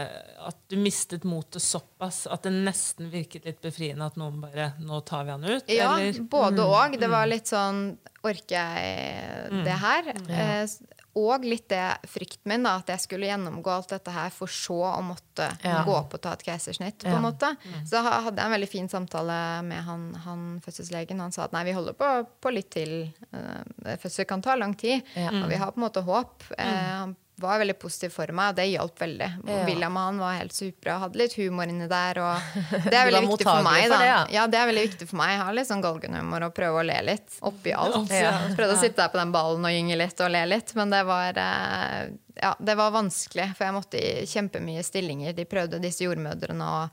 at 0.43 0.57
du 0.67 0.75
mistet 0.83 1.23
motet 1.23 1.63
såpass 1.63 2.25
at 2.27 2.43
det 2.43 2.51
nesten 2.51 3.07
virket 3.11 3.45
litt 3.47 3.61
befriende 3.63 4.09
at 4.09 4.17
noen 4.19 4.41
bare 4.43 4.73
Nå 4.83 4.99
tar 5.07 5.23
vi 5.23 5.31
han 5.31 5.45
ut? 5.47 5.69
Ja, 5.71 5.93
eller? 5.95 6.19
både 6.27 6.65
og. 6.67 6.97
Det 6.99 7.07
var 7.11 7.29
litt 7.31 7.47
sånn 7.47 7.85
Orker 8.23 8.55
jeg 8.55 9.63
det 9.63 9.77
her? 9.79 10.11
Eh, 10.27 10.67
og 11.15 11.43
litt 11.45 11.67
det 11.69 11.97
frykten 12.09 12.49
min, 12.49 12.63
da, 12.65 12.77
at 12.81 12.87
jeg 12.89 12.99
skulle 13.03 13.27
gjennomgå 13.29 13.69
alt 13.69 13.89
dette 13.93 14.11
her 14.11 14.29
for 14.33 14.47
så 14.47 14.79
å 14.97 15.01
måtte 15.05 15.45
Ja. 15.63 15.83
gå 15.85 15.93
opp 15.93 16.13
og 16.17 16.21
ta 16.21 16.33
et 16.33 16.43
keisersnitt. 16.43 16.97
på 17.03 17.07
Ja. 17.09 17.15
en 17.17 17.21
måte. 17.21 17.55
Så 17.85 17.91
da 18.01 18.01
hadde 18.21 18.37
jeg 18.41 18.45
en 18.45 18.51
veldig 18.61 18.69
fin 18.69 18.89
samtale 18.89 19.63
med 19.63 19.83
han, 19.83 20.13
han 20.25 20.61
fødselslegen. 20.65 21.19
Han 21.19 21.31
sa 21.31 21.43
at 21.43 21.51
nei, 21.53 21.63
vi 21.65 21.71
holder 21.73 21.93
på, 21.93 22.27
på 22.41 22.51
litt 22.53 22.71
til. 22.71 23.13
Eh, 23.33 23.95
fødsel 23.97 24.25
kan 24.25 24.41
ta 24.41 24.55
lang 24.55 24.73
tid, 24.75 25.03
Ja. 25.15 25.29
og 25.29 25.49
vi 25.49 25.55
har 25.55 25.71
på 25.71 25.77
en 25.77 25.89
måte 25.89 26.03
håp. 26.03 26.43
Eh, 26.57 26.65
han 26.65 27.15
var 27.35 27.59
veldig 27.59 27.75
positiv 27.81 28.13
for 28.13 28.29
meg, 28.35 28.51
og 28.51 28.57
det 28.59 28.65
hjalp 28.69 28.99
veldig. 29.01 29.29
Ja. 29.47 29.59
William 29.67 29.95
han 29.97 30.19
var 30.21 30.35
helt 30.37 30.53
super, 30.55 30.91
og 30.93 31.05
hadde 31.07 31.19
litt 31.21 31.35
humor 31.39 31.69
inni 31.69 31.87
der. 31.89 32.19
Og 32.21 32.59
det 32.89 32.97
er 32.97 33.09
veldig 33.09 33.23
viktig 33.25 33.47
for 33.47 33.65
meg. 33.65 33.87
for 33.87 33.95
det, 33.97 34.09
ja. 34.11 34.19
Ja, 34.35 34.43
det 34.51 34.59
er 34.59 34.69
veldig 34.69 34.85
viktig 34.89 35.07
for 35.09 35.21
meg. 35.21 35.33
Jeg 35.33 35.41
har 35.47 35.57
litt 35.57 35.69
sånn 35.71 35.83
galgenhumor 35.85 36.47
og 36.49 36.53
prøve 36.57 36.83
å 36.83 36.85
le 36.85 36.99
litt 37.09 37.39
oppi 37.49 37.73
alt. 37.77 38.13
Ja. 38.13 38.35
Prøvde 38.53 38.77
å 38.77 38.81
sitte 38.81 39.01
der 39.01 39.11
på 39.13 39.21
den 39.21 39.33
ballen 39.33 39.65
og 39.65 39.73
gynge 39.73 39.97
litt 39.99 40.21
og 40.23 40.31
le 40.35 40.45
litt, 40.51 40.75
men 40.77 40.93
det 40.93 41.01
var, 41.09 41.41
eh, 41.41 42.13
ja, 42.43 42.53
det 42.59 42.77
var 42.79 42.93
vanskelig, 42.95 43.49
for 43.57 43.67
jeg 43.67 43.77
måtte 43.79 43.99
i 44.03 44.29
kjempemye 44.29 44.85
stillinger. 44.85 45.35
De 45.37 45.49
prøvde, 45.49 45.81
disse 45.83 46.05
jordmødrene, 46.05 46.69
å 46.69 46.87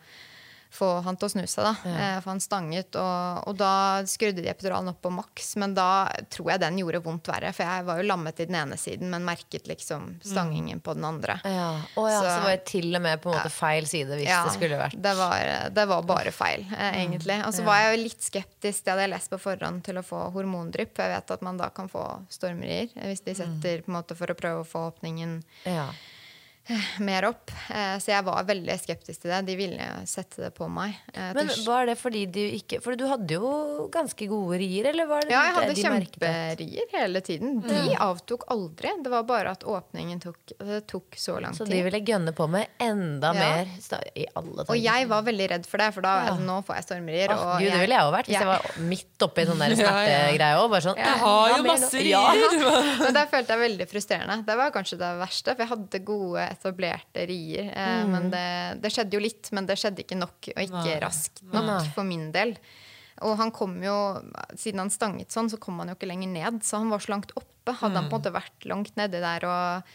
få 0.70 0.88
han 1.02 1.16
til 1.18 1.26
å 1.26 1.30
snu 1.33 1.42
seg, 1.50 1.64
da. 1.66 1.72
Eh, 1.90 2.20
For 2.22 2.30
han 2.30 2.40
stanget, 2.40 2.94
og, 2.94 3.48
og 3.50 3.56
da 3.59 3.70
skrudde 4.06 4.38
de 4.44 4.50
epiduralen 4.52 4.92
opp 4.92 5.00
på 5.02 5.11
maks, 5.11 5.56
men 5.59 5.74
da 5.74 6.06
tror 6.30 6.52
jeg 6.52 6.61
den 6.62 6.78
gjorde 6.78 7.00
vondt 7.02 7.26
verre, 7.26 7.50
for 7.56 7.66
jeg 7.66 7.87
var 7.88 7.98
jo 7.98 8.06
lammet 8.06 8.38
i 8.40 8.46
den 8.46 8.54
ene 8.61 8.78
siden, 8.78 9.11
men 9.11 9.24
merket 9.26 9.66
liksom 9.66 10.20
stangingen 10.22 10.78
på 10.80 10.94
den 10.94 11.04
andre. 11.09 11.40
Ja. 11.44 11.72
Oh, 11.98 12.06
ja, 12.11 12.20
så, 12.20 12.26
Så- 12.28 12.37
det 12.37 12.44
var 12.46 12.64
til 12.70 12.94
og 12.96 13.02
med 13.02 13.20
på 13.24 13.33
en 13.33 13.38
måte 13.40 13.50
feil 13.50 13.87
side 13.90 14.14
hvis 14.14 14.28
Ja, 14.28 14.44
det 14.46 14.54
skulle 14.54 14.78
vært 14.78 14.94
det 15.02 15.16
var, 15.18 15.70
det 15.74 15.87
var 15.90 16.02
bare 16.06 16.30
feil, 16.33 16.64
eh, 16.76 17.00
egentlig. 17.02 17.40
Og 17.46 17.52
så 17.56 17.64
var 17.66 17.80
jeg 17.83 17.96
jo 17.98 18.02
litt 18.04 18.22
skeptisk, 18.30 18.85
det 18.85 18.94
hadde 18.94 19.06
jeg 19.09 19.14
lest 19.16 19.30
på 19.35 19.40
forhånd, 19.42 19.83
til 19.85 19.98
å 19.98 20.04
få 20.06 20.22
hormondrypp. 20.33 20.94
For 20.94 21.02
jeg 21.02 21.16
vet 21.18 21.30
at 21.35 21.42
man 21.42 21.56
da 21.59 21.68
kan 21.74 21.88
få 21.90 22.04
stormerier 22.30 22.88
eh, 22.96 23.09
hvis 23.11 23.24
de 23.26 23.35
setter 23.35 23.83
på 23.83 23.90
en 23.90 23.98
måte 23.98 24.16
for 24.16 24.30
å 24.30 24.38
prøve 24.38 24.62
å 24.62 24.66
få 24.66 24.87
åpningen 24.92 25.42
ja. 25.66 25.88
Mer 27.03 27.25
opp. 27.27 27.51
Eh, 27.73 27.96
så 27.99 28.12
jeg 28.12 28.25
var 28.27 28.44
veldig 28.46 28.75
skeptisk 28.79 29.23
til 29.25 29.33
det. 29.33 29.38
De 29.49 29.55
ville 29.59 29.87
sette 30.07 30.38
det 30.44 30.51
på 30.55 30.68
meg. 30.70 30.94
Eh, 31.14 31.33
Men 31.35 31.49
var 31.66 31.87
det 31.90 31.96
fordi 31.99 32.27
du 32.31 32.38
ikke 32.40 32.79
For 32.85 32.94
du 32.94 33.07
hadde 33.11 33.35
jo 33.35 33.88
ganske 33.90 34.29
gode 34.31 34.59
rier, 34.61 34.87
eller 34.92 35.09
var 35.11 35.25
det 35.27 35.33
ja, 35.35 35.40
jeg 35.49 35.55
hadde 35.57 35.75
de 35.75 35.83
kjemperier 35.83 36.92
hele 36.94 37.20
tiden. 37.27 37.57
De 37.64 37.96
avtok 37.99 38.44
aldri. 38.55 38.92
Det 39.03 39.11
var 39.12 39.25
bare 39.29 39.51
at 39.57 39.64
åpningen 39.66 40.20
tok 40.23 40.55
Det 40.59 40.83
tok 40.90 41.18
så 41.18 41.40
lang 41.42 41.53
tid. 41.57 41.64
Så 41.64 41.68
de 41.70 41.81
ville 41.87 42.01
gønne 42.07 42.33
på 42.37 42.46
med 42.51 42.66
enda 42.79 43.33
Ja. 43.35 43.40
mer 43.40 43.66
i 44.14 44.27
alle 44.37 44.64
Og 44.68 44.77
jeg 44.79 45.09
var 45.11 45.23
veldig 45.27 45.51
redd 45.51 45.66
for 45.66 45.79
det, 45.79 45.90
for 45.94 46.03
da 46.07 46.14
altså, 46.29 46.44
nå 46.46 46.61
får 46.66 46.75
jeg 46.81 46.85
stormrier. 46.88 47.35
Og 47.35 47.59
Gud, 47.61 47.70
det 47.73 47.81
ville 47.83 47.94
jeg 47.99 48.07
òg 48.07 48.12
vært 48.14 48.27
hvis 48.31 48.35
Ja. 48.35 48.40
jeg 48.40 48.53
var 48.53 48.81
midt 48.90 49.27
oppi 49.27 49.46
sånn 49.46 49.59
der 49.59 49.70
Ja, 49.81 49.83
ja. 49.83 49.90
smertegreie 49.90 50.57
òg. 50.62 50.70
Bare 50.70 50.81
sånn 50.87 50.96
Jeg 51.03 51.18
har 51.25 51.57
jo 51.57 51.62
masse 51.64 51.94
rier! 51.99 52.11
Ja. 52.14 52.81
Men 53.05 53.14
det 53.14 53.27
følte 53.31 53.57
jeg 53.57 53.64
veldig 53.66 53.88
frustrerende. 53.90 54.38
Det 54.46 54.57
var 54.57 54.70
kanskje 54.70 54.99
det 55.01 55.11
verste. 55.20 55.55
For 55.57 55.64
jeg 55.64 55.68
hadde 55.75 56.05
gode, 56.05 56.49
etablerte 56.50 57.24
rier. 57.30 57.70
Eh, 57.72 58.04
Men 58.10 58.30
det, 58.32 58.44
det 58.82 58.92
skjedde 58.94 59.16
jo 59.18 59.22
litt, 59.24 59.50
men 59.56 59.66
det 59.68 59.78
skjedde 59.80 60.04
ikke 60.04 60.18
nok, 60.20 60.50
og 60.54 60.62
ikke 60.66 60.84
Nei. 60.86 61.00
raskt 61.02 61.42
nok 61.48 61.68
Nei. 61.70 61.82
for 61.94 62.04
min 62.08 62.30
del. 62.34 62.56
Og 63.26 63.34
han 63.36 63.50
kom 63.52 63.74
jo, 63.84 63.96
siden 64.56 64.80
han 64.80 64.90
stanget 64.92 65.32
sånn, 65.34 65.50
så 65.52 65.58
kom 65.60 65.78
han 65.82 65.90
jo 65.92 65.96
ikke 65.98 66.08
lenger 66.08 66.30
ned. 66.32 66.62
Så 66.64 66.78
han 66.80 66.88
var 66.92 67.02
så 67.04 67.12
langt 67.12 67.34
oppe. 67.36 67.74
Hadde 67.76 67.98
han 68.00 68.08
på 68.08 68.16
en 68.16 68.22
måte 68.22 68.32
vært 68.32 68.64
langt 68.70 68.96
nedi 68.96 69.20
der 69.20 69.44
og 69.44 69.90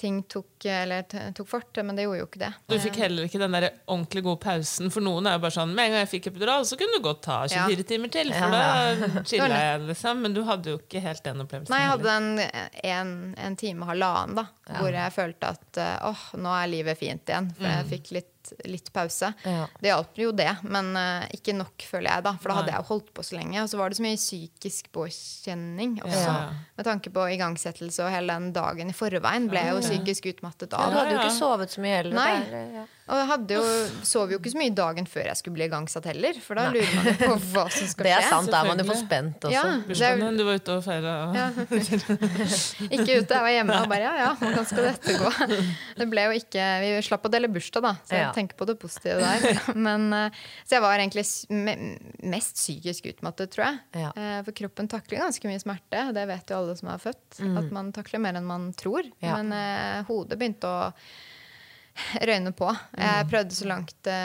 ting 0.00 0.22
tok, 0.26 0.64
eller, 0.66 1.04
tok 1.36 1.46
fart, 1.46 1.78
men 1.86 1.94
det 1.94 2.06
gjorde 2.06 2.18
jo 2.22 2.26
ikke 2.26 2.40
det. 2.40 2.48
Du 2.72 2.74
fikk 2.82 2.96
heller 2.98 3.28
ikke 3.28 3.38
den 3.38 3.54
der 3.54 3.66
ordentlig 3.86 4.22
gode 4.26 4.40
pausen. 4.42 4.90
For 4.90 5.04
noen 5.04 5.28
er 5.30 5.36
jo 5.36 5.42
bare 5.44 5.54
sånn 5.54 5.74
Med 5.76 5.84
en 5.84 5.94
gang 5.94 6.02
jeg 6.02 6.10
fikk 6.16 6.26
epidural, 6.32 6.64
så 6.66 6.78
kunne 6.80 6.96
du 6.98 7.04
godt 7.04 7.20
ta 7.22 7.36
24 7.46 7.76
Ja. 7.76 7.86
timer 7.92 8.12
til. 8.16 8.32
For 8.34 8.56
da 8.56 9.22
chilla 9.30 9.60
jeg, 9.60 9.84
liksom. 9.92 10.22
Men 10.24 10.34
du 10.34 10.42
hadde 10.48 10.74
jo 10.74 10.80
ikke 10.80 11.04
helt 11.04 11.22
den 11.28 11.44
opplevelsen. 11.44 11.70
Nei, 11.76 11.82
jeg 11.84 11.92
hadde 11.92 12.16
en, 12.16 12.66
en, 12.96 13.14
en 13.46 13.56
time, 13.62 13.86
halvannen, 13.92 14.40
da, 14.40 14.46
hvor 14.80 14.96
jeg 14.96 15.14
følte 15.14 15.52
at 15.54 15.82
eh, 15.84 16.08
åh, 16.10 16.24
nå 16.42 16.56
er 16.58 16.72
livet 16.72 16.98
fint 16.98 17.28
igjen. 17.30 17.52
For 17.60 17.68
jeg 17.70 17.88
fikk 17.92 18.12
litt, 18.18 18.31
litt 18.68 18.90
pause. 18.94 19.32
Ja. 19.46 19.66
Det 19.80 19.90
hjalp 19.90 20.18
jo 20.22 20.32
det, 20.36 20.50
men 20.64 20.92
uh, 20.96 21.26
ikke 21.34 21.54
nok, 21.56 21.84
føler 21.88 22.10
jeg, 22.10 22.24
da. 22.26 22.34
For 22.40 22.52
da 22.52 22.58
hadde 22.60 22.70
Nei. 22.70 22.76
jeg 22.76 22.84
jo 22.84 22.90
holdt 22.90 23.12
på 23.16 23.26
så 23.26 23.38
lenge. 23.38 23.58
Og 23.62 23.70
så 23.72 23.80
var 23.80 23.92
det 23.92 23.98
så 23.98 24.06
mye 24.06 24.20
psykisk 24.20 24.90
påkjenning 24.94 25.98
også. 26.02 26.24
Ja. 26.24 26.38
Med 26.78 26.88
tanke 26.88 27.12
på 27.14 27.28
igangsettelse 27.36 28.06
og 28.06 28.12
hele 28.14 28.38
den 28.38 28.50
dagen 28.56 28.92
i 28.92 28.96
forveien 28.96 29.48
ble 29.52 29.62
jeg 29.66 29.76
jo 29.76 29.84
psykisk 29.86 30.30
utmattet 30.34 30.72
Du 30.72 30.78
hadde 30.80 31.14
jo 31.14 31.20
ikke 31.20 31.36
sovet 31.36 31.74
så 31.74 31.84
mye 31.84 32.00
heller. 32.00 32.18
Nei. 32.18 32.34
der, 32.50 32.74
ja. 32.80 32.88
Og 33.10 33.18
jeg 33.18 33.26
hadde 33.32 33.56
jo, 33.58 33.62
sov 34.06 34.30
jo 34.30 34.38
ikke 34.38 34.52
så 34.52 34.58
mye 34.60 34.72
dagen 34.78 35.06
før 35.10 35.26
jeg 35.26 35.38
skulle 35.40 35.56
bli 35.58 35.64
igangsatt 35.66 36.04
heller. 36.06 36.36
For 36.40 36.54
da 36.58 36.68
lurer 36.70 36.92
man 37.02 37.16
på 37.18 37.30
hva 37.50 37.64
som 37.74 37.88
skal 37.90 38.06
skje. 38.06 38.06
Det 38.06 38.12
er 38.14 38.28
sant, 38.30 38.50
da 38.52 38.60
er 38.62 38.68
man 38.70 38.78
jo 38.78 38.86
for 38.86 39.00
spent 39.00 39.46
også. 39.48 39.52
Ja, 39.56 39.64
er, 39.72 39.80
Bursdagen 39.88 40.22
din, 40.22 40.38
du 40.38 40.44
var 40.46 40.60
ute 40.62 40.76
og 40.76 40.84
feira. 40.86 41.14
Ikke 42.94 43.16
ute, 43.18 43.34
jeg 43.34 43.42
var 43.42 43.52
hjemme 43.52 43.78
og 43.82 43.88
bare 43.90 44.04
ja, 44.06 44.12
ja, 44.20 44.28
hvordan 44.38 44.68
skal 44.70 44.86
dette 44.86 45.16
gå? 45.18 45.32
Det 45.98 46.06
ble 46.12 46.24
jo 46.28 46.36
ikke, 46.38 46.68
Vi 46.84 46.92
slapp 47.08 47.26
å 47.26 47.32
dele 47.32 47.50
bursdag, 47.52 47.84
da, 47.84 47.92
så 48.06 48.16
jeg 48.16 48.22
Ja. 48.26 48.30
tenker 48.36 48.58
på 48.58 48.68
det 48.70 48.78
positive 48.80 49.18
der. 49.18 49.74
Men, 49.74 50.06
eh, 50.16 50.40
så 50.62 50.78
jeg 50.78 50.84
var 50.86 51.02
egentlig 51.02 51.26
mest 52.32 52.54
psykisk 52.60 53.10
utmattet, 53.12 53.50
tror 53.54 53.66
jeg. 53.66 53.82
Ja. 54.04 54.12
Eh, 54.14 54.38
For 54.46 54.54
kroppen 54.62 54.88
takler 54.90 55.24
ganske 55.26 55.50
mye 55.50 55.60
smerte. 55.62 56.06
Det 56.14 56.26
vet 56.30 56.54
jo 56.54 56.62
alle 56.62 56.78
som 56.78 56.88
er 56.94 57.02
født. 57.02 57.42
At 57.42 57.68
man 57.74 57.90
takler 57.92 58.22
mer 58.22 58.38
enn 58.38 58.46
man 58.48 58.70
tror. 58.78 59.02
Mm. 59.02 59.20
Ja. 59.26 59.36
Men 59.42 59.52
eh, 59.58 60.02
hodet 60.08 60.38
begynte 60.40 60.70
å 60.70 60.92
røyne 62.28 62.52
på. 62.56 62.68
Mm. 62.68 63.02
Jeg 63.04 63.30
prøvde 63.32 63.56
så 63.56 63.68
langt 63.70 63.96
det 64.06 64.20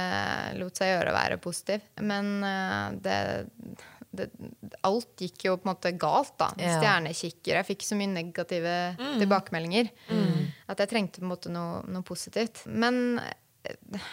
lot 0.60 0.80
seg 0.80 0.94
gjøre 0.94 1.14
å 1.14 1.18
være 1.18 1.40
positiv. 1.44 1.88
Men 2.02 2.36
eh, 2.48 3.00
det, 3.04 3.18
det 4.18 4.30
Alt 4.88 5.22
gikk 5.22 5.48
jo 5.48 5.58
på 5.60 5.68
en 5.68 5.74
måte 5.74 5.92
galt, 6.00 6.36
da. 6.40 6.52
Ja. 6.62 6.78
Stjernekikker. 6.80 7.60
Jeg 7.60 7.68
fikk 7.68 7.84
så 7.86 7.98
mye 8.00 8.12
negative 8.14 8.78
tilbakemeldinger 9.20 9.92
at 10.68 10.80
jeg 10.82 10.92
trengte 10.92 11.22
på 11.22 11.28
en 11.28 11.34
måte 11.34 11.52
noe, 11.54 11.84
noe 11.92 12.06
positivt. 12.08 12.64
Men 12.72 13.20
eh, 13.22 13.36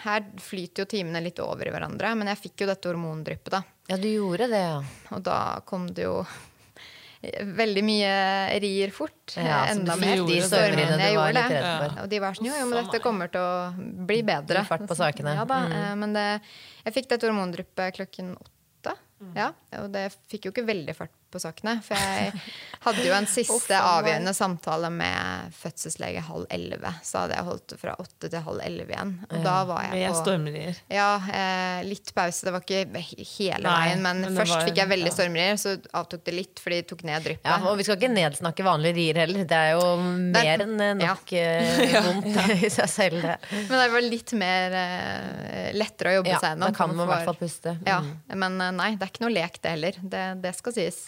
her 0.04 0.26
flyter 0.42 0.84
jo 0.84 0.90
timene 0.96 1.22
litt 1.24 1.40
over 1.42 1.68
i 1.68 1.74
hverandre. 1.74 2.14
Men 2.18 2.32
jeg 2.32 2.42
fikk 2.48 2.64
jo 2.64 2.72
dette 2.72 2.90
hormondryppet, 2.90 3.54
da. 3.54 3.62
Ja, 3.90 4.00
du 4.00 4.08
gjorde 4.08 4.48
det, 4.52 4.64
ja. 4.64 4.80
Og 5.14 5.24
da 5.24 5.38
kom 5.68 5.86
det 5.92 6.06
jo 6.06 6.18
veldig 7.56 7.82
mye 7.84 8.14
rir 8.62 8.90
fort. 8.94 9.34
Ja, 9.36 9.64
Enda 9.72 9.94
du 9.96 10.00
mer. 10.00 10.22
de 10.28 10.40
stormene. 10.42 10.98
Jeg 11.00 11.14
gjorde 11.16 11.44
det. 11.48 12.02
Og 12.02 12.08
de 12.10 12.20
var 12.20 12.32
sånn 12.38 12.46
jo, 12.48 12.54
jo, 12.60 12.66
men 12.70 12.84
dette 12.84 13.00
kommer 13.04 13.30
til 13.32 13.40
å 13.40 14.04
bli 14.06 14.22
bedre. 14.22 14.64
Fart 14.68 14.86
på 14.88 14.96
sakene. 14.98 15.34
Ja 15.38 15.44
da, 15.44 15.60
Mm. 15.66 15.72
eh, 15.72 15.94
Men 15.94 16.12
det, 16.12 16.26
jeg 16.84 16.94
fikk 16.94 17.08
dette 17.08 17.26
hormondryppet 17.28 17.94
klokken 17.96 18.34
åtte. 18.36 18.96
Mm. 19.22 19.34
Ja, 19.36 19.52
og 19.80 19.92
det 19.92 20.12
fikk 20.30 20.44
jo 20.46 20.52
ikke 20.52 20.66
veldig 20.66 20.94
fart 20.96 21.10
på 21.34 21.42
sakene. 21.42 21.76
For 21.84 21.98
jeg 21.98 22.32
hadde 22.86 23.04
jo 23.08 23.14
en 23.16 23.26
siste 23.36 23.54
Uff, 23.58 23.66
avgjørende 23.74 24.34
samtale 24.36 24.90
med 24.94 25.52
fødselslege 25.58 26.22
halv 26.28 26.46
elleve. 26.54 26.94
Så 27.04 27.24
hadde 27.24 27.36
jeg 27.38 27.48
holdt 27.50 27.76
fra 27.80 27.96
åtte 28.00 28.30
til 28.32 28.44
halv 28.46 28.62
elleve 28.64 28.94
igjen. 28.94 29.14
Og 29.28 29.42
da 29.44 29.56
var 29.68 29.88
jeg 29.90 30.08
på 30.14 30.74
ja, 30.94 31.08
eh, 31.34 31.82
litt 31.88 32.12
pause. 32.16 32.46
Det 32.46 32.52
var 32.54 32.64
ikke 32.64 33.02
hele 33.34 33.62
Nei, 33.64 33.74
veien, 33.88 34.02
men, 34.04 34.20
men 34.28 34.38
først 34.38 34.54
var- 34.54 34.66
fikk 34.68 34.80
jeg 34.82 34.90
veldig 34.94 35.10
ja. 35.10 35.14
stormrier, 35.18 35.58
så 35.60 35.74
avtok 36.00 36.24
det 36.28 36.34
litt 36.38 36.62
for 36.62 36.74
de 36.74 36.80
tok 36.94 37.04
ned 37.08 37.24
dryppet. 37.26 37.48
Ja, 37.50 37.58
og 37.70 37.78
vi 37.80 37.86
skal 37.86 37.98
ikke 37.98 38.12
nedsnakke 38.14 38.66
vanlige 38.66 38.96
rier 38.98 39.20
heller. 39.24 39.44
Det 39.50 39.58
er 39.58 39.72
jo 39.74 39.86
mer 40.34 40.64
enn 40.64 40.76
nok 41.00 41.34
eh, 41.38 41.98
vondt 42.06 42.40
i 42.68 42.70
seg 42.72 42.90
selv, 42.92 43.20
det. 43.24 43.36
Men 43.68 43.74
det 43.80 43.88
var 43.94 44.06
litt 44.06 44.34
mer 44.38 44.76
eh, 44.80 45.70
lettere 45.76 46.12
å 46.14 46.18
jobbe 46.20 46.32
Ja, 46.34 46.40
seg 46.42 46.54
da 46.54 46.68
gjennom. 46.68 46.76
kan 46.78 46.94
man 46.94 47.06
i 47.06 47.10
hvert 47.12 47.28
fall 47.30 47.40
puste. 47.40 47.76
Ja, 47.86 48.00
Mm. 48.04 48.38
men 48.42 48.60
eh, 48.60 48.70
nei, 48.76 48.88
det 48.98 49.06
er 49.06 49.10
ikke 49.12 49.22
noe 49.24 49.32
lek 49.34 49.54
det 49.64 49.70
heller. 49.76 49.96
Det, 50.02 50.22
det 50.44 50.50
skal 50.58 50.74
sies. 50.76 50.98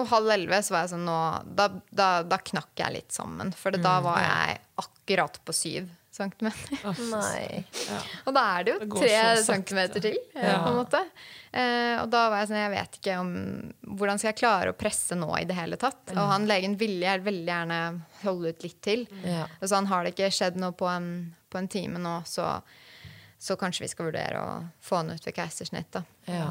Og 0.00 0.06
halv 0.08 0.30
elleve 0.32 0.62
så 0.64 0.72
var 0.72 0.86
jeg 0.86 0.94
sånn 0.94 1.02
nå 1.04 1.16
Da, 1.58 1.66
da, 1.92 2.06
da 2.24 2.38
knakk 2.40 2.70
jeg 2.80 2.94
litt 2.94 3.12
sammen. 3.12 3.50
For 3.52 3.70
da 3.76 3.98
Mm, 4.00 4.06
var 4.06 4.22
jeg 4.24 4.60
akkurat 4.80 5.36
på 5.44 5.52
syv 5.52 5.90
centimeter. 6.12 6.78
Nei. 7.10 7.64
Og 8.26 8.34
da 8.36 8.40
er 8.58 8.64
det 8.64 8.72
jo 8.72 8.78
Det 8.84 8.88
tre 9.00 9.20
centimeter 9.44 10.00
til, 10.04 10.16
Ja. 10.36 10.58
på 10.64 10.68
en 10.72 10.76
måte. 10.80 11.00
Eh, 11.52 12.00
og 12.02 12.08
da 12.12 12.28
var 12.32 12.40
jeg 12.42 12.48
sånn, 12.48 12.60
jeg 12.62 12.72
vet 12.72 12.98
ikke 13.00 13.14
om 13.20 13.30
Hvordan 13.96 14.18
skal 14.20 14.28
jeg 14.32 14.40
klare 14.40 14.72
å 14.72 14.76
presse 14.76 15.16
nå 15.16 15.28
i 15.40 15.44
det 15.48 15.56
hele 15.56 15.76
tatt? 15.80 16.00
Og 16.12 16.20
han 16.32 16.46
legen 16.48 16.76
ville 16.80 17.04
jeg 17.04 17.24
veldig 17.24 17.48
gjerne 17.52 17.80
holde 18.24 18.48
ut 18.52 18.62
litt 18.64 18.80
til. 18.84 19.06
Ja. 19.24 19.44
Og 19.60 19.68
så 19.68 19.74
han 19.76 19.86
har 19.92 20.04
det 20.04 20.14
ikke 20.16 20.32
skjedd 20.32 20.56
noe 20.60 20.72
på 20.72 20.88
en, 20.88 21.34
på 21.52 21.58
en 21.60 21.68
time 21.68 21.98
nå, 22.00 22.18
så, 22.28 22.62
så 23.40 23.56
kanskje 23.60 23.84
vi 23.84 23.88
skal 23.92 24.08
vurdere 24.08 24.40
å 24.40 24.52
få 24.80 24.96
han 25.02 25.10
ut 25.12 25.24
ved 25.26 25.34
keisersnitt, 25.36 25.90
da. 25.92 26.04
Ja. 26.28 26.50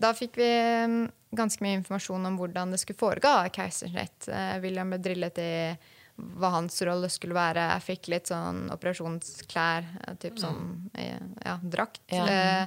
Da 0.00 0.12
fikk 0.16 0.38
vi 0.40 0.48
mm, 0.48 1.00
ganske 1.36 1.64
mye 1.64 1.80
informasjon 1.80 2.26
om 2.26 2.38
hvordan 2.40 2.72
det 2.72 2.80
skulle 2.82 3.00
foregå. 3.00 3.32
Keisersnitt. 3.54 4.28
Eh, 4.28 4.56
William 4.64 4.92
ble 4.92 5.00
drillet 5.02 5.40
i 5.42 5.50
hva 6.40 6.50
hans 6.56 6.80
rolle 6.84 7.08
skulle 7.12 7.36
være. 7.36 7.66
Jeg 7.76 7.86
fikk 7.86 8.10
litt 8.12 8.32
sånn 8.32 8.66
operasjonsklær, 8.72 9.86
eh, 10.02 10.16
typ 10.20 10.40
sånn 10.40 10.90
eh, 10.94 11.20
ja, 11.44 11.58
drakt. 11.62 12.02
Ja. 12.12 12.66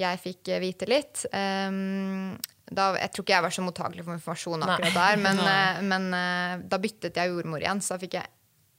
Jeg 0.00 0.20
fikk 0.22 0.52
vite 0.62 0.88
litt. 0.88 1.26
Da, 2.70 2.84
jeg 2.94 3.10
tror 3.12 3.24
ikke 3.24 3.34
jeg 3.34 3.44
var 3.44 3.52
så 3.52 3.64
mottagelig 3.66 4.04
for 4.06 4.16
informasjon 4.16 4.62
akkurat 4.64 4.94
der, 4.94 5.16
men, 5.20 5.40
men 5.90 6.68
da 6.70 6.78
byttet 6.80 7.18
jeg 7.18 7.32
jordmor 7.32 7.60
igjen, 7.60 7.82
så 7.84 7.96
da 7.96 8.04
fikk 8.04 8.16
jeg 8.20 8.30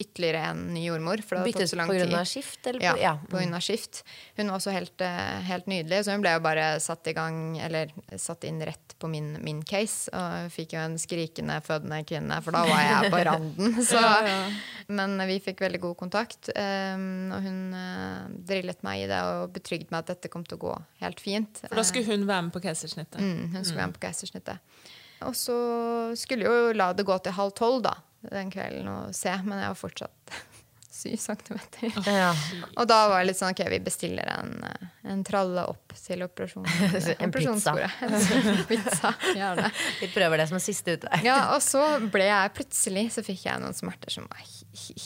ytterligere 0.02 0.42
en 0.52 0.62
ny 0.74 0.84
jordmor. 0.88 1.22
For 1.24 1.38
det 1.38 1.42
hadde 1.42 1.50
Byttet 1.52 1.64
tatt 1.66 1.72
så 1.74 1.80
lang 1.80 1.92
på 1.92 1.96
grunn 1.98 2.12
tid. 2.12 2.18
av 2.20 2.28
skift? 2.30 2.60
Eller 2.72 2.84
Ja, 2.86 2.94
på, 2.98 3.02
ja. 3.04 3.14
på 3.30 3.38
grunn 3.40 3.58
av 3.58 3.64
skift. 3.66 4.02
Hun 4.38 4.52
var 4.52 4.60
også 4.60 4.74
helt, 4.76 5.02
eh, 5.06 5.40
helt 5.48 5.70
nydelig, 5.72 6.02
så 6.06 6.16
hun 6.16 6.24
ble 6.26 6.34
jo 6.36 6.44
bare 6.46 6.66
satt 6.84 7.08
i 7.12 7.14
gang, 7.18 7.38
eller 7.62 7.94
satt 8.20 8.44
inn 8.50 8.60
rett 8.68 8.96
på 9.02 9.10
min, 9.10 9.32
min 9.46 9.62
case. 9.64 10.10
Og 10.14 10.52
fikk 10.54 10.74
jo 10.78 10.84
en 10.84 10.98
skrikende 11.02 11.60
fødende 11.66 12.02
kvinne, 12.10 12.42
for 12.46 12.58
da 12.58 12.66
var 12.70 12.84
jeg 12.86 13.12
på 13.14 13.24
randen. 13.30 13.78
Så. 13.86 14.02
Men 14.92 15.16
vi 15.30 15.40
fikk 15.40 15.62
veldig 15.64 15.80
god 15.86 15.98
kontakt, 16.02 16.50
um, 16.56 17.32
og 17.32 17.46
hun 17.46 17.60
eh, 17.78 18.26
drillet 18.52 18.82
meg 18.84 19.06
i 19.06 19.10
det 19.12 19.22
og 19.24 19.54
betrygget 19.56 19.92
meg 19.94 20.04
at 20.04 20.14
dette 20.16 20.32
kom 20.34 20.44
til 20.48 20.58
å 20.60 20.64
gå 20.66 20.74
helt 21.06 21.22
fint. 21.24 21.62
For 21.68 21.80
da 21.80 21.86
skulle 21.88 22.10
hun 22.12 22.28
være 22.28 22.48
med 22.50 22.56
på 22.56 22.64
keisersnittet. 22.66 23.22
Mm, 23.22 23.54
hun 23.56 23.64
skulle 23.64 23.84
være 23.84 23.92
med 23.94 24.00
på 24.00 24.06
keisersnittet. 24.08 24.60
Og 25.22 25.36
så 25.38 25.56
skulle 26.18 26.50
jo 26.50 26.72
la 26.74 26.92
det 26.98 27.06
gå 27.06 27.16
til 27.22 27.36
halv 27.38 27.54
tolv 27.58 27.84
da, 27.86 27.94
den 28.30 28.52
kvelden 28.54 28.90
og 28.92 29.16
se, 29.18 29.34
men 29.46 29.62
jeg 29.64 29.74
var 29.74 29.80
fortsatt 29.80 30.34
syv 31.02 31.16
centimeter. 31.18 31.96
Ja. 32.06 32.32
Og 32.76 32.86
da 32.90 33.00
var 33.10 33.22
det 33.24 33.32
litt 33.32 33.40
sånn 33.40 33.56
ok, 33.56 33.64
vi 33.74 33.80
bestiller 33.84 34.28
en, 34.36 34.52
eh, 34.68 34.90
en 35.14 35.24
tralle 35.26 35.64
opp 35.72 35.96
til 35.98 36.22
operasjonen. 36.28 36.70
En 37.18 37.32
operasjonsbordet. 37.32 37.90
En 38.12 38.66
pizza, 38.70 39.14
gjerne. 39.34 39.72
Vi 40.02 40.12
prøver 40.14 40.44
det 40.44 40.50
som 40.52 40.60
en 40.60 40.66
siste 40.68 40.98
utvei. 41.00 41.24
Ja, 41.26 41.40
og 41.56 41.64
så 41.66 41.82
ble 42.14 42.28
jeg 42.30 42.54
plutselig 42.60 43.08
så 43.16 43.26
fikk 43.26 43.48
jeg 43.48 43.64
noen 43.64 43.78
smerter 43.78 44.14
som 44.14 44.30
var 44.30 44.46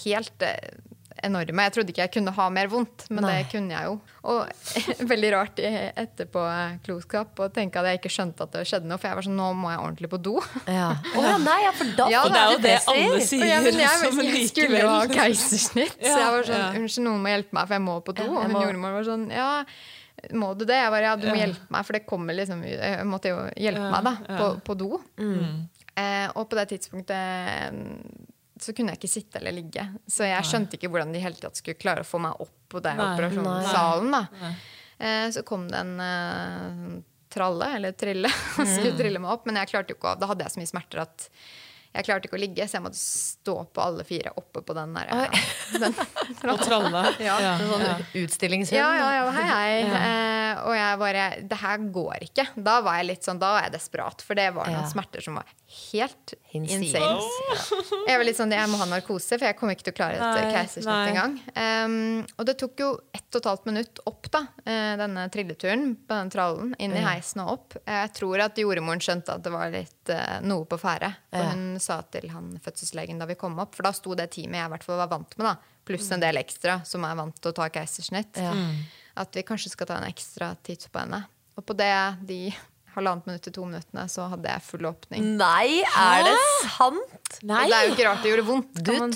helt 0.03 0.47
eh, 0.49 0.75
enorme. 1.23 1.63
Jeg 1.67 1.73
trodde 1.75 1.93
ikke 1.93 2.03
jeg 2.03 2.11
kunne 2.17 2.33
ha 2.35 2.45
mer 2.53 2.69
vondt, 2.71 3.05
men 3.09 3.23
Nei. 3.25 3.33
det 3.37 3.49
kunne 3.53 3.75
jeg 3.75 3.87
jo. 3.87 3.95
Og 4.31 4.49
veldig 5.11 5.31
rart 5.35 5.61
i 5.63 5.71
etterpåklokskap 6.03 7.41
å 7.45 7.47
tenke 7.55 7.79
at 7.79 7.89
jeg 7.89 8.01
ikke 8.01 8.11
skjønte 8.17 8.47
at 8.47 8.55
det 8.57 8.63
skjedde 8.69 8.89
noe, 8.89 8.99
for 9.01 9.09
jeg 9.09 9.19
var 9.19 9.27
sånn 9.27 9.37
nå 9.39 9.49
må 9.57 9.71
jeg 9.73 9.81
ordentlig 9.83 10.11
på 10.11 10.21
do. 10.27 10.35
Ja. 10.67 10.91
Å 11.17 11.25
ja, 11.25 11.35
nei, 11.41 11.57
ja, 11.63 11.73
for 11.79 11.91
da 11.97 12.07
Ja, 12.11 12.23
det 12.29 12.39
er 12.41 12.53
jo 12.53 12.61
det 12.61 12.63
det 12.65 12.79
alle 12.93 13.19
Og 13.19 13.27
sier. 13.29 13.45
ja, 13.49 13.59
men 13.63 13.81
jeg, 13.83 14.15
men 14.19 14.31
jeg 14.31 14.47
skulle 14.51 14.81
jo 14.81 14.91
ha 14.91 15.03
keisersnitt, 15.11 15.99
så 16.01 16.15
jeg 16.15 16.33
var 16.37 16.49
sånn. 16.51 16.81
Unnskyld, 16.81 17.07
noen 17.07 17.23
må 17.23 17.35
hjelpe 17.35 17.59
meg, 17.59 17.69
for 17.69 17.77
jeg 17.79 17.85
må 17.85 17.99
på 18.05 18.17
do. 18.19 18.27
Og 18.31 18.41
hun 18.43 18.57
jordmor 18.59 18.99
var 18.99 19.07
sånn 19.07 19.29
Ja, 19.33 19.49
må 20.35 20.53
du 20.57 20.63
det? 20.65 20.77
Jeg 20.79 20.91
bare 20.93 21.09
ja, 21.11 21.15
du 21.19 21.27
må 21.29 21.37
hjelpe 21.37 21.67
meg, 21.75 21.85
for 21.87 21.97
det 21.97 22.05
kommer 22.09 22.37
liksom 22.37 22.63
Jeg 22.65 23.07
måtte 23.07 23.31
jo 23.31 23.41
hjelpe 23.61 23.89
meg, 23.91 24.07
da, 24.07 24.15
på, 24.39 24.51
på 24.65 24.77
do. 24.79 24.91
Mm. 25.21 25.65
Eh, 25.95 26.27
og 26.35 26.49
på 26.51 26.57
det 26.59 26.65
tidspunktet 26.73 27.75
mm, 27.75 28.31
så 28.65 28.73
kunne 28.75 28.93
jeg 28.95 28.99
ikke 29.03 29.11
sitte 29.15 29.39
eller 29.39 29.53
ligge. 29.55 29.83
Så 30.09 30.25
jeg 30.27 30.47
skjønte 30.49 30.77
ikke 30.79 30.89
hvordan 30.93 31.13
de 31.13 31.21
hele 31.23 31.37
tatt 31.39 31.59
skulle 31.61 31.77
klare 31.79 32.01
å 32.05 32.07
få 32.09 32.19
meg 32.23 32.41
opp 32.43 32.55
på 32.73 32.81
den 32.85 32.97
Nei. 32.99 33.09
operasjonssalen. 33.13 34.15
Nei. 34.41 34.53
Eh, 34.97 35.27
så 35.35 35.43
kom 35.47 35.67
det 35.69 35.77
en 35.83 35.93
eh, 36.01 36.95
tralle, 37.35 37.67
eller 37.77 37.91
trille, 37.99 38.29
og 38.57 38.63
Mm. 38.65 38.71
skulle 38.73 38.97
trille 38.97 39.19
meg 39.21 39.31
opp. 39.37 39.45
Men 39.49 39.59
jeg 39.61 39.71
klarte 39.73 39.93
jo 39.93 39.99
ikke 39.99 40.13
å, 40.15 40.19
da 40.19 40.29
hadde 40.31 40.45
jeg 40.47 40.55
så 40.55 40.61
mye 40.63 40.71
smerter 40.73 41.03
at 41.05 41.29
jeg 41.95 42.05
klarte 42.07 42.27
ikke 42.29 42.37
å 42.37 42.41
ligge, 42.41 42.67
så 42.67 42.77
jeg 42.77 42.83
måtte 42.85 42.99
stå 42.99 43.55
på 43.73 43.81
alle 43.83 44.03
fire 44.07 44.33
oppe 44.37 44.61
på 44.67 44.75
den 44.77 44.93
der. 44.97 45.09
Ja, 45.09 45.79
Den, 45.79 45.95
Og 46.53 46.59
tralle. 46.65 47.03
Ja. 47.25 47.37
Ja, 47.41 47.53
En 47.59 47.69
sånn 47.71 47.85
ja. 47.87 47.95
utstillingshund. 48.21 48.77
ja, 48.77 48.89
ja, 48.99 49.09
ja, 49.17 49.29
hei, 49.35 49.45
hei. 49.49 49.99
Eh, 49.99 50.61
og 50.65 50.75
jeg 50.77 50.99
bare 51.01 51.23
Det 51.49 51.57
her 51.61 51.77
går 51.95 52.25
ikke. 52.29 52.45
Da 52.67 52.77
var 52.85 52.99
jeg 53.01 53.09
litt 53.13 53.25
sånn, 53.27 53.39
da 53.41 53.53
var 53.55 53.65
jeg 53.67 53.75
desperat, 53.77 54.21
for 54.25 54.35
det 54.37 54.49
var 54.55 54.67
noen 54.71 54.83
Ja. 54.85 54.89
smerter 54.91 55.23
som 55.23 55.39
var 55.39 55.47
helt 55.91 56.33
Hinsides. 56.53 56.93
insane. 56.93 58.03
Jeg 58.07 58.19
var 58.19 58.23
litt 58.27 58.37
sånn, 58.37 58.51
jeg 58.53 58.69
må 58.71 58.77
ha 58.79 58.85
narkose, 58.87 59.35
for 59.39 59.43
jeg 59.47 59.57
kommer 59.59 59.75
ikke 59.75 59.87
til 59.89 59.95
å 59.95 59.97
klare 59.97 60.29
et 60.39 60.53
keisersnitt 60.53 61.09
engang. 61.11 61.33
Um, 61.57 61.95
og 62.39 62.45
det 62.47 62.55
tok 62.61 62.79
jo 62.79 62.89
ett 63.17 63.25
og 63.35 63.41
et 63.41 63.49
halvt 63.49 63.65
minutt 63.67 63.99
opp, 64.07 64.29
da, 64.31 64.43
eh, 64.63 64.93
denne 65.01 65.25
trilleturen 65.33 65.95
på 66.07 66.15
den 66.15 66.29
trallen. 66.31 66.71
Inn 66.79 66.93
i 66.95 67.01
heisen 67.03 67.41
og 67.43 67.49
opp. 67.57 67.75
Jeg 67.85 68.13
tror 68.15 68.45
at 68.45 68.55
jordmoren 68.61 69.01
skjønte 69.03 69.35
at 69.35 69.43
det 69.43 69.51
var 69.51 69.73
litt 69.73 70.13
uh, 70.13 70.39
noe 70.45 70.63
på 70.69 70.79
ferde. 70.79 71.11
For 71.33 71.43
hun 71.51 71.65
sa 71.85 72.01
til 72.11 72.27
han 72.33 72.51
fødselslegen 72.65 73.21
da 73.21 73.27
vi 73.29 73.37
kom 73.39 73.55
opp, 73.61 73.77
for 73.77 73.85
da 73.87 73.93
sto 73.95 74.17
det 74.17 74.31
teamet 74.35 74.59
jeg 74.59 74.69
i 74.69 74.73
hvert 74.75 74.85
fall 74.87 75.01
var 75.03 75.11
vant 75.13 75.37
med, 75.39 75.47
da, 75.47 75.81
pluss 75.85 76.09
en 76.15 76.23
del 76.23 76.41
ekstra 76.41 76.79
som 76.87 77.05
er 77.05 77.17
vant 77.19 77.37
til 77.37 77.53
å 77.53 77.57
ta 77.61 77.69
keisersnitt, 77.69 78.41
at 79.15 79.37
vi 79.37 79.43
kanskje 79.47 79.71
skal 79.75 79.89
ta 79.91 79.99
en 80.01 80.07
ekstra 80.09 80.55
titt 80.65 80.87
på 80.91 81.03
henne. 81.03 81.21
Og 81.55 81.63
på 81.63 81.75
det, 81.77 81.93
de 82.27 82.39
halvannet 82.95 83.27
minutt 83.27 83.43
til 83.47 83.53
to 83.55 83.65
minuttene, 83.67 84.05
så 84.11 84.25
hadde 84.31 84.49
jeg 84.49 84.63
full 84.65 84.87
åpning. 84.89 85.23
Nei, 85.39 85.83
er 85.83 86.25
det 86.27 86.35
sant? 86.73 87.24
Nei! 87.45 87.63
Og 87.65 87.69
det 87.71 87.75
er 87.77 87.85
jo 87.87 87.93
ikke 87.95 88.05
rart 88.07 88.21
det 88.23 88.31
gjorde 88.31 88.45
vondt. 88.47 88.67
Du 88.79 88.91
kan 88.91 88.99
man- 88.99 89.11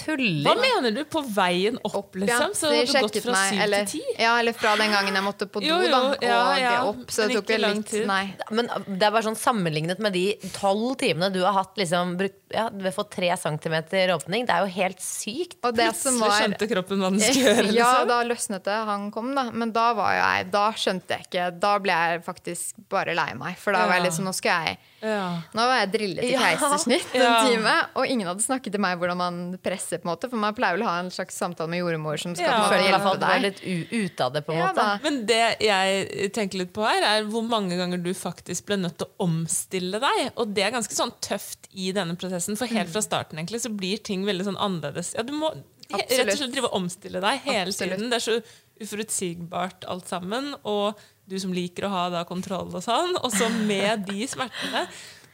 Hva 0.45 0.53
mener 0.59 0.91
du? 0.95 1.03
På 1.05 1.21
veien 1.23 1.77
opp, 1.85 2.15
liksom? 2.15 2.51
Så 2.57 2.69
de 2.69 2.77
har 2.79 2.85
du 2.85 3.07
gått 3.07 3.23
fra 3.23 3.33
syv 3.49 3.61
til 3.73 3.85
ti? 3.93 4.01
Ja, 4.19 4.37
eller 4.39 4.53
fra 4.53 4.75
den 4.75 4.91
gangen 4.91 5.13
jeg 5.13 5.23
måtte 5.23 5.47
på 5.49 5.61
do, 5.61 5.65
Jo, 5.67 5.77
jo, 5.81 5.87
da, 5.89 5.99
og 6.09 6.23
ja, 6.23 6.55
ja, 6.57 6.69
det 6.71 6.87
opp. 6.89 7.05
Så 7.15 7.27
det 7.27 7.35
tok 7.37 7.45
ikke 7.49 7.59
lang 7.61 7.83
tid. 7.83 8.05
Nei. 8.07 8.35
Men 8.51 8.67
det 8.87 9.03
er 9.07 9.11
bare 9.11 9.23
sånn 9.23 9.37
sammenlignet 9.39 9.99
med 9.99 10.13
de 10.13 10.25
tolv 10.53 10.97
timene 10.97 11.31
du 11.33 11.39
har 11.43 11.53
hatt 11.53 11.75
liksom, 11.77 12.17
brukt, 12.17 12.39
ja, 12.53 12.67
du 12.69 12.83
har 12.83 12.91
fått 12.91 13.11
tre 13.11 13.29
centimeter 13.37 14.09
åpning. 14.17 14.45
Det 14.45 14.55
er 14.57 14.65
jo 14.65 14.73
helt 14.79 14.99
sykt. 14.99 15.57
Og 15.63 15.75
det 15.75 15.89
Plutselig 15.93 16.19
var 16.19 16.35
skjønte 16.41 16.69
kroppen 16.73 16.99
hva 16.99 17.09
den 17.11 17.19
skulle 17.19 17.45
gjøre. 17.55 17.73
Ja, 17.79 17.89
Liksom. 18.03 18.07
da 18.07 18.23
løsnet 18.23 18.63
det. 18.63 18.77
Han 18.89 19.11
kom, 19.11 19.33
da. 19.35 19.49
Men 19.51 19.71
da 19.71 19.93
var 19.93 20.13
jo 20.15 20.21
jeg 20.25 20.51
Da 20.51 20.71
skjønte 20.73 21.07
jeg 21.17 21.27
ikke. 21.29 21.59
Da 21.59 21.77
ble 21.79 21.91
jeg 21.93 22.23
faktisk 22.25 22.73
bare 22.89 23.13
lei 23.15 23.33
meg. 23.35 23.57
For 23.57 23.71
da 23.73 23.85
var 23.85 23.95
jeg 23.95 24.03
Ja. 24.03 24.09
liksom 24.09 24.25
Nå 24.25 24.33
skal 24.35 24.65
jeg 24.65 24.77
Ja. 25.01 25.41
Nå 25.55 25.65
var 25.69 25.79
jeg 25.85 25.91
drillet 25.93 26.23
i 26.23 26.31
Ja. 26.33 26.49
en 26.51 27.45
time, 27.47 27.75
og 27.95 28.05
ingen 28.07 28.27
hadde 28.27 28.43
snakket 28.43 28.71
til 28.73 28.81
meg 28.81 28.97
hvordan 28.99 29.17
man 29.17 29.57
presser. 29.63 29.97
på 29.99 30.07
en 30.09 30.15
måte 30.15 30.29
For 30.29 30.35
man 30.37 30.53
pleier 30.55 30.75
vel 30.77 30.83
å 30.85 30.89
ha 30.89 30.99
en 30.99 31.09
slags 31.09 31.35
samtale 31.37 31.69
med 31.69 31.79
jordmor 31.79 32.19
som 32.19 32.35
skal 32.35 32.45
Ja. 32.47 32.59
måte 32.65 32.79
i 32.79 32.91
hvert 32.91 33.01
fall 33.01 33.17
hjelpe 33.17 33.41
deg. 33.41 33.41
litt 33.41 33.61
u 33.63 34.05
ute 34.05 34.21
av 34.25 34.33
det, 34.33 34.45
på 34.45 34.51
en 34.53 34.57
Ja, 34.59 34.67
måte. 34.67 34.75
da. 34.75 34.99
Men 35.03 35.25
det 35.25 35.57
jeg 35.61 36.31
tenker 36.33 36.57
litt 36.59 36.73
på 36.73 36.83
her, 36.87 37.01
er 37.03 37.23
hvor 37.25 37.43
mange 37.47 37.77
ganger 37.77 38.01
du 38.03 38.13
faktisk 38.13 38.65
ble 38.65 38.77
nødt 38.77 38.97
til 38.97 39.07
å 39.07 39.25
omstille 39.25 39.99
deg. 39.99 40.31
Og 40.37 40.53
det 40.53 40.63
er 40.65 40.71
ganske 40.71 40.91
sånn 40.93 41.13
tøft 41.21 41.67
i 41.73 41.91
denne 41.91 42.15
prosessen, 42.17 42.57
for 42.57 42.65
helt 42.67 42.89
fra 42.89 43.01
starten 43.01 43.37
egentlig 43.39 43.61
så 43.61 43.75
blir 43.75 43.97
ting 44.03 44.25
veldig 44.25 44.45
sånn 44.45 44.57
annerledes. 44.57 45.13
Ja, 45.15 45.21
du 45.23 45.31
må 45.33 45.53
Absolutt. 45.91 46.09
rett 46.11 46.33
og 46.33 46.37
slett 46.37 46.51
drive 46.53 46.65
og 46.65 46.73
omstille 46.73 47.19
deg 47.21 47.39
hele 47.41 47.67
Absolutt. 47.67 47.97
tiden. 47.97 48.09
Det 48.09 48.13
er 48.27 48.31
så 48.31 48.43
uforutsigbart 48.83 49.87
alt 49.89 50.09
sammen. 50.09 50.53
Og 50.63 50.99
du 51.29 51.37
som 51.41 51.53
liker 51.53 51.87
å 51.87 51.93
ha 51.93 52.09
da 52.13 52.25
kontroll 52.27 52.71
og 52.73 52.83
sånn. 52.83 53.15
Og 53.21 53.31
så 53.35 53.49
med 53.69 54.07
de 54.09 54.27
smertene. 54.29 54.87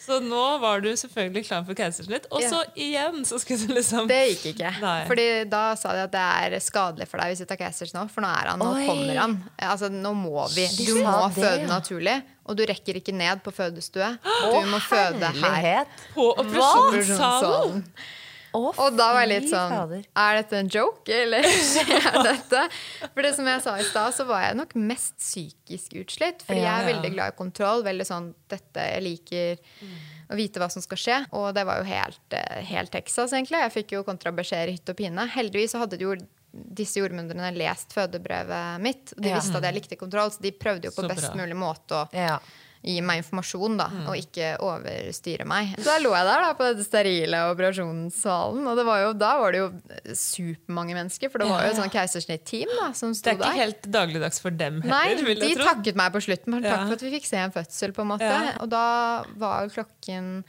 Så 0.05 0.19
nå 0.21 0.41
var 0.61 0.83
du 0.83 0.91
selvfølgelig 0.93 1.47
klar 1.47 1.63
for 1.65 1.77
keisersnitt. 1.77 2.27
Og 2.29 2.43
så 2.45 2.59
igjen 2.77 3.23
så 3.25 3.39
skulle 3.41 3.65
du 3.65 3.73
liksom 3.77 4.09
Det 4.09 4.19
gikk 4.33 4.43
ikke. 4.51 4.73
Nei. 4.83 4.97
Fordi 5.09 5.27
da 5.49 5.63
sa 5.79 5.95
de 5.97 6.03
at 6.05 6.13
det 6.13 6.25
er 6.25 6.57
skadelig 6.61 7.07
for 7.09 7.21
deg 7.21 7.31
hvis 7.31 7.41
du 7.41 7.49
tar 7.49 7.59
keisers 7.63 7.95
nå, 7.95 8.03
for 8.13 8.25
nå 8.25 8.29
er 8.29 8.51
han, 8.51 8.61
nå 8.61 8.67
Oi. 8.75 8.83
kommer 8.85 9.21
han. 9.23 9.37
Altså, 9.71 9.89
nå 9.89 10.11
må 10.19 10.45
vi. 10.53 10.67
Du 10.83 10.99
må 10.99 11.15
det, 11.23 11.31
føde 11.39 11.63
ja. 11.63 11.71
naturlig, 11.71 12.19
og 12.45 12.59
du 12.59 12.65
rekker 12.69 12.99
ikke 13.01 13.15
ned 13.15 13.41
på 13.45 13.55
fødestue. 13.55 14.11
Du 14.21 14.69
må 14.69 14.83
føde 14.83 15.31
her. 15.39 15.89
På 16.13 16.29
operasjonssalen. 16.43 17.81
Å, 18.55 18.59
Og 18.85 18.95
da 18.95 19.07
var 19.15 19.25
jeg 19.25 19.31
litt 19.33 19.49
sånn 19.51 19.73
fader. 19.73 20.05
Er 20.23 20.37
dette 20.39 20.59
en 20.61 20.69
joke, 20.71 21.11
eller 21.11 21.43
skjer 21.71 22.19
dette? 22.23 22.61
For 23.11 23.21
det 23.25 23.33
som 23.35 23.49
jeg 23.51 23.63
sa 23.65 23.73
i 23.81 23.83
stad, 23.87 24.15
så 24.15 24.25
var 24.29 24.45
jeg 24.47 24.59
nok 24.61 24.75
mest 24.79 25.17
psykisk 25.19 25.97
utslitt. 26.01 26.45
Fordi 26.47 26.61
Ja. 26.63 26.77
jeg 26.77 26.85
er 26.85 26.93
veldig 26.93 27.11
glad 27.17 27.33
i 27.33 27.37
kontroll. 27.39 27.83
Veldig 27.83 28.07
sånn 28.07 28.29
dette 28.51 28.85
Jeg 28.95 29.03
liker 29.03 29.57
å 30.31 30.37
vite 30.39 30.61
hva 30.63 30.69
som 30.71 30.81
skal 30.81 30.97
skje. 30.97 31.17
Og 31.37 31.51
det 31.53 31.65
var 31.67 31.81
jo 31.83 31.89
helt, 31.89 32.21
eh, 32.33 32.63
helt 32.71 32.91
Texas, 32.95 33.33
egentlig. 33.35 33.59
Jeg 33.65 33.75
fikk 33.75 33.91
jo 33.97 34.03
kontrabeskjeder 34.07 34.71
i 34.71 34.77
hytt 34.79 34.89
og 34.89 34.97
pine. 34.97 35.27
Heldigvis 35.35 35.75
så 35.75 35.83
hadde 35.83 35.99
jo 36.01 36.15
disse 36.55 37.01
jordmødrene 37.01 37.51
lest 37.59 37.91
fødebrevet 37.93 38.79
mitt. 38.81 39.11
Og 39.17 39.21
de 39.21 39.29
Ja. 39.29 39.35
visste 39.41 39.57
at 39.59 39.63
jeg 39.67 39.75
likte 39.75 39.97
kontroll, 39.99 40.29
så 40.31 40.39
de 40.41 40.51
prøvde 40.51 40.85
jo 40.87 40.91
på 40.95 41.07
best 41.09 41.35
mulig 41.35 41.55
måte 41.59 41.91
å 41.91 42.09
Ja. 42.13 42.39
Gi 42.85 43.01
meg 43.01 43.23
informasjon, 43.23 43.77
da, 43.79 43.87
og 44.07 44.15
ikke 44.19 44.51
overstyre 44.61 45.45
meg. 45.49 45.73
Så 45.79 45.87
da 45.89 45.97
lå 46.03 46.11
jeg 46.13 46.27
der 46.29 46.43
da, 46.45 46.49
på 46.59 46.67
dette 46.69 46.85
sterile 46.85 47.39
operasjonssalen, 47.51 48.67
og 48.69 48.77
det 48.77 48.85
var 48.87 48.99
jo, 49.01 49.13
da 49.17 49.31
var 49.41 49.55
det 49.55 49.61
jo 49.63 49.69
supermange 50.15 50.93
mennesker, 50.97 51.31
for 51.33 51.41
det 51.41 51.47
var 51.49 51.65
jo 51.65 51.71
et 51.73 51.79
sånn 51.79 51.93
keisersnitt-team 51.93 52.69
da, 52.79 52.91
som 52.97 53.13
Det 53.15 53.25
er 53.31 53.37
ikke 53.39 53.45
der. 53.49 53.59
helt 53.63 53.89
dagligdags 53.97 54.39
for 54.43 54.51
dem 54.51 54.81
Nei, 54.85 55.01
heller, 55.09 55.25
vil 55.31 55.39
de 55.41 55.53
tro. 55.55 55.65
takket 55.71 55.95
meg 55.99 56.13
på 56.13 56.21
slutten. 56.27 56.53
Men 56.55 56.63
takk 56.63 56.85
for 56.87 56.93
at 56.99 57.01
vi 57.07 57.11
fikk 57.17 57.25
se 57.29 57.37
en 57.41 57.51
fødsel, 57.55 57.93
på 57.95 58.01
en 58.05 58.11
måte. 58.13 58.29
Ja. 58.29 58.53
Og 58.61 58.69
da 58.69 58.85
var 59.41 59.67
klokken 59.73 60.43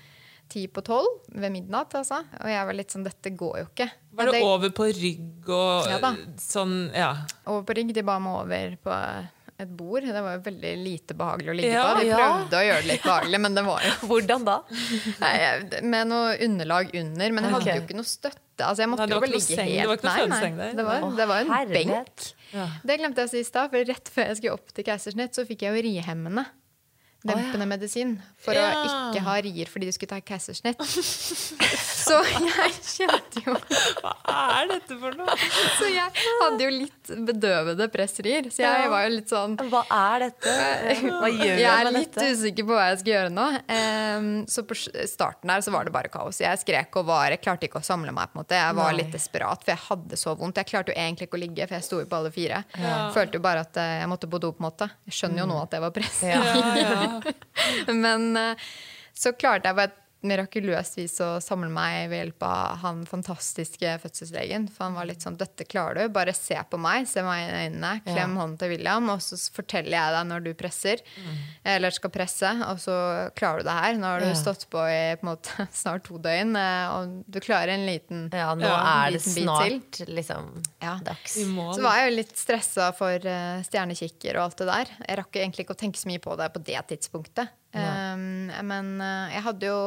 ti 0.48 0.66
på 0.70 0.82
tolv 0.86 1.24
ved 1.34 1.50
midnatt, 1.50 1.90
altså. 1.98 2.20
Og 2.38 2.46
jeg 2.52 2.66
var 2.68 2.76
litt 2.78 2.92
sånn 2.94 3.02
Dette 3.06 3.32
går 3.34 3.56
jo 3.58 3.64
ikke. 3.72 3.88
Var 4.14 4.24
det 4.30 4.32
Det- 4.36 4.42
over 4.46 4.70
på 4.70 4.84
rygg 4.94 5.48
og 5.48 5.88
Ja 5.90 6.14
sånn 6.38 6.92
Ja. 6.94 7.16
over 7.46 7.62
på 7.64 7.74
rygg. 7.76 7.92
De 7.92 8.02
ba 8.02 8.18
meg 8.20 8.32
over 8.44 8.76
på 8.84 9.28
et 9.62 9.70
bord. 9.78 10.04
Det 10.04 10.22
var 10.22 10.36
jo 10.36 10.42
veldig 10.46 10.72
lite 10.82 11.16
behagelig 11.16 11.52
å 11.52 11.56
ligge 11.56 11.70
Ja, 11.72 11.84
på. 11.88 12.00
De 12.00 12.08
ja. 12.10 12.18
prøvde 12.20 12.58
å 12.58 12.66
gjøre 12.66 12.82
det 12.82 12.90
litt 12.90 13.06
behagelig, 13.06 13.40
men 13.46 13.56
det 13.56 13.64
var 13.66 13.86
jo 13.86 13.92
Hvordan 14.10 14.48
da? 14.48 14.56
Med 15.94 16.10
noe 16.12 16.34
underlag 16.46 16.92
under, 16.92 17.36
men 17.38 17.48
jeg 17.48 17.54
hadde 17.56 17.62
okay. 17.62 17.80
jo 17.80 17.86
ikke 17.86 17.98
noe 18.00 18.10
støtte. 18.10 18.42
Altså, 18.60 18.84
jeg 18.84 18.92
måtte 18.92 19.04
Nei, 19.04 19.08
det 19.08 19.16
jo 19.16 19.24
bare 19.24 19.32
ligge 19.34 19.48
seng, 19.48 19.68
det 19.68 19.80
helt 19.80 19.90
var 19.90 19.98
ikke 20.00 20.10
noe 20.10 20.28
Nei, 20.32 20.52
nei. 20.56 20.68
Det 20.76 20.86
var, 20.86 21.08
det 21.16 21.28
var 21.32 21.42
en 21.42 21.50
herlighet. 21.52 22.28
benk. 22.52 22.76
Det 22.88 23.00
glemte 23.00 23.24
jeg 23.24 23.30
å 23.30 23.34
si 23.34 23.42
i 23.42 23.48
stad, 23.48 23.72
for 23.72 23.90
rett 23.92 24.12
før 24.12 24.30
jeg 24.30 24.40
skulle 24.40 24.60
opp 24.60 24.76
til 24.76 24.86
keisersnitt, 24.86 25.36
så 25.36 25.44
fikk 25.48 25.66
jeg 25.66 25.76
jo 25.76 25.84
rihemmende 25.88 26.46
dempende 27.28 27.66
medisin 27.68 28.16
for 28.42 28.54
Ja. 28.56 28.70
å 28.72 28.86
ikke 29.12 29.22
ha 29.26 29.34
rier 29.44 29.66
fordi 29.72 29.86
du 29.88 29.92
skulle 29.96 30.14
ta 30.14 30.20
keisersnitt. 30.20 30.80
Så 32.06 32.16
jeg 32.22 32.74
kjente 32.86 33.40
jo 33.42 33.54
Hva 33.98 34.12
er 34.30 34.68
dette 34.70 34.94
for 35.00 35.16
noe? 35.18 35.34
Så 35.80 35.88
jeg 35.90 36.26
hadde 36.42 36.62
jo 36.62 36.70
litt 36.70 37.10
bedøvede 37.26 37.88
pressrier. 37.90 38.46
Så 38.54 38.62
jeg 38.62 38.90
var 38.92 39.06
jo 39.08 39.14
litt 39.16 39.32
sånn 39.32 39.56
Hva 39.70 39.82
er 39.90 40.26
dette? 40.28 40.54
Hva 41.20 41.30
gjør 41.32 41.42
jeg 41.50 41.64
jeg 41.64 41.72
er 41.72 41.90
litt 41.96 42.12
dette? 42.14 42.28
usikker 42.36 42.68
på 42.68 42.76
hva 42.76 42.84
jeg 42.92 43.00
skal 43.02 43.12
gjøre 43.12 43.32
nå. 43.34 43.46
Ehm, 43.74 44.30
så 44.50 44.62
på 44.68 44.76
starten 44.78 45.50
her 45.50 45.64
så 45.66 45.74
var 45.74 45.88
det 45.88 45.94
bare 45.96 46.10
kaos. 46.12 46.38
Jeg 46.44 46.62
skrek 46.62 46.94
og 47.00 47.08
var 47.10 47.32
Jeg 47.34 47.42
klarte 47.42 47.66
ikke 47.68 47.82
å 47.82 47.86
samle 47.86 48.14
meg. 48.14 48.30
på 48.30 48.38
en 48.38 48.44
måte 48.44 48.58
Jeg 48.60 48.76
var 48.78 48.92
Nei. 48.92 49.00
litt 49.02 49.12
desperat, 49.16 49.64
for 49.66 49.74
jeg 49.74 49.82
hadde 49.88 50.20
så 50.20 50.36
vondt. 50.38 50.60
Jeg 50.62 50.70
klarte 50.70 50.94
jo 50.94 50.98
egentlig 51.00 51.26
ikke 51.28 51.38
å 51.40 51.42
ligge, 51.42 51.66
for 51.66 51.74
jeg 51.80 51.86
sto 51.88 52.00
jo 52.02 52.06
på 52.10 52.20
alle 52.20 52.30
fire. 52.34 52.62
Følte 53.16 53.40
jo 53.40 53.44
bare 53.44 53.66
at 53.66 53.76
eh, 53.82 53.96
jeg 54.04 54.10
måtte 54.14 54.30
på 54.30 54.38
do. 54.42 54.52
på 54.54 54.62
en 54.62 54.68
måte 54.70 54.90
Jeg 55.08 55.18
skjønner 55.18 55.42
jo 55.42 55.48
nå 55.50 55.58
at 55.64 55.74
det 55.74 55.82
var 55.82 55.90
press. 55.96 56.22
Ja. 56.22 56.38
Ja, 56.46 56.74
ja. 56.78 57.15
Men 58.04 58.36
eh, 58.36 58.66
så 59.16 59.32
klarte 59.32 59.70
jeg 59.70 59.78
på 59.78 59.86
et 59.86 60.02
mirakuløst 60.28 60.96
vis 60.98 61.14
å 61.24 61.40
samle 61.42 61.68
meg 61.72 62.08
ved 62.10 62.20
hjelp 62.24 62.42
av 62.46 62.76
han 62.82 63.04
fantastiske 63.08 63.94
fødselslegen. 64.02 64.68
For 64.72 64.84
han 64.88 64.94
var 64.98 65.06
litt 65.08 65.22
sånn 65.24 65.36
'Dette 65.38 65.64
klarer 65.68 66.02
du. 66.06 66.08
Bare 66.12 66.34
se 66.34 66.58
på 66.70 66.78
meg. 66.78 67.06
Se 67.08 67.22
meg 67.22 67.46
i 67.48 67.68
øynene. 67.68 67.92
Klem 68.04 68.36
hånden 68.36 68.58
til 68.58 68.68
William, 68.74 69.08
og 69.10 69.20
så 69.24 69.38
forteller 69.54 69.96
jeg 69.96 70.12
deg 70.16 70.26
når 70.30 70.44
du 70.44 70.52
presser. 70.54 71.00
Eller 71.64 71.90
skal 71.90 72.10
presse, 72.10 72.50
og 72.70 72.78
så 72.82 72.96
klarer 73.34 73.58
du 73.62 73.64
det 73.70 73.76
her. 73.78 73.94
Nå 73.94 74.04
har 74.06 74.20
du 74.20 74.26
Ja. 74.26 74.34
stått 74.34 74.66
på 74.70 74.82
i 74.86 75.16
på 75.16 75.26
måte, 75.26 75.68
snart 75.72 76.04
to 76.04 76.18
døgn, 76.18 76.56
eh, 76.56 76.88
og 76.94 77.24
du 77.30 77.40
klarer 77.40 77.70
en 77.74 77.86
liten 77.86 78.28
Ja, 78.32 78.54
nå 78.54 78.62
Ja, 78.62 79.06
er 79.06 79.10
det 79.12 79.22
snart 79.22 80.06
liksom 80.06 80.62
Ja. 80.82 80.98
dags. 81.02 81.34
Så 81.36 81.82
var 81.82 81.96
jeg 81.96 82.10
jo 82.10 82.16
litt 82.16 82.36
stressa 82.36 82.92
for 82.94 83.10
eh, 83.14 83.62
stjernekikker 83.62 84.36
og 84.36 84.42
alt 84.50 84.56
det 84.58 84.66
der. 84.66 84.86
Jeg 85.08 85.18
rakk 85.18 85.32
egentlig 85.32 85.66
ikke 85.66 85.74
å 85.74 85.82
tenke 85.82 85.98
så 85.98 86.06
mye 86.08 86.18
på 86.20 86.36
det 86.36 86.52
på 86.52 86.62
det 86.64 86.80
tidspunktet. 86.88 87.48
Um, 87.74 88.46
men 88.68 88.92
eh, 89.04 89.34
jeg 89.36 89.42
hadde 89.48 89.66
jo 89.68 89.80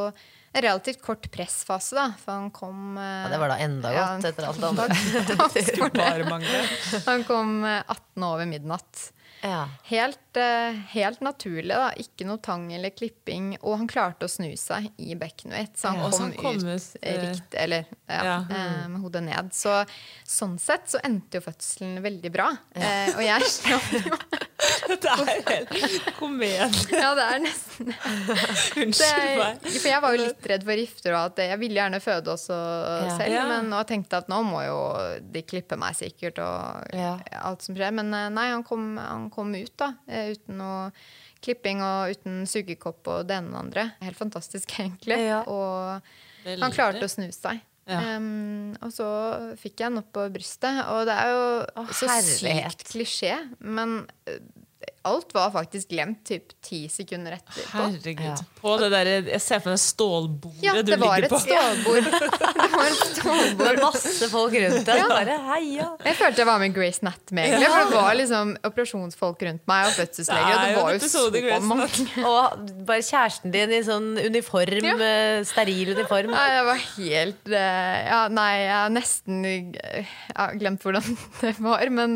en 0.49 0.61
relativt 0.65 1.01
kort 1.05 1.27
pressfase, 1.33 1.95
da. 1.97 2.07
For 2.21 2.33
han 2.39 2.49
kom 2.53 2.97
eh, 2.97 3.23
Ja, 3.25 3.29
det 3.33 3.39
var 3.41 3.53
da 3.53 3.59
enda 3.65 3.93
ja, 3.93 4.07
godt 4.15 4.27
etter 4.31 4.49
alt 4.49 4.59
det 4.61 4.67
andre. 4.71 4.89
takk- 5.29 5.77
takk 5.77 6.43
det. 6.49 6.99
Han 7.07 7.23
kom 7.29 7.55
eh, 7.65 7.81
18 7.87 8.27
over 8.31 8.45
midnatt. 8.49 9.07
Ja. 9.39 9.69
Helt, 9.87 10.35
helt 10.91 11.21
naturlig, 11.23 11.71
da. 11.71 11.93
Ikke 12.01 12.25
noe 12.27 12.41
tang 12.43 12.65
eller 12.75 12.91
klipping. 12.91 13.53
Og 13.61 13.77
han 13.79 13.87
klarte 13.87 14.27
å 14.27 14.31
snu 14.31 14.49
seg 14.59 14.89
i 14.99 15.15
bekkenet 15.15 15.55
mitt, 15.55 15.77
så 15.79 15.93
han 15.93 16.01
Ja. 16.01 16.09
Kom 16.11 16.25
han 16.25 16.33
kom 16.41 16.57
ut 16.59 16.65
ut, 16.67 16.97
eh, 16.99 17.39
eller, 17.63 17.85
ja, 18.09 18.19
ja. 18.27 18.35
eh, 18.51 18.83
med 18.91 18.99
hodet 19.05 19.23
ned. 19.23 19.53
Så 19.55 19.77
sånn 20.27 20.57
sett 20.59 20.91
så 20.91 20.99
endte 21.07 21.39
jo 21.39 21.45
fødselen 21.47 22.01
veldig 22.03 22.31
bra. 22.35 22.49
Eh, 22.75 23.13
og 23.15 23.23
jeg 23.23 23.47
slapp 23.47 23.89
jo 23.95 24.19
Det 25.03 25.11
er 25.11 25.67
helt 25.73 26.07
komedie. 26.17 26.67
Ja, 26.95 27.11
det 27.17 27.25
er 27.25 27.41
nesten. 27.43 27.93
Unnskyld 28.83 29.39
meg. 29.39 29.61
For 29.69 29.87
jeg 29.91 30.01
var 30.03 30.15
jo 30.15 30.21
litt 30.23 30.47
redd 30.51 30.65
for 30.67 30.79
rifter, 30.79 31.15
og 31.15 31.21
at 31.31 31.41
jeg 31.45 31.59
ville 31.61 31.79
gjerne 31.79 32.01
føde 32.03 32.33
også 32.33 32.57
selv. 33.17 33.33
Ja. 33.35 33.45
Men 33.51 33.71
og 33.77 33.85
tenkte 33.89 34.19
at 34.23 34.29
nå 34.31 34.41
må 34.47 34.61
jo 34.65 34.79
de 35.33 35.43
klippe 35.47 35.77
meg 35.79 35.97
sikkert, 35.99 36.41
og 36.43 36.93
Ja. 36.97 37.15
alt 37.43 37.65
som 37.65 37.77
skjer. 37.77 37.93
Men 37.95 38.13
eh, 38.13 38.27
nei, 38.33 38.49
han 38.53 38.65
kom, 38.67 38.91
han 38.99 39.29
kom 39.33 39.53
ut, 39.55 39.73
da. 39.79 39.93
eh, 40.09 40.33
Uten 40.35 40.59
noe 40.61 40.91
klipping 41.39 41.79
og 41.85 42.11
uten 42.17 42.41
sugekopp 42.49 43.07
og 43.13 43.27
det 43.29 43.37
ene 43.39 43.47
og 43.47 43.55
det 43.55 43.63
andre. 43.63 43.85
Helt 44.03 44.17
fantastisk, 44.19 44.73
egentlig. 44.79 45.15
Ja. 45.29 45.43
Og 45.47 46.01
han 46.59 46.75
klarte 46.75 47.05
å 47.07 47.11
snu 47.11 47.29
seg. 47.31 47.61
Ja. 47.89 48.03
Um, 48.19 48.75
og 48.85 48.91
så 48.93 49.05
fikk 49.57 49.79
jeg 49.81 49.87
den 49.89 50.01
opp 50.03 50.11
på 50.13 50.27
brystet, 50.29 50.77
og 50.93 51.07
det 51.09 51.15
er 51.17 51.31
jo 51.31 51.45
Å, 51.81 51.85
så 51.97 52.05
herlighet. 52.11 52.75
sykt 52.75 52.91
klisjé, 52.91 53.31
men 53.65 53.95
eh, 54.29 54.35
alt 55.09 55.31
var 55.33 55.49
faktisk 55.51 55.89
glemt 55.91 56.21
typ 56.27 56.51
ti 56.63 56.83
sekunder 56.91 57.33
etterpå. 57.37 57.63
Herregud. 57.73 58.21
Ja. 58.25 58.35
På 58.59 58.73
det 58.79 58.89
der, 58.93 59.09
jeg 59.31 59.41
ser 59.41 59.59
for 59.63 59.73
meg 59.73 59.79
stålbordet 59.81 60.63
Ja, 60.63 60.73
du 60.77 60.81
det 60.87 60.97
var 61.01 61.19
ligger 61.19 61.31
på. 61.33 61.39
stålbord. 61.43 62.07
Det 62.59 62.69
var 62.73 62.85
et 62.85 63.01
stålbord. 63.17 63.65
Med 63.65 63.79
masse 63.83 64.29
folk 64.31 64.53
rundt 64.53 64.85
deg. 64.87 65.03
Bare 65.09 65.37
heia. 65.49 65.87
Jeg 66.05 66.15
følte 66.19 66.43
jeg 66.43 66.47
var 66.49 66.59
med 66.61 66.69
i 66.71 66.75
Grace 66.77 67.03
med. 67.05 67.13
egentlig. 67.31 67.69
For 67.71 67.89
det 67.91 67.95
var 67.97 68.17
liksom 68.19 68.51
operasjonsfolk 68.69 69.45
rundt 69.49 69.63
meg 69.71 69.87
og 69.89 69.95
fødselsleger. 69.97 70.53
Og 70.53 70.59
Det 70.59 70.69
det 70.69 70.81
var 70.83 70.91
jo 70.93 71.59
så 71.59 71.61
mange. 71.71 72.07
Og 72.33 72.73
bare 72.91 73.05
kjæresten 73.09 73.55
din 73.55 73.73
i 73.75 73.81
sånn 73.87 74.09
uniform, 74.25 74.83
Ja. 74.85 74.95
eh, 74.99 75.43
steril 75.49 75.93
uniform. 75.97 76.31
Nei, 76.35 76.47
det 76.55 76.65
var 76.69 76.83
helt 76.97 77.51
eh, 77.51 77.97
Ja, 78.11 78.21
nei, 78.31 78.51
jeg 78.65 78.75
har 78.75 78.93
nesten 78.95 79.41
eh, 79.45 80.13
glemt 80.59 80.83
hvordan 80.85 81.17
det 81.41 81.55
var. 81.59 81.89
Men 81.89 82.15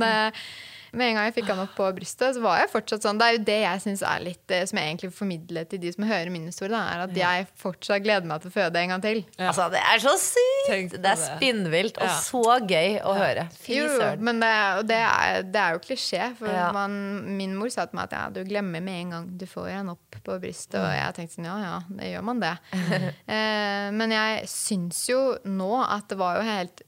med 0.93 1.07
en 1.09 1.15
gang 1.17 1.25
jeg 1.27 1.33
fikk 1.39 1.47
han 1.51 1.59
opp 1.63 1.71
på 1.77 1.87
brystet, 1.97 2.35
så 2.37 2.41
var 2.43 2.59
jeg 2.61 2.69
fortsatt 2.71 3.03
sånn. 3.05 3.17
Det 3.19 3.25
er 3.27 3.35
jo 3.37 3.41
det 3.47 3.57
jeg 3.63 3.81
syns 3.83 4.03
er 4.05 4.23
litt 4.23 4.51
eh, 4.53 4.63
Som 4.69 4.77
jeg 4.79 4.91
egentlig 4.91 5.09
formidler 5.17 5.65
til 5.71 5.81
de 5.83 5.91
som 5.95 6.05
hører 6.07 6.29
min 6.33 6.45
historie, 6.49 6.77
er 6.77 7.03
at 7.07 7.15
jeg 7.17 7.47
fortsatt 7.59 8.03
gleder 8.05 8.29
meg 8.29 8.43
til 8.43 8.51
å 8.51 8.55
føde 8.55 8.81
en 8.83 8.93
gang 8.93 9.03
til. 9.03 9.23
Altså, 9.41 9.65
det 9.73 9.81
er 9.81 10.03
så 10.03 10.13
sykt! 10.21 10.95
Det 11.03 11.11
er 11.13 11.19
spinnvilt 11.23 11.97
og 11.97 12.07
Ja. 12.07 12.19
så 12.23 12.43
gøy 12.69 12.99
å 13.03 13.15
høre. 13.17 13.47
Fy 13.59 13.79
Jo, 13.79 13.87
søren. 13.97 14.21
men 14.29 14.39
det, 14.43 14.51
og 14.79 14.87
det, 14.93 15.01
er, 15.01 15.41
det 15.49 15.61
er 15.65 15.77
jo 15.77 15.83
klisjé. 15.89 16.29
For 16.39 16.47
Ja. 16.53 16.69
man, 16.75 16.95
min 17.37 17.55
mor 17.57 17.69
sa 17.73 17.85
til 17.89 17.97
meg 17.99 18.11
at 18.11 18.17
ja, 18.19 18.23
du 18.29 18.43
glemmer 18.47 18.81
med 18.85 19.01
en 19.01 19.09
gang 19.17 19.27
du 19.37 19.45
får 19.49 19.69
en 19.79 19.89
opp 19.97 20.19
på 20.23 20.39
brystet. 20.39 20.79
Og 20.79 20.89
jeg 20.93 21.17
tenkte 21.17 21.39
sånn, 21.39 21.49
ja 21.49 21.57
ja, 21.63 21.75
det 21.89 22.13
gjør 22.13 22.23
man 22.29 22.39
det. 22.43 22.53
eh, 23.27 23.89
men 23.97 24.11
jeg 24.13 24.47
syns 24.51 25.03
jo 25.09 25.21
nå 25.49 25.71
at 25.83 26.07
det 26.11 26.17
var 26.19 26.37
jo 26.39 26.47
helt 26.47 26.83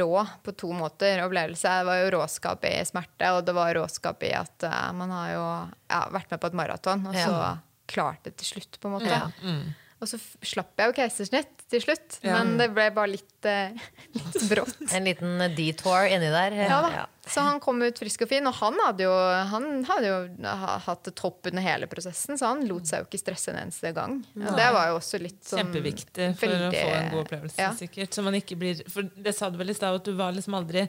rå 0.00 0.26
på 0.42 0.52
to 0.56 0.70
måter 0.72 1.20
opplevelse. 1.24 1.72
Det 1.80 1.86
var 1.88 1.98
jo 2.00 2.10
råskap 2.16 2.64
i 2.64 2.74
smerte, 2.88 3.30
og 3.36 3.42
det 3.46 3.54
var 3.56 3.74
råskap 3.76 4.22
i 4.24 4.32
at 4.36 4.64
uh, 4.68 4.92
man 4.96 5.10
har 5.12 5.32
jo 5.34 5.42
ja, 5.90 6.02
vært 6.14 6.30
med 6.32 6.40
på 6.40 6.50
et 6.52 6.56
maraton, 6.62 7.06
og 7.10 7.14
så 7.18 7.32
Ja. 7.34 7.50
klarte 7.86 8.30
det 8.30 8.38
til 8.42 8.54
slutt, 8.56 8.80
på 8.82 8.88
en 8.88 8.96
måte. 8.98 9.10
Ja. 9.12 9.52
Og 10.00 10.08
så 10.10 10.18
slapp 10.44 10.74
jeg 10.76 10.90
jo 10.90 10.96
keisersnitt 10.98 11.62
til 11.72 11.80
slutt, 11.84 12.18
Ja. 12.22 12.38
men 12.42 12.56
det 12.60 12.70
ble 12.74 12.90
bare 12.96 13.12
litt, 13.14 13.36
uh, 13.48 13.72
litt 14.18 14.48
brått. 14.50 14.80
En 14.92 15.04
liten 15.08 15.38
detour 15.56 16.04
inni 16.08 16.32
der. 16.32 16.56
Ja 16.66 16.80
da. 16.84 17.06
Så 17.36 17.42
han 17.44 17.58
kom 17.60 17.82
ut 17.84 17.98
frisk 18.00 18.22
og 18.24 18.30
fin, 18.30 18.46
og 18.48 18.54
han 18.62 18.78
hadde 18.80 19.04
jo, 19.04 19.14
han 19.52 19.66
hadde 19.84 20.08
jo 20.08 20.52
hatt 20.86 21.02
det 21.04 21.12
topp 21.20 21.50
under 21.50 21.64
hele 21.66 21.88
prosessen, 21.90 22.38
så 22.40 22.48
han 22.54 22.62
lot 22.68 22.88
seg 22.88 23.02
jo 23.02 23.08
ikke 23.10 23.20
stresse 23.20 23.52
en 23.52 23.58
eneste 23.60 23.92
gang. 23.96 24.22
Og 24.40 24.56
det 24.56 24.68
var 24.72 24.88
jo 24.88 24.94
også 24.96 25.20
litt 25.20 25.42
sånn 25.44 25.60
Kjempeviktig 25.66 26.30
for 26.40 26.54
å 26.56 26.70
få 26.72 26.86
en 26.94 27.10
god 27.12 27.24
opplevelse. 27.26 27.60
Ja. 27.60 27.74
sikkert 27.76 28.16
Så 28.16 28.24
man 28.24 28.38
ikke 28.38 28.56
blir 28.56 28.80
For 28.88 29.04
det 29.04 29.36
sa 29.36 29.50
du 29.52 29.60
vel 29.60 29.74
i 29.74 29.76
stad, 29.76 30.00
at 30.00 30.08
du 30.08 30.16
var 30.16 30.32
liksom 30.32 30.56
aldri 30.56 30.86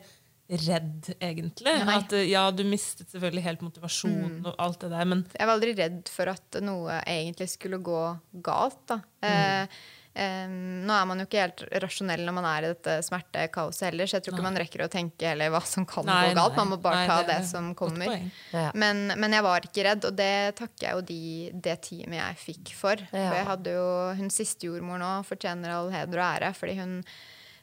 redd, 0.47 1.09
egentlig. 1.19 1.73
Nei. 1.83 1.97
At 1.99 2.13
ja, 2.23 2.45
du 2.55 2.63
mistet 2.63 3.11
selvfølgelig 3.11 3.43
helt 3.43 3.63
motivasjonen 3.65 4.39
og 4.47 4.55
alt 4.63 4.79
det 4.85 4.93
der, 4.93 5.09
men 5.11 5.25
Jeg 5.33 5.49
var 5.49 5.57
aldri 5.57 5.73
redd 5.75 6.11
for 6.13 6.31
at 6.31 6.59
noe 6.63 7.01
egentlig 7.03 7.49
skulle 7.51 7.81
gå 7.83 8.01
galt. 8.47 8.79
Da. 8.87 9.01
Mm. 9.19 9.27
eh, 9.27 9.81
nå 10.17 10.93
er 10.95 11.05
man 11.09 11.21
jo 11.21 11.27
ikke 11.27 11.43
helt 11.43 11.63
rasjonell 11.83 12.23
når 12.25 12.35
man 12.37 12.47
er 12.49 12.65
i 12.65 12.71
dette 12.71 12.95
smertekaoset 13.05 13.87
heller, 13.89 14.09
så 14.09 14.17
jeg 14.17 14.25
tror 14.25 14.37
ikke 14.37 14.45
man 14.47 14.59
rekker 14.59 14.83
å 14.85 14.89
tenke 14.91 15.29
heller 15.29 15.51
hva 15.53 15.61
som 15.67 15.85
kan 15.89 16.07
Nei, 16.09 16.31
gå 16.31 16.35
galt. 16.39 16.57
Man 16.57 16.71
må 16.73 16.79
bare 16.81 17.03
Nei, 17.03 17.07
ta 17.11 17.19
det 17.21 17.37
det, 17.43 17.47
som 17.51 17.71
kommer. 17.77 18.17
Ja. 18.55 18.71
Men, 18.73 19.07
men 19.13 19.37
jeg 19.37 19.45
var 19.45 19.69
ikke 19.69 19.87
redd, 19.89 20.09
og 20.09 20.17
det 20.17 20.33
takker 20.57 20.87
jeg 20.87 20.97
jo 20.97 21.05
de, 21.11 21.21
det 21.67 21.79
teamet 21.85 22.21
jeg 22.21 22.43
fikk 22.43 22.75
for. 22.77 23.07
Ja. 23.11 23.29
For 23.29 23.39
jeg 23.39 23.49
hadde 23.53 23.79
jo 23.79 23.87
Hun 24.17 24.29
siste 24.33 24.69
jordmor 24.69 25.01
nå 25.01 25.15
fortjener 25.27 25.75
all 25.77 25.91
heder 25.93 26.21
og 26.21 26.27
ære, 26.27 26.53
fordi 26.57 26.77
hun 26.81 27.01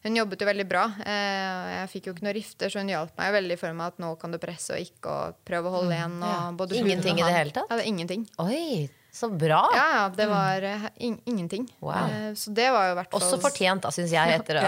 hun 0.05 0.19
jobbet 0.19 0.43
jo 0.43 0.47
veldig 0.51 0.65
bra. 0.69 0.83
Eh, 1.01 1.69
jeg 1.79 1.87
fikk 1.95 2.09
jo 2.09 2.13
ikke 2.13 2.27
noen 2.27 2.37
rifter, 2.37 2.69
så 2.69 2.83
hun 2.83 2.91
hjalp 2.93 3.15
meg 3.17 3.31
veldig 3.39 3.57
for 3.57 3.77
meg 3.77 3.95
at 3.95 4.03
nå 4.05 4.11
kan 4.21 4.35
du 4.35 4.37
presse 4.43 4.75
og 4.77 4.83
ikke, 4.85 5.09
og 5.09 5.39
prøve 5.49 5.71
å 5.71 5.79
holde 5.79 5.97
igjen. 5.97 6.19
Og 6.29 6.59
både 6.61 6.77
Ingenting 6.77 7.23
i 7.23 7.25
det 7.25 7.33
hele 7.33 7.55
tatt? 7.57 7.73
Ja, 7.73 7.79
det 7.79 7.87
er 7.87 7.89
ingenting. 7.89 8.27
Oi, 8.45 8.85
så 9.15 9.29
bra! 9.31 9.61
Ja, 9.77 9.85
ja, 9.95 10.05
det 10.17 10.25
var 10.27 10.65
uh, 10.67 10.87
in 11.07 11.15
ingenting. 11.31 11.69
Wow. 11.79 11.93
Eh, 12.11 12.33
så 12.35 12.51
det 12.51 12.67
var 12.75 12.89
jo 12.89 12.97
hvert 12.99 13.13
fall 13.13 13.23
Også 13.23 13.39
fortjent, 13.45 13.85
da, 13.87 13.93
syns 13.95 14.11
jeg. 14.11 14.41
Etter 14.41 14.59
å- 14.63 14.67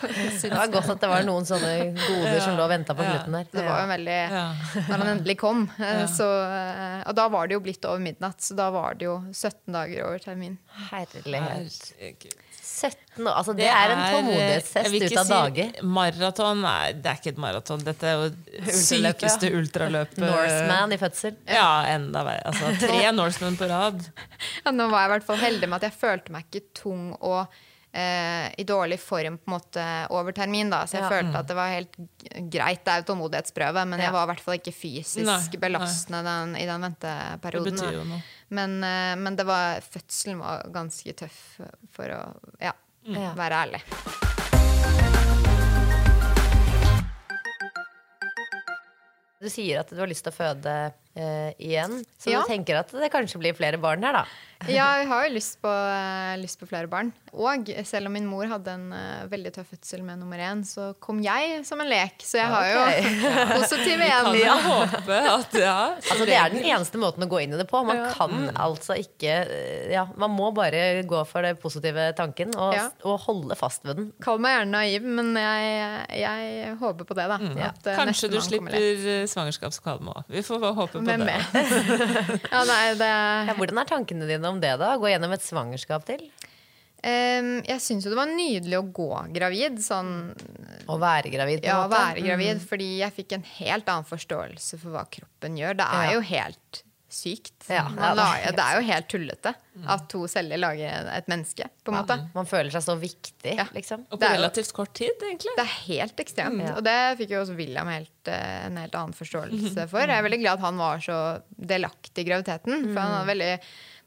Det 0.42 0.50
var 0.50 0.72
godt 0.74 0.90
at 0.96 1.04
det 1.04 1.10
var 1.12 1.22
noen 1.28 1.46
sånne 1.46 1.72
goder 1.94 2.40
som 2.42 2.58
lå 2.58 2.66
og 2.66 2.72
venta 2.74 2.96
på 2.98 3.06
Ja. 3.06 3.14
slutten 3.14 3.38
der. 3.38 3.48
Det 3.54 3.66
var 3.68 3.84
jo 3.84 3.88
veldig 3.94 4.18
Ja. 4.34 4.44
Når 4.90 4.96
han 5.04 5.12
endelig 5.14 5.38
kom. 5.40 5.64
eh, 5.78 6.04
Så, 6.10 6.28
eh, 6.50 7.00
og 7.06 7.14
da 7.22 7.28
var 7.30 7.46
det 7.46 7.58
jo 7.60 7.64
blitt 7.64 7.86
over 7.86 8.02
midnatt, 8.02 8.42
så 8.42 8.58
da 8.58 8.70
var 8.74 8.98
det 8.98 9.06
jo 9.06 9.20
17 9.30 9.72
dager 9.78 10.06
over 10.10 10.18
termin. 10.26 10.58
Herlighet. 10.90 11.92
Herregud. 12.00 12.38
17 12.70 13.26
år. 13.26 13.32
Altså, 13.36 13.52
det, 13.58 13.66
er 13.68 13.92
en 13.92 14.00
tålmodighetstest 14.14 14.94
ut 14.94 15.16
av 15.20 15.26
si 15.26 15.32
dager. 15.34 15.72
Maraton 15.84 16.62
Nei, 16.64 16.92
det 16.96 17.10
er 17.10 17.18
ikke 17.18 17.32
et 17.34 17.40
maraton. 17.42 17.82
Dette 17.84 18.06
er 18.08 18.14
jo 18.16 18.28
det 18.30 18.60
ja. 18.70 18.76
sykeste 18.78 19.50
ultraløpet. 19.58 20.20
Norseman 20.22 20.94
i 20.94 20.98
fødsel. 21.00 21.34
Ja, 21.50 21.66
enda 21.92 22.22
verre. 22.24 22.46
Altså, 22.48 22.70
tre 22.80 23.02
Norseman 23.16 23.58
på 23.60 23.68
rad. 23.70 24.04
Ja, 24.64 24.72
nå 24.76 24.88
var 24.92 25.04
jeg 25.04 25.10
i 25.10 25.12
hvert 25.16 25.26
fall 25.28 25.40
heldig 25.44 25.68
med 25.68 25.78
at 25.82 25.88
jeg 25.90 25.98
følte 26.00 26.32
meg 26.34 26.48
ikke 26.50 26.66
tung 26.76 27.10
og 27.20 27.46
eh, 27.92 28.48
i 28.60 28.64
dårlig 28.68 29.00
form 29.02 29.38
på 29.40 29.48
en 29.50 29.54
måte 29.56 29.84
over 30.14 30.32
termin. 30.36 30.68
da, 30.70 30.82
Så 30.86 30.98
jeg 31.00 31.06
Ja. 31.06 31.10
følte 31.10 31.38
at 31.40 31.48
det 31.48 31.56
var 31.58 31.72
helt 31.72 31.96
greit. 32.52 32.84
Det 32.84 32.92
er 32.92 33.00
jo 33.02 33.08
tålmodighetsprøve, 33.12 33.86
men 33.88 33.98
Ja. 33.98 34.04
jeg 34.06 34.12
var 34.14 34.24
i 34.28 34.30
hvert 34.32 34.44
fall 34.44 34.58
ikke 34.60 34.74
fysisk 34.76 35.26
Nei, 35.26 35.38
nei. 35.40 35.60
belastende 35.64 36.22
den, 36.28 36.54
i 36.56 36.66
den 36.68 36.80
Det 36.80 36.90
venteperioden. 37.00 37.74
betyr 37.80 37.92
jo 37.98 38.04
noe. 38.04 38.22
Men, 38.50 38.78
eh, 38.84 39.14
men 39.16 39.36
det 39.36 39.46
var, 39.46 39.80
fødselen 39.80 40.38
var 40.38 40.62
ganske 40.70 41.12
tøff, 41.16 41.60
for 41.90 42.04
å 42.04 42.22
ja, 42.60 42.72
mm. 43.06 43.34
være 43.36 43.64
ærlig. 43.64 43.82
Du 49.40 49.48
sier 49.48 49.80
at 49.80 49.88
du 49.88 49.96
har 50.00 50.10
lyst 50.10 50.26
til 50.26 50.34
å 50.34 50.36
føde 50.36 50.72
eh, 51.16 51.50
igjen. 51.58 52.04
Så 52.18 52.30
Ja. 52.30 52.42
du 52.42 52.48
tenker 52.52 52.78
at 52.84 52.92
det 52.92 53.10
kanskje 53.12 53.38
blir 53.40 53.54
flere 53.56 53.78
barn 53.80 54.02
her, 54.02 54.12
da? 54.12 54.24
Ja, 54.68 54.98
jeg 55.00 55.06
har 55.08 55.22
jo 55.24 55.32
lyst 55.32 55.54
på, 55.64 55.70
uh, 55.72 56.34
lyst 56.36 56.58
på 56.60 56.66
flere 56.68 56.84
barn. 56.86 57.14
Og 57.32 57.64
selv 57.88 58.10
om 58.10 58.12
min 58.12 58.26
mor 58.28 58.44
hadde 58.44 58.68
en 58.74 58.90
uh, 58.92 59.22
veldig 59.32 59.54
tøff 59.54 59.70
fødsel 59.72 60.02
med 60.04 60.18
nummer 60.20 60.36
én, 60.36 60.60
så 60.68 60.90
kom 61.00 61.22
jeg 61.24 61.62
som 61.64 61.80
en 61.80 61.88
lek. 61.88 62.20
Så 62.20 62.36
jeg 62.42 62.44
har 62.52 62.66
jo 62.68 62.82
positive 63.56 64.04
Kan 64.10 64.28
igjen. 64.36 64.50
jo 64.50 64.66
håpe 64.66 65.16
at 65.30 65.56
ja, 65.56 65.76
Altså, 65.96 66.26
det 66.28 66.36
er 66.36 66.52
den 66.52 66.66
eneste 66.68 67.00
måten 67.00 67.24
å 67.24 67.28
gå 67.32 67.40
inn 67.40 67.54
i 67.56 67.60
det 67.62 67.64
på. 67.70 67.80
Man 67.88 68.02
kan 68.12 68.50
altså 68.52 68.98
ikke 69.00 69.38
Ja, 69.94 70.04
man 70.20 70.34
må 70.36 70.50
bare 70.52 71.00
gå 71.08 71.22
for 71.30 71.40
den 71.48 71.56
positive 71.56 72.10
tanken 72.20 72.52
og, 72.52 72.74
Ja. 72.76 72.90
og 73.08 73.16
holde 73.24 73.56
fast 73.56 73.88
ved 73.88 73.96
den. 73.96 74.10
Kall 74.20 74.44
meg 74.44 74.58
gjerne 74.58 74.76
naiv, 74.76 75.08
men 75.08 75.32
jeg, 75.40 76.20
jeg 76.20 76.76
håper 76.84 77.08
på 77.08 77.16
det, 77.16 77.26
da. 77.32 77.40
At, 77.70 77.80
eh, 77.86 77.96
Kanskje 77.96 78.28
du 78.28 78.38
slipper 78.44 79.24
svangerskapskvalme 79.32 80.12
òg. 80.20 80.28
Vi 80.36 80.44
får 80.44 80.68
håpe 80.68 81.00
på 81.00 81.09
Hvem 81.10 81.26
det. 81.26 81.38
ja, 82.52 82.62
nei, 82.68 82.82
det 83.00 83.10
Ja, 83.50 83.54
hvordan 83.58 83.82
er 83.82 83.90
tankene 83.90 84.28
dine 84.30 84.48
om 84.52 84.60
det, 84.62 84.72
da? 84.80 84.92
Gå 85.00 85.10
gjennom 85.12 85.34
et 85.36 85.44
svangerskap 85.44 86.06
til? 86.08 86.26
Um, 87.00 87.62
Jeg 87.64 87.80
syns 87.80 88.04
jo 88.04 88.10
det 88.12 88.18
var 88.18 88.28
nydelig 88.28 88.76
å 88.76 88.84
gå 88.92 89.08
gravid. 89.32 89.78
Sånn, 89.80 90.10
Å 90.90 90.98
være 91.00 91.30
gravid, 91.32 91.62
på 91.64 91.70
ja, 91.70 91.78
måte? 91.86 91.96
være 91.96 92.24
gravid. 92.26 92.60
Fordi 92.68 92.88
jeg 93.00 93.14
fikk 93.16 93.32
en 93.38 93.46
helt 93.56 93.88
annen 93.88 94.08
forståelse 94.08 94.78
for 94.82 94.92
hva 94.96 95.06
kroppen 95.08 95.56
gjør. 95.60 95.78
Det 95.80 95.86
er 95.88 96.06
Ja. 96.10 96.12
jo 96.18 96.20
helt 96.28 96.82
sykt. 97.12 97.66
Ja, 97.68 97.84
Man 97.88 97.98
ja, 97.98 98.14
det 98.14 98.24
er 98.50 98.56
det 98.56 98.64
er 98.64 98.78
jo 98.78 98.86
helt 98.86 99.08
tullete 99.10 99.52
at 99.90 100.08
to 100.12 100.26
celler 100.28 100.60
lager 100.60 101.08
et 101.14 101.28
menneske, 101.30 101.66
på 101.84 101.92
en 101.92 101.98
måte. 102.00 102.16
Man 102.34 102.46
føler 102.46 102.70
seg 102.74 102.82
så 102.84 102.96
viktig, 103.00 103.54
Ja. 103.56 103.66
liksom. 103.74 104.06
Og 104.10 104.20
på 104.20 104.26
er 104.28 104.36
relativt 104.38 104.72
kort 104.76 104.92
tid, 104.94 105.12
egentlig. 105.22 105.54
Det 105.56 105.64
er 105.64 105.76
helt 105.86 106.16
ekstremt. 106.20 106.60
Mm. 106.60 106.76
Og 106.76 106.82
det 106.84 106.96
fikk 107.18 107.30
jo 107.30 107.40
også 107.44 107.56
William 107.56 107.88
helt, 107.88 108.28
eh, 108.28 108.66
en 108.66 108.76
helt 108.76 108.94
annen 108.94 109.12
forståelse 109.16 109.88
for. 109.88 110.00
Jeg 110.00 110.18
er 110.18 110.22
veldig 110.22 110.40
glad 110.42 110.58
at 110.58 110.66
han 110.66 110.76
var 110.76 110.98
så 110.98 111.20
delaktig 111.56 112.24
i 112.26 112.28
graviditeten. 112.28 112.92
For 112.92 113.00
han 113.00 113.16
var 113.20 113.26
veldig 113.34 113.54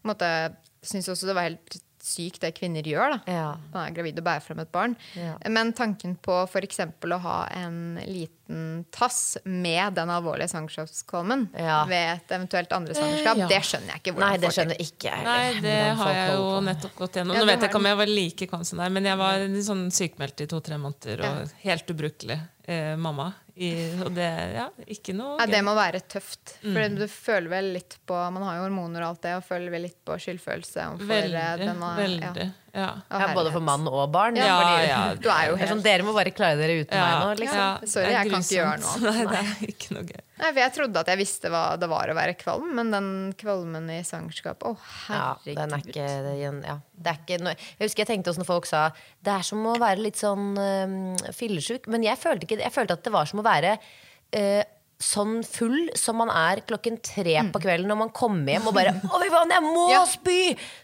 på 0.03 0.11
måte, 0.11 0.55
syntes 0.83 1.09
også 1.09 1.27
det 1.27 1.35
var 1.35 1.43
helt 1.47 1.79
sykt 2.03 2.41
det 2.43 2.53
kvinner 2.57 2.83
gjør. 2.83 3.13
da 3.25 3.31
Ja. 3.31 3.55
Man 3.71 3.87
er 3.87 3.93
gravid 3.95 4.17
og 4.19 4.25
bærer 4.25 4.41
frem 4.43 4.59
et 4.59 4.71
barn. 4.71 4.97
Ja. 5.15 5.37
Men 5.47 5.71
tanken 5.71 6.17
på 6.19 6.43
f.eks. 6.49 6.79
å 6.83 7.19
ha 7.23 7.47
en 7.55 7.95
liten 8.05 8.42
tass 8.91 9.37
med 9.45 9.93
den 9.95 10.09
alvorlige 10.09 10.49
svangerskapskvalmen 10.51 11.45
Ja. 11.57 11.85
ved 11.85 12.17
et 12.17 12.31
eventuelt 12.35 12.71
andre 12.75 12.93
svangerskap, 12.93 13.37
ja. 13.37 13.47
det 13.47 13.61
skjønner 13.63 13.87
jeg 13.93 14.01
ikke 14.03 14.13
hvordan 14.13 14.29
Nei, 14.29 14.37
det 14.37 14.49
får 14.51 14.57
til. 14.67 14.85
ikke 14.87 15.11
jeg. 15.13 15.23
Nei, 15.23 15.61
det 15.61 15.77
har 15.97 16.13
jeg 16.13 16.33
jo 16.35 16.49
nettopp 16.61 16.95
gått 16.95 17.13
gjennom. 17.13 17.35
Ja, 17.35 17.39
Nå 17.39 17.45
vet 17.47 17.61
jeg 17.61 17.69
ikke 17.69 17.79
om 17.81 17.85
jeg 17.91 17.97
var 17.97 18.11
like 18.11 18.47
konstant 18.51 18.81
der, 18.83 18.89
men 18.89 19.05
jeg 19.05 19.17
var 19.17 19.47
sånn 19.69 19.85
sykemeldt 19.91 20.41
i 20.43 20.47
to-tre 20.51 20.77
måneder 20.77 21.23
og 21.29 21.55
helt 21.63 21.87
ubrukelig 21.95 22.39
eh, 22.67 22.95
mamma. 22.97 23.31
I, 23.55 23.69
og 24.01 24.09
det, 24.15 24.25
ja, 24.55 24.67
ikke 24.89 25.13
noe 25.13 25.35
Ja, 25.39 25.45
det 25.45 25.59
må 25.63 25.75
være 25.77 25.99
tøft. 26.09 26.55
For 26.63 26.73
Mm. 26.89 26.95
du 26.97 27.03
føler 27.07 27.49
vel 27.51 27.67
litt 27.75 27.99
på 28.07 28.15
Man 28.33 28.41
har 28.41 28.55
jo 28.57 28.63
hormoner 28.63 29.03
og 29.03 29.09
alt 29.13 29.21
det, 29.21 29.35
og 29.37 29.43
føler 29.45 29.69
vel 29.69 29.81
litt 29.83 29.99
på 30.03 30.17
skyldfølelse. 30.17 30.87
overfor, 30.95 31.11
eh, 31.11 31.21
Veldig, 31.29 31.67
denne- 31.67 31.95
veldig. 31.97 32.35
Ja. 32.35 32.49
Ja, 32.73 32.89
Ja, 33.11 33.27
både 33.37 33.51
for 33.53 33.61
mann 33.61 33.85
og 33.87 34.11
barn. 34.11 34.35
Ja, 34.35 34.55
fordi- 34.59 34.87
ja. 34.87 35.01
Du 35.13 35.29
er 35.29 35.47
jo 35.49 35.53
er 35.53 35.57
helt 35.61 35.69
sånn, 35.71 35.83
dere 35.85 36.03
må 36.07 36.13
bare 36.15 36.31
klare 36.33 36.57
dere 36.57 36.79
uten 36.81 36.97
Ja, 36.97 37.03
meg 37.05 37.21
nå, 37.21 37.39
liksom. 37.43 37.59
ja, 37.61 37.77
Sorry, 37.85 38.11
jeg 38.11 38.31
kan 38.31 38.41
ikke 38.41 38.57
gjøre 38.57 38.79
noe 38.81 39.11
Nei, 39.13 39.25
det 39.29 39.41
er 39.43 39.73
ikke 39.75 39.93
noe 39.93 40.03
gøy. 40.09 40.21
Nei, 40.39 40.47
for 40.49 40.59
Jeg 40.63 40.73
trodde 40.73 41.03
at 41.03 41.11
jeg 41.13 41.19
visste 41.21 41.51
hva 41.53 41.63
det 41.79 41.89
var 41.91 42.09
å 42.09 42.15
være 42.17 42.35
kvalm, 42.39 42.73
men 42.79 42.89
den 42.91 43.09
kvalmen 43.37 43.89
i 43.93 43.99
svangerskapet 44.03 44.65
Å, 44.65 44.73
oh, 44.73 44.91
herregud. 45.07 45.61
den 45.61 45.77
er 45.77 45.85
ikke, 45.85 46.07
det, 46.25 46.35
ja, 46.41 46.77
det 46.97 47.13
er 47.13 47.19
ikke 47.21 47.41
noe, 47.45 47.55
Jeg 47.77 47.85
husker 47.85 48.03
jeg 48.05 48.11
tenkte 48.13 48.33
også 48.33 48.41
når 48.41 48.49
folk 48.49 48.65
sa 48.65 48.89
Det 49.21 49.35
er 49.37 49.45
som 49.45 49.63
å 49.69 49.77
være 49.77 50.01
litt 50.01 50.17
sånn 50.17 50.57
um, 50.57 50.97
fillesjuk. 51.31 51.85
Men 51.87 52.03
jeg 52.03 52.17
følte, 52.17 52.47
ikke, 52.49 52.63
jeg 52.65 52.73
følte 52.73 52.97
at 52.97 53.03
det 53.05 53.13
var 53.13 53.29
som 53.29 53.39
å 53.39 53.45
være 53.45 53.77
eh, 54.33 54.63
sånn 55.03 55.41
full 55.45 55.89
som 55.99 56.17
man 56.21 56.31
er 56.31 56.61
klokken 56.67 56.95
tre 57.03 57.35
på 57.53 57.61
kvelden 57.63 57.89
når 57.91 57.99
man 57.99 58.11
kommer 58.15 58.53
hjem 58.55 58.69
og 58.71 58.75
bare 58.77 58.93
Å, 59.13 59.19
fy 59.21 59.29
faen, 59.33 59.51
jeg 59.55 59.65
må 59.65 59.83
Mm. 59.83 59.91
Ja. 59.91 60.03
spy! 60.07 60.37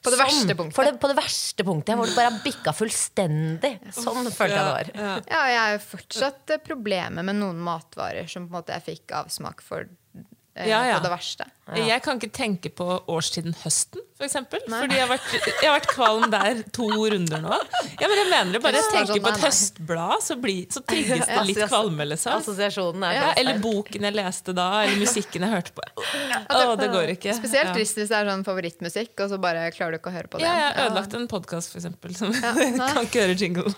På 0.03 0.11
det 0.13 0.19
verste 0.19 0.55
punktet. 0.59 0.89
Det, 0.89 0.93
på 0.99 1.09
det 1.11 1.15
verste 1.17 1.65
punktet, 1.67 1.95
hvor 1.97 2.09
det 2.09 2.17
bare 2.17 2.31
har 2.33 2.41
bikka 2.43 2.73
fullstendig. 2.75 3.71
Sånn 3.95 4.27
følte 4.27 4.49
jeg 4.51 4.59
det 4.59 4.73
var. 4.75 4.91
Ja. 4.93 5.13
Ja, 5.31 5.43
jeg 5.53 5.59
har 5.63 5.71
jo 5.77 5.81
fortsatt 5.87 6.53
problemer 6.67 7.23
med 7.25 7.39
noen 7.39 7.61
matvarer 7.63 8.27
som 8.29 8.45
på 8.49 8.53
en 8.53 8.59
måte 8.59 8.75
jeg 8.75 8.85
fikk 8.89 9.15
avsmak 9.23 9.63
for 9.65 9.87
eh, 9.87 10.67
på 10.67 11.03
det 11.05 11.11
verste. 11.13 11.47
Jeg 11.77 12.01
kan 12.01 12.17
ikke 12.17 12.31
tenke 12.33 12.69
på 12.73 12.85
årstiden 13.11 13.53
høsten, 13.61 14.01
for 14.17 14.25
eksempel. 14.25 14.61
Fordi 14.65 14.97
jeg 14.97 15.05
har, 15.05 15.11
vært, 15.11 15.33
jeg 15.47 15.67
har 15.69 15.75
vært 15.75 15.89
kvalm 15.91 16.25
der 16.33 16.61
to 16.75 16.87
runder 16.89 17.43
nå. 17.43 17.57
Ja, 17.99 18.07
men 18.09 18.15
jeg 18.17 18.29
mener 18.31 18.55
det 18.55 18.61
bare. 18.63 18.79
Jeg 18.79 18.87
tenker 18.89 19.13
sånn, 19.13 19.21
på 19.23 19.29
et 19.29 19.35
nei, 19.35 19.41
nei. 19.43 19.51
høstblad, 19.51 20.15
så, 20.25 20.37
blir, 20.41 20.63
så 20.73 20.81
trigges 20.89 21.23
det 21.29 21.43
litt 21.47 21.61
kvalme, 21.69 22.07
liksom. 22.09 22.39
Assosiasjonen 22.39 23.05
er 23.05 23.15
Ja, 23.15 23.27
så 23.29 23.43
eller 23.43 23.61
boken 23.63 24.07
jeg 24.09 24.17
leste 24.17 24.55
da, 24.57 24.67
eller 24.85 24.99
musikken 25.03 25.45
jeg 25.45 25.53
hørte 25.53 25.75
på. 25.77 25.85
Å, 25.85 26.73
det 26.79 26.89
går 26.95 27.13
ikke. 27.15 27.35
Spesielt 27.37 27.71
trist 27.77 28.01
hvis 28.01 28.11
det 28.11 28.17
er 28.17 28.31
sånn 28.31 28.43
favorittmusikk, 28.47 29.13
og 29.25 29.31
så 29.33 29.39
bare 29.41 29.67
klarer 29.75 29.95
du 29.95 29.99
ikke 30.01 30.11
å 30.11 30.15
høre 30.17 30.33
på 30.33 30.41
det. 30.41 30.47
Ja, 30.47 30.55
jeg 30.57 30.73
har 30.73 30.89
ødelagt 30.89 31.15
en 31.19 31.29
podkast, 31.31 31.77
eksempel. 31.79 32.17
Som 32.17 32.33
kan 32.41 33.03
ikke 33.05 33.27
høre 33.27 33.37
jingle. 33.39 33.71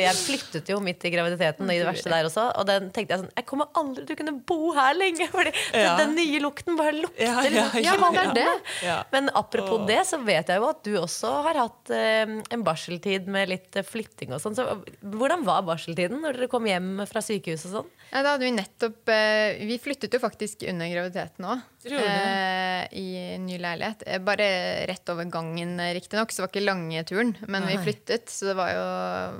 Jeg 0.00 0.16
flyttet 0.24 0.72
jo 0.72 0.80
midt 0.82 1.04
i 1.04 1.12
graviditeten 1.14 1.68
i 1.70 1.78
det 1.82 1.86
verste 1.90 2.10
der 2.12 2.30
også. 2.30 2.48
Og 2.56 2.68
den 2.70 2.88
tenkte 2.94 3.16
jeg 3.16 3.24
sånn 3.24 3.32
Jeg 3.36 3.46
kommer 3.50 3.70
aldri 3.78 4.08
til 4.08 4.16
å 4.16 4.22
kunne 4.24 4.36
bo 4.48 4.74
her 4.78 4.96
lenge! 4.98 5.28
Fordi 5.30 5.52
den, 5.76 5.94
den 6.00 6.16
nye 6.18 6.40
lukten 6.42 6.78
bare 6.80 6.96
lukter 6.96 7.09
Ja, 7.18 7.42
ja, 7.44 7.66
liksom 7.74 8.14
ja. 8.14 8.54
Ja. 8.84 8.96
Men 9.12 9.30
apropos 9.34 9.86
det, 9.88 10.00
så 10.08 10.18
vet 10.24 10.48
jeg 10.48 10.60
jo 10.60 10.68
at 10.70 10.82
du 10.86 10.92
også 11.00 11.32
har 11.46 11.58
hatt 11.64 11.92
eh, 11.94 12.36
en 12.38 12.64
barseltid 12.66 13.28
med 13.30 13.50
litt 13.50 13.76
eh, 13.76 13.86
flytting 13.86 14.34
og 14.36 14.42
sånn. 14.42 14.56
Så 14.58 14.66
hvordan 15.00 15.44
var 15.46 15.64
barseltiden 15.68 16.22
når 16.22 16.38
dere 16.38 16.50
kom 16.52 16.68
hjem 16.68 17.02
fra 17.10 17.22
sykehus 17.24 17.66
og 17.70 17.76
sånn? 17.78 17.90
Ja, 18.10 18.24
da 18.24 18.32
hadde 18.34 18.42
vi 18.42 18.54
nettopp 18.56 19.10
eh, 19.14 19.60
Vi 19.68 19.76
flyttet 19.78 20.14
jo 20.16 20.18
faktisk 20.22 20.64
under 20.70 20.88
graviditeten 20.90 21.46
òg. 21.46 21.66
Eh, 21.86 22.86
I 23.00 23.38
ny 23.38 23.58
leilighet. 23.60 24.02
Eh, 24.06 24.18
bare 24.24 24.48
rett 24.90 25.12
over 25.12 25.24
gangen, 25.30 25.76
riktignok. 25.94 26.32
Så 26.32 26.40
det 26.40 26.46
var 26.46 26.52
ikke 26.52 26.64
lange 26.66 27.04
turen. 27.08 27.34
Men 27.48 27.68
vi 27.68 27.78
flyttet, 27.84 28.28
så 28.32 28.50
det 28.50 28.56
var 28.58 28.72
jo, 28.74 28.88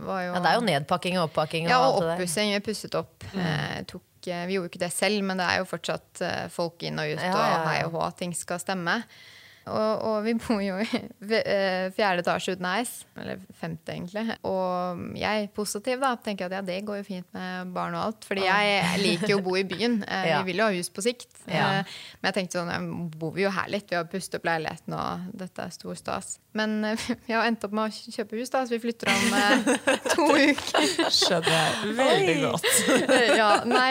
var 0.06 0.22
jo 0.26 0.34
Ja, 0.36 0.44
det 0.44 0.52
er 0.52 0.60
jo 0.60 0.68
nedpakking 0.68 1.18
og 1.20 1.28
oppakking 1.30 1.66
og 1.68 1.74
Ja, 1.74 1.80
og 1.88 2.04
oppussing. 2.04 2.54
Vi 2.56 2.62
pusset 2.70 2.94
opp. 2.98 3.26
Eh, 3.34 3.82
tok, 3.90 4.06
eh, 4.28 4.46
vi 4.48 4.56
gjorde 4.56 4.68
jo 4.68 4.72
ikke 4.74 4.82
det 4.84 4.92
selv, 4.92 5.22
men 5.24 5.40
det 5.40 5.46
er 5.46 5.60
jo 5.62 5.68
fortsatt 5.70 6.20
eh, 6.26 6.46
folk 6.52 6.82
inn 6.84 6.98
og 7.00 7.12
ut 7.14 7.22
Ja, 7.22 7.30
ja, 7.30 7.44
ja. 7.46 7.60
og 7.60 7.68
hei 7.70 7.78
og 7.86 7.94
hå. 7.96 8.08
Ting 8.18 8.34
skal 8.36 8.60
stemme. 8.60 9.00
Og, 9.70 10.02
og 10.10 10.16
vi 10.26 10.34
bor 10.40 10.60
jo 10.64 10.76
i 10.82 10.88
eh, 11.40 11.88
fjerde 11.96 12.24
etasje 12.24 12.56
uten 12.56 12.66
heis. 12.68 12.92
Eller 13.20 13.40
femte, 13.60 13.94
egentlig. 13.94 14.36
Og 14.48 15.04
jeg 15.18 15.44
er 15.46 15.50
positiv, 15.56 16.00
da. 16.02 16.14
Tenker 16.24 16.48
at 16.50 16.56
ja, 16.58 16.62
det 16.66 16.80
går 16.88 17.00
jo 17.02 17.06
fint 17.06 17.28
med 17.36 17.70
barn 17.76 17.94
og 17.98 18.02
alt. 18.10 18.26
Fordi 18.28 18.44
jeg 18.48 19.00
liker 19.04 19.34
jo 19.34 19.40
å 19.40 19.46
bo 19.46 19.56
i 19.60 19.66
byen. 19.68 20.00
Eh, 20.10 20.26
Ja. 20.30 20.40
Vi 20.42 20.50
vil 20.52 20.60
jo 20.60 20.66
ha 20.68 20.74
hus 20.74 20.88
på 20.92 21.02
sikt. 21.04 21.28
Ja. 21.48 21.80
Eh, 21.80 21.96
Men 22.20 22.30
jeg 22.30 22.36
tenkte 22.40 22.58
sånn, 22.60 22.70
ja, 22.72 23.08
bor 23.20 23.32
vi 23.36 23.44
jo 23.46 23.50
her 23.54 23.68
litt. 23.72 23.86
Vi 23.90 23.96
har 23.98 24.04
pustet 24.10 24.40
opp 24.40 24.46
leiligheten, 24.48 24.94
og 24.96 25.30
dette 25.38 25.64
er 25.64 25.72
stor 25.74 25.94
stas. 25.98 26.34
Men 26.58 26.80
vi 27.28 27.32
har 27.34 27.46
endt 27.46 27.62
opp 27.66 27.72
med 27.76 27.88
å 27.92 28.12
kjøpe 28.14 28.36
hus, 28.40 28.50
da, 28.52 28.64
så 28.66 28.74
vi 28.74 28.80
flytter 28.82 29.10
om 29.12 29.36
to 30.12 30.26
uker. 30.34 30.88
Skjønner 31.14 31.54
jeg 31.54 31.94
veldig 32.00 32.36
godt. 32.42 32.68
ja, 33.38 33.48
nei, 33.70 33.90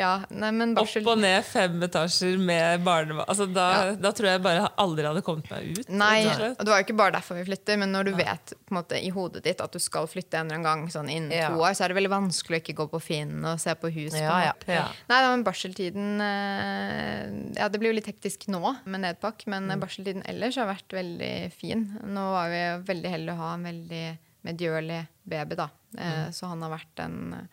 ja, 0.00 0.12
nei, 0.30 0.50
men 0.56 0.74
barsel 0.76 1.02
Opp 1.06 1.14
og 1.14 1.22
ned 1.24 1.46
fem 1.48 1.80
etasjer 1.88 2.36
med 2.40 2.84
barnevogn. 2.86 3.26
Altså, 3.30 3.46
da, 3.50 3.66
da 4.00 4.12
tror 4.16 4.30
jeg 4.34 4.42
bare 4.44 4.68
aldri 4.90 5.06
hadde 5.08 5.22
kommet 5.24 5.48
meg 5.50 5.78
ut. 5.78 5.88
Nei, 5.88 6.26
og 6.26 6.60
det 6.60 6.68
var 6.68 6.82
jo 6.82 6.86
ikke 6.88 6.96
bare 7.00 7.14
derfor 7.16 7.38
vi 7.40 7.44
flytter, 7.48 7.78
men 7.78 7.92
når 7.94 8.10
du 8.10 8.12
vet 8.18 8.52
på 8.66 8.74
en 8.74 8.78
måte, 8.82 8.98
i 9.00 9.08
hodet 9.14 9.42
ditt 9.46 9.60
at 9.64 9.72
du 9.72 9.78
skal 9.78 10.06
flytte 10.10 10.34
en 10.36 10.50
eller 10.50 10.58
annen 10.60 10.66
gang 10.68 10.82
sånn 10.92 11.08
innen 11.10 11.30
Ja. 11.32 11.48
to 11.54 11.62
år, 11.62 11.72
så 11.78 11.84
er 11.86 11.88
det 11.94 11.98
veldig 12.02 12.12
vanskelig 12.12 12.58
å 12.58 12.62
ikke 12.64 12.76
gå 12.82 12.88
på 12.90 13.00
Finn 13.02 13.44
og 13.44 13.58
se 13.62 13.74
på 13.74 13.88
hus. 13.94 14.12
på 14.12 14.18
Ja, 14.20 14.52
en 14.52 14.74
ja. 14.74 14.84
Nei, 15.08 15.20
da, 15.22 15.30
men 15.36 15.44
barseltiden 15.46 16.20
eh, 16.20 17.60
Ja, 17.60 17.68
det 17.68 17.78
blir 17.80 17.90
jo 17.92 17.96
litt 17.98 18.10
hektisk 18.10 18.48
nå 18.52 18.60
med 18.84 19.00
nedpakk, 19.04 19.46
men 19.46 19.68
Mm. 19.70 19.80
barseltiden 19.80 20.22
ellers 20.26 20.56
har 20.56 20.66
vært 20.66 20.88
veldig 20.92 21.52
fin. 21.52 21.86
Nå 22.04 22.24
var 22.32 22.48
vi 22.50 22.62
veldig 22.92 23.10
heldige 23.10 23.34
å 23.34 23.42
ha 23.44 23.54
en 23.54 23.64
veldig 23.64 24.18
medgjørlig 24.44 25.06
baby, 25.28 25.54
da. 25.56 25.68
Eh, 25.98 26.26
Mm. 26.26 26.32
Så 26.32 26.48
han 26.48 26.62
har 26.62 26.70
vært 26.78 27.04
en 27.04 27.48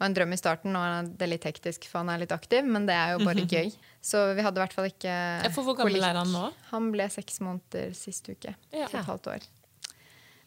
var 0.00 0.06
en 0.06 0.14
drøm 0.14 0.32
i 0.32 0.36
starten. 0.36 0.72
Nå 0.72 0.80
er 0.82 1.08
det 1.16 1.28
litt 1.28 1.44
hektisk, 1.44 1.84
for 1.86 1.98
han 1.98 2.08
er 2.10 2.18
litt 2.18 2.32
aktiv, 2.32 2.64
men 2.64 2.86
det 2.86 2.94
er 2.94 3.12
jo 3.18 3.24
bare 3.24 3.46
gøy. 3.46 3.72
Så 4.02 4.34
vi 4.34 4.42
hadde 4.42 4.58
i 4.58 4.64
hvert 4.64 4.72
fall 4.74 4.88
ikke 4.90 5.52
for 5.54 5.62
hvor 5.62 5.76
gammel 5.78 6.02
er 6.02 6.16
han 6.18 6.32
nå? 6.34 6.48
Han 6.72 6.88
ble 6.90 7.04
seks 7.08 7.38
måneder 7.40 7.92
sist 7.94 8.26
uke. 8.28 8.56
Ja. 8.74 8.88
Et 8.90 9.04
halvt 9.06 9.28
år. 9.30 9.44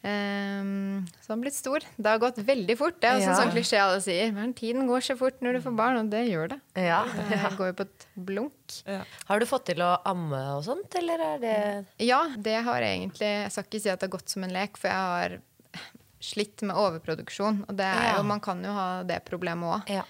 Um, 0.06 1.06
så 1.24 1.32
han 1.32 1.40
er 1.40 1.44
blitt 1.48 1.56
stor. 1.58 1.82
Det 1.98 2.06
har 2.12 2.20
gått 2.22 2.38
veldig 2.46 2.76
fort. 2.78 3.00
Det 3.02 3.08
er 3.10 3.16
også 3.16 3.26
en 3.26 3.32
Ja. 3.32 3.38
sånn 3.40 3.54
klisjé 3.56 3.80
alle 3.82 4.02
sier. 4.06 4.32
Men 4.36 4.54
tiden 4.54 4.86
går 4.88 5.02
så 5.02 5.16
fort 5.18 5.40
når 5.42 5.54
du 5.58 5.62
får 5.62 5.76
barn, 5.76 5.98
og 5.98 6.10
det 6.12 6.28
gjør 6.30 6.50
det. 6.52 6.60
Ja. 6.76 7.00
Det 7.32 7.40
går 7.58 7.72
jo 7.72 7.74
på 7.80 7.88
et 7.88 8.06
blunk. 8.16 8.76
Har 9.26 9.40
du 9.40 9.46
fått 9.50 9.66
til 9.72 9.82
å 9.82 9.96
amme 10.06 10.44
og 10.58 10.64
sånt, 10.68 10.94
eller 11.00 11.18
er 11.20 11.40
det 11.40 11.86
Ja, 12.06 12.28
det 12.38 12.64
har 12.64 12.82
jeg 12.82 13.00
egentlig 13.00 13.20
Jeg 13.46 13.52
skal 13.52 13.64
ikke 13.64 13.82
si 13.82 13.90
at 13.90 14.00
det 14.00 14.12
har 14.12 14.18
gått 14.20 14.30
som 14.30 14.44
en 14.44 14.54
lek, 14.54 14.78
for 14.78 14.90
jeg 14.90 14.96
har 14.96 15.40
slitt 16.22 16.62
med 16.62 16.76
overproduksjon. 16.76 17.66
Og 17.68 17.76
det 17.76 17.86
er 17.86 18.04
Ja. 18.12 18.18
jo, 18.18 18.24
man 18.24 18.40
kan 18.40 18.62
jo 18.64 18.72
ha 18.74 19.02
det 19.04 19.24
problemet 19.26 19.82
òg. 19.88 20.04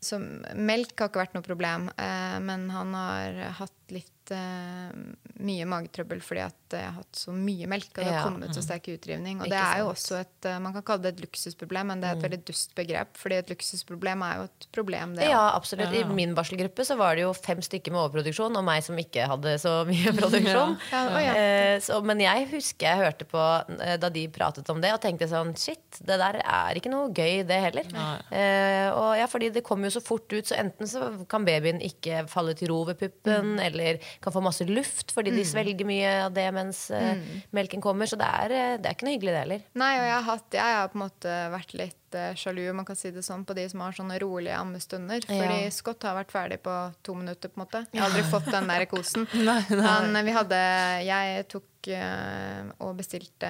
Så 0.00 0.16
melk 0.20 0.96
har 0.96 1.10
ikke 1.10 1.20
vært 1.20 1.34
noe 1.36 1.44
problem, 1.44 1.90
eh, 2.00 2.38
men 2.40 2.68
han 2.72 2.94
har 2.96 3.40
hatt 3.60 3.92
litt 3.94 4.19
litt 4.30 4.36
eh, 4.36 5.42
mye 5.44 5.64
magetrøbbel 5.68 6.20
fordi 6.22 6.42
at 6.44 6.56
jeg 6.76 6.84
har 6.86 6.94
hatt 7.00 7.16
så 7.18 7.32
mye 7.34 7.66
melk, 7.70 7.90
og 7.96 8.04
det 8.04 8.04
har 8.06 8.18
Ja. 8.20 8.22
kommet 8.28 8.54
så 8.54 8.62
sterk 8.62 8.86
utrivning. 8.92 9.40
Og 9.40 9.46
Ikke 9.46 9.56
det 9.56 9.60
er 9.60 9.78
jo 9.80 9.86
sant. 9.90 9.96
også 9.96 10.20
et 10.20 10.46
eh, 10.46 10.58
Man 10.60 10.72
kan 10.76 10.82
kalle 10.82 11.02
det 11.02 11.12
et 11.16 11.22
luksusproblem, 11.24 11.86
men 11.90 12.00
det 12.00 12.08
er 12.10 12.16
et 12.18 12.22
veldig 12.22 12.44
dust 12.46 12.74
begrep. 12.76 13.16
Fordi 13.18 13.34
et 13.40 13.48
luksusproblem 13.50 14.22
er 14.22 14.36
jo 14.38 14.42
et 14.44 14.66
problem, 14.72 15.14
det 15.16 15.28
Ja, 15.30 15.50
absolutt. 15.56 15.92
I 15.94 16.04
min 16.04 16.34
barselgruppe 16.34 16.84
så 16.86 16.96
var 16.96 17.16
det 17.16 17.22
jo 17.24 17.32
fem 17.34 17.58
stykker 17.60 17.90
med 17.90 18.00
overproduksjon, 18.04 18.56
og 18.56 18.64
meg 18.64 18.84
som 18.86 18.96
ikke 18.96 19.26
hadde 19.26 19.56
så 19.58 19.84
mye 19.88 20.12
produksjon. 20.20 20.76
Ja, 20.92 21.02
ja. 21.20 21.34
Eh, 21.34 21.80
så, 21.80 22.00
men 22.04 22.20
jeg 22.20 22.46
husker 22.52 22.86
jeg 22.86 23.02
hørte 23.02 23.24
på 23.28 23.40
eh, 23.80 23.96
da 23.98 24.08
de 24.10 24.28
pratet 24.28 24.68
om 24.70 24.80
det, 24.80 24.92
og 24.94 25.00
tenkte 25.02 25.26
sånn 25.30 25.56
shit, 25.58 25.98
det 26.06 26.18
der 26.20 26.40
er 26.44 26.78
ikke 26.78 26.90
noe 26.92 27.10
gøy, 27.10 27.42
det 27.48 27.60
heller. 27.66 27.90
Eh, 28.30 28.90
og 28.94 29.16
ja, 29.18 29.26
fordi 29.26 29.50
det 29.50 29.64
kommer 29.66 29.88
jo 29.90 29.98
så 29.98 30.04
fort 30.04 30.30
ut, 30.32 30.46
så 30.46 30.54
enten 30.60 30.86
så 30.86 31.10
kan 31.30 31.44
babyen 31.44 31.80
ikke 31.82 32.26
falle 32.30 32.54
til 32.54 32.68
ro 32.70 32.84
ved 32.84 32.98
puppen, 33.00 33.58
eller 33.60 33.98
kan 34.20 34.34
få 34.34 34.42
masse 34.44 34.66
luft 34.68 35.14
fordi 35.16 35.32
de 35.34 35.44
svelger 35.48 35.86
mye 35.88 36.10
av 36.26 36.34
det 36.36 36.46
mens 36.54 36.82
eh, 36.94 37.22
melken 37.56 37.82
kommer. 37.84 38.10
Så 38.10 38.18
det 38.20 38.28
er, 38.28 38.56
eh, 38.56 38.74
det 38.80 38.90
er 38.90 38.98
ikke 38.98 39.08
noe 39.08 39.16
hyggelig, 39.16 39.32
det 39.34 39.44
heller. 39.44 39.64
Nei, 39.80 39.94
og 39.96 40.04
jeg 40.04 40.14
har, 40.16 40.26
hatt, 40.28 40.58
jeg 40.60 40.76
har 40.80 40.92
på 40.92 41.00
en 41.00 41.04
måte 41.06 41.38
vært 41.54 41.74
litt 41.80 41.99
eh, 42.14 42.34
sjalu 42.38 42.72
man 42.76 42.84
kan 42.88 42.96
si 42.98 43.10
det 43.14 43.22
sånn, 43.26 43.44
på 43.46 43.54
de 43.58 43.68
som 43.70 43.80
har 43.84 43.92
sånne 43.96 44.18
rolige 44.22 44.56
ammestunder. 44.58 45.24
Fordi 45.26 45.62
Ja. 45.64 45.70
Scott 45.70 46.02
har 46.02 46.16
vært 46.18 46.32
ferdig 46.34 46.60
på 46.62 46.76
to 47.02 47.14
minutter. 47.14 47.48
på 47.48 47.60
en 47.60 47.66
måte. 47.66 47.86
Jeg 47.92 48.00
har 48.02 48.10
aldri 48.10 48.22
fått 48.30 48.50
den 48.50 48.66
der 48.68 48.86
kosen. 48.90 49.26
Han, 49.90 50.24
vi 50.24 50.32
hadde, 50.36 50.60
jeg 51.06 51.48
tok 51.48 51.66
uh, 51.88 52.70
og 52.84 52.96
bestilte 52.98 53.48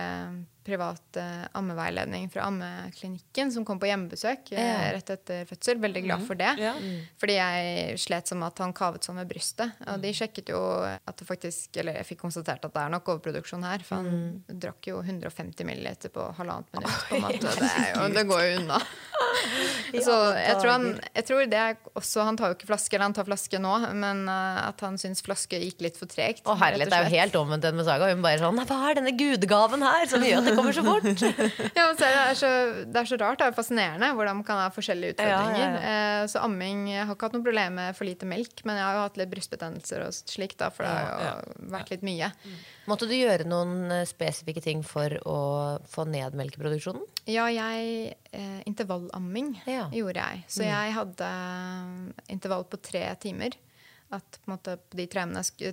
privat 0.63 1.17
uh, 1.17 1.47
ammeveiledning 1.59 2.29
fra 2.31 2.45
ammeklinikken, 2.47 3.51
som 3.51 3.65
kom 3.67 3.79
på 3.81 3.89
hjemmebesøk 3.89 4.53
eh, 4.53 4.61
Ja. 4.61 4.93
rett 4.95 5.11
etter 5.11 5.47
fødsel. 5.49 5.81
Veldig 5.83 6.03
glad 6.05 6.27
for 6.29 6.39
det. 6.39 6.51
Ja. 6.61 6.75
Fordi 7.19 7.37
jeg 7.39 7.97
slet 7.99 8.29
som 8.31 8.43
at 8.47 8.61
han 8.63 8.75
kavet 8.77 9.03
sånn 9.07 9.19
ved 9.23 9.31
brystet. 9.33 9.73
Og 9.89 9.99
de 10.05 10.13
sjekket 10.15 10.53
jo 10.53 10.61
at 10.85 11.17
det 11.17 11.27
faktisk 11.27 11.77
Eller 11.81 11.97
jeg 12.01 12.07
fikk 12.13 12.21
konstatert 12.23 12.65
at 12.65 12.75
det 12.75 12.83
er 12.85 12.93
nok 12.93 13.09
overproduksjon 13.15 13.65
her. 13.67 13.83
For 13.87 14.05
han 14.05 14.45
drakk 14.47 14.91
jo 14.93 15.01
150 15.03 15.67
milliliter 15.67 16.13
på 16.15 16.29
halvannet 16.39 16.71
minutt. 16.77 17.01
På 17.09 17.17
en 17.19 17.25
måte. 17.27 17.55
Det, 17.57 17.71
er 17.81 17.91
jo, 17.97 18.07
det 18.15 18.27
går 18.29 18.45
jo 18.45 18.50
unna. 18.57 18.79
Så 20.07 20.15
jeg 20.37 20.57
tror, 20.61 20.71
han, 20.71 20.85
jeg 21.17 21.27
tror 21.27 21.47
det 21.51 21.59
er 21.59 21.79
også 21.99 22.25
Han 22.25 22.37
tar 22.39 22.53
jo 22.53 22.57
ikke 22.57 22.69
flaske, 22.69 22.95
eller 22.95 23.09
han 23.09 23.17
tar 23.17 23.27
flaske 23.27 23.61
nå, 23.63 23.73
men 23.99 24.23
eh, 24.31 24.61
at 24.63 24.85
han 24.87 24.99
syns 25.01 25.23
flaske 25.27 25.59
gikk 25.61 25.83
litt 25.85 25.99
for 26.01 26.11
tregt. 26.11 26.45
Å 26.47 26.57
herlighet, 26.61 26.93
det 26.93 27.01
er 27.01 27.09
jo 27.09 27.21
helt 27.21 27.39
omvendt 27.41 27.67
enn 27.69 27.79
med 27.79 27.89
Saga. 27.89 28.11
Hun 28.13 28.25
bare 28.25 28.41
sånn 28.43 28.61
Hva 28.71 28.79
er 28.91 29.01
denne 29.01 29.15
gudegaven 29.19 29.85
her 29.85 30.07
som 30.11 30.25
gjør 30.25 30.43
at 30.43 30.51
det 30.51 30.57
kommer 30.59 30.77
så 30.77 30.87
fort? 30.87 31.09
Ja, 31.81 31.87
men 31.87 31.97
så 31.99 32.07
det, 32.07 32.23
er 32.23 32.39
så, 32.39 32.51
det 32.87 33.03
er 33.03 33.09
så 33.09 33.19
rart. 33.21 33.41
Det 33.41 33.49
er 33.51 33.57
fascinerende 33.57 34.13
hvordan 34.17 34.41
man 34.41 34.47
kan 34.47 34.61
ha 34.63 34.69
forskjellige 34.75 35.17
utfordringer. 35.17 35.79
Ja, 35.81 35.99
Eh, 36.01 36.27
så 36.31 36.43
amming 36.45 36.87
Jeg 36.91 37.07
har 37.07 37.15
ikke 37.15 37.29
hatt 37.29 37.37
noe 37.37 37.45
problem 37.45 37.79
med 37.79 37.97
for 37.97 38.09
lite 38.09 38.29
melk, 38.29 38.63
men 38.69 38.79
jeg 38.79 38.85
har 38.85 38.99
jo 38.99 39.05
hatt 39.07 39.19
litt 39.21 39.31
brystbetennelser 39.33 40.05
og 40.07 40.17
slikt, 40.19 40.59
da, 40.61 40.71
for 40.75 40.87
det 40.87 40.93
har 40.93 41.41
jo 41.41 41.71
vært 41.73 41.93
litt 41.95 42.05
mye. 42.07 42.31
Måtte 42.91 43.07
du 43.09 43.15
gjøre 43.15 43.47
noen 43.49 43.91
eh, 43.93 44.07
spesifikke 44.09 44.63
ting 44.65 44.83
for 44.87 45.15
å 45.29 45.39
få 45.91 46.07
ned 46.11 46.37
melkeproduksjonen? 46.39 47.05
Ja, 47.31 47.47
jeg 47.53 48.15
eh, 48.33 48.61
Intervallamming 49.31 49.63
Ja. 49.67 49.89
gjorde 49.93 50.17
jeg. 50.21 50.45
Så 50.49 50.63
jeg 50.65 50.93
hadde 50.93 51.25
eh, 51.25 52.33
intervall 52.33 52.65
på 52.65 52.81
tre 52.83 53.15
timer. 53.21 53.51
At 54.11 54.39
på 54.45 54.51
måte 54.57 54.77
på 54.77 54.97
de 54.97 55.07
tre, 55.07 55.27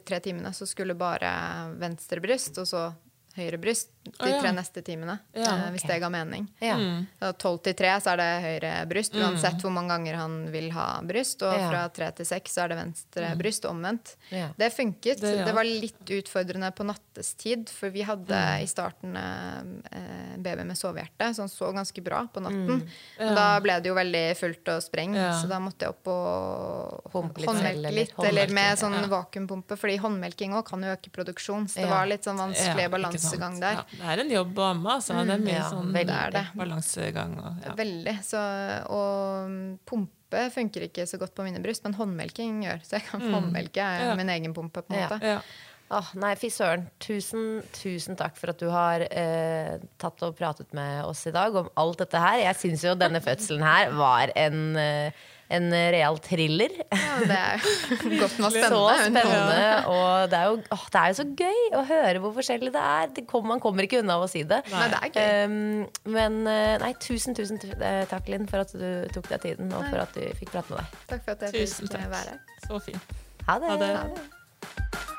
tre 0.05 0.19
timene 0.19 0.53
så 0.53 0.67
skulle 0.67 0.93
bare 0.95 1.73
venstre 1.79 2.21
bryst, 2.21 2.57
og 2.57 2.67
så 2.67 2.93
høyre 3.37 3.59
bryst 3.61 3.93
de 4.07 4.29
ja. 4.29 4.39
tre 4.41 4.51
neste 4.55 4.81
timene. 4.81 5.17
Ja, 5.35 5.41
okay. 5.41 5.71
hvis 5.75 5.85
det 5.87 5.97
ga 5.99 6.09
mening. 6.11 6.47
Ja. 6.63 6.77
Da 7.19 7.31
Tolv 7.37 7.59
til 7.65 7.75
tre 7.77 7.91
så 8.01 8.13
er 8.13 8.21
det 8.21 8.29
høyre 8.45 8.71
bryst, 8.89 9.15
uansett 9.17 9.61
hvor 9.63 9.73
mange 9.73 9.93
ganger 9.93 10.19
han 10.21 10.37
vil 10.53 10.69
ha 10.75 10.87
bryst. 11.05 11.43
Og 11.45 11.55
fra 11.67 11.85
tre 11.93 12.09
til 12.17 12.29
seks 12.29 12.55
så 12.55 12.63
er 12.65 12.73
det 12.73 12.79
venstre 12.79 13.31
bryst, 13.39 13.67
og 13.67 13.75
omvendt. 13.75 14.15
Det 14.29 14.71
funket. 14.73 15.21
Det, 15.21 15.33
Det, 15.47 15.55
var 15.55 15.67
litt 15.67 16.13
utfordrende 16.17 16.71
på 16.75 16.87
nattestid, 16.87 17.67
for 17.73 17.93
vi 17.93 18.05
hadde 18.07 18.41
i 18.63 18.67
starten 18.69 19.17
eh, 19.19 20.37
baby 20.37 20.65
med 20.67 20.79
sovehjerte, 20.79 21.31
så 21.33 21.45
han 21.45 21.51
så 21.51 21.71
ganske 21.75 22.03
bra 22.05 22.23
på 22.31 22.43
natten. 22.43 22.85
og 23.19 23.35
Da 23.37 23.47
ble 23.63 23.79
det 23.83 23.91
jo 23.91 23.97
veldig 23.97 24.25
fullt 24.39 24.73
og 24.75 24.83
spreng, 24.85 25.17
så 25.41 25.51
da 25.51 25.59
måtte 25.63 25.87
jeg 25.87 25.95
opp 25.95 26.11
og 26.13 27.11
Pumpe 27.11 27.41
litt 27.41 27.49
håndmelke 27.49 27.77
eller 27.77 27.95
litt. 27.95 28.17
Eller 28.27 28.51
med 28.53 28.79
sånn 28.79 28.97
vakuumpumpe, 29.11 29.77
fordi 29.79 29.97
håndmelking 30.01 30.55
òg 30.57 30.67
kan 30.69 30.83
jo 30.85 30.93
øke 30.93 31.11
produksjon. 31.13 31.67
Så 31.71 31.83
det 31.83 31.89
var 31.91 32.07
litt 32.09 32.27
sånn 32.27 32.39
vanskelig 32.39 32.87
ikke 32.87 33.26
balansegang 33.27 33.59
der. 33.61 33.79
Ja, 33.99 34.03
det 34.03 34.13
er 34.15 34.23
en 34.25 34.33
jobb 34.35 34.57
å 34.57 34.67
amme. 34.71 34.95
Altså. 34.97 35.13
Det 35.27 35.35
er 35.35 35.45
mye 35.45 35.55
Ja, 35.57 35.69
sånn 35.69 35.95
er 35.95 36.51
balansegang. 36.55 37.37
Og, 37.43 37.63
ja. 37.65 37.75
Veldig. 37.77 38.15
Så, 38.23 38.41
og 38.89 39.49
mm, 39.51 39.79
pumpe 39.85 40.43
funker 40.51 40.87
ikke 40.89 41.07
så 41.07 41.19
godt 41.21 41.35
på 41.35 41.45
mine 41.47 41.61
bryst, 41.63 41.83
men 41.83 41.95
håndmelking 41.97 42.61
gjør. 42.65 42.83
Så 42.83 42.97
jeg 42.99 43.07
kan 43.09 43.21
håndmelke 43.21 43.87
Ja. 44.03 44.13
min 44.15 44.29
egen 44.29 44.53
pumpe. 44.53 44.81
på 44.81 44.93
en 44.93 45.03
måte. 45.03 45.21
Ja. 45.23 45.41
Åh, 45.89 46.09
nei, 46.19 46.33
fy 46.35 46.49
søren. 46.51 46.89
Tusen, 46.99 47.61
tusen 47.71 48.17
takk 48.19 48.35
for 48.35 48.51
at 48.51 48.59
du 48.59 48.67
har 48.73 49.05
eh, 49.07 49.77
tatt 49.97 50.19
og 50.27 50.35
pratet 50.35 50.73
med 50.75 51.05
oss 51.07 51.21
i 51.29 51.31
dag 51.31 51.55
om 51.55 51.69
alt 51.79 52.01
dette 52.03 52.19
her. 52.19 52.41
Jeg 52.43 52.59
syns 52.59 52.83
jo 52.83 52.95
denne 52.99 53.21
fødselen 53.23 53.63
her 53.63 53.93
var 53.95 54.33
en, 54.35 54.75
eh, 54.75 55.11
en 55.53 55.67
real 55.71 56.17
thriller. 56.23 56.73
Ja, 56.91 57.17
det 57.23 57.37
er 57.37 57.63
jo 57.63 58.09
godt 58.21 58.37
med 58.41 58.47
Så 58.47 58.51
spennende. 58.51 58.95
spennende. 59.05 59.67
Og 59.93 60.31
det 60.31 60.39
er, 60.39 60.49
jo, 60.51 60.57
å, 60.75 60.79
det 60.93 61.01
er 61.01 61.11
jo 61.13 61.17
så 61.19 61.27
gøy 61.41 61.61
å 61.79 61.83
høre 61.87 62.23
hvor 62.23 62.35
forskjellig 62.37 62.71
det 62.75 62.85
er. 62.93 63.11
Det 63.15 63.25
kom, 63.29 63.47
man 63.47 63.63
kommer 63.63 63.87
ikke 63.87 64.01
unna 64.03 64.17
av 64.19 64.27
å 64.27 64.31
si 64.31 64.43
det. 64.47 64.61
Nei, 64.73 64.87
det 64.93 65.01
er 65.01 65.13
gøy. 65.15 65.27
Um, 65.47 66.15
men 66.17 66.39
eh, 66.51 66.75
nei, 66.83 66.93
tusen, 67.03 67.37
tusen 67.37 67.61
eh, 67.77 68.03
takk, 68.11 68.27
Linn, 68.31 68.47
for 68.49 68.65
at 68.65 68.73
du 68.75 68.89
tok 69.15 69.29
deg 69.33 69.45
tiden, 69.45 69.71
og 69.73 69.87
for 69.87 70.03
at 70.03 70.17
du 70.17 70.25
fikk 70.39 70.51
prate 70.55 70.73
med 70.73 70.83
deg. 70.83 71.05
Takk 71.13 71.27
for 71.27 71.37
at 71.37 71.47
jeg 71.47 71.69
fikk 71.75 71.93
takk. 71.95 72.09
være 72.17 72.35
her. 72.35 72.57
Så 72.67 72.81
fint. 72.89 73.15
Ha 73.47 73.61
det. 73.63 73.71
Ha 73.71 73.79
det. 73.83 73.93
Ha 73.95 74.09
det. 74.15 75.15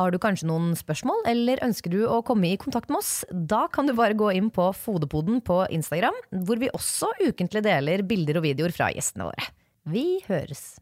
Har 0.00 0.14
du 0.14 0.16
kanskje 0.16 0.46
noen 0.48 0.70
spørsmål, 0.78 1.26
eller 1.28 1.60
ønsker 1.60 1.92
du 1.92 2.06
å 2.08 2.22
komme 2.24 2.48
i 2.48 2.58
kontakt 2.60 2.88
med 2.88 3.02
oss? 3.02 3.24
Da 3.28 3.66
kan 3.68 3.84
du 3.84 3.92
bare 3.92 4.16
gå 4.16 4.30
inn 4.32 4.46
på 4.48 4.70
Fodepoden 4.72 5.42
på 5.44 5.58
Instagram, 5.68 6.16
hvor 6.46 6.56
vi 6.62 6.70
også 6.72 7.10
ukentlig 7.20 7.60
deler 7.66 8.00
bilder 8.08 8.38
og 8.40 8.46
videoer 8.46 8.72
fra 8.72 8.88
gjestene 8.94 9.26
våre. 9.28 9.50
Vi 9.84 10.22
høres! 10.24 10.78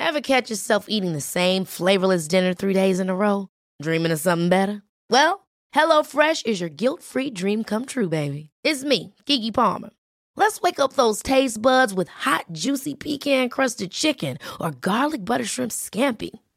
Ever 0.00 0.22
catch 0.22 0.48
yourself 0.48 0.88
eating 0.88 1.12
the 1.12 1.20
same 1.20 1.66
flavorless 1.66 2.26
dinner 2.26 2.54
three 2.54 2.72
days 2.72 2.98
in 2.98 3.10
a 3.10 3.14
row? 3.14 3.48
Dreaming 3.82 4.12
of 4.12 4.20
something 4.20 4.48
better? 4.48 4.80
Well, 5.10 5.46
HelloFresh 5.76 6.46
is 6.46 6.58
your 6.58 6.70
guilt-free 6.70 7.32
dream 7.32 7.64
come 7.64 7.84
true, 7.84 8.08
baby. 8.08 8.48
It's 8.64 8.82
me, 8.82 9.12
Kiki 9.26 9.52
Palmer. 9.52 9.90
Let's 10.36 10.62
wake 10.62 10.80
up 10.80 10.94
those 10.94 11.22
taste 11.22 11.60
buds 11.60 11.92
with 11.92 12.08
hot, 12.08 12.46
juicy 12.50 12.94
pecan-crusted 12.94 13.90
chicken 13.90 14.38
or 14.58 14.70
garlic 14.70 15.26
butter 15.26 15.44
shrimp 15.44 15.72
scampi. 15.72 16.30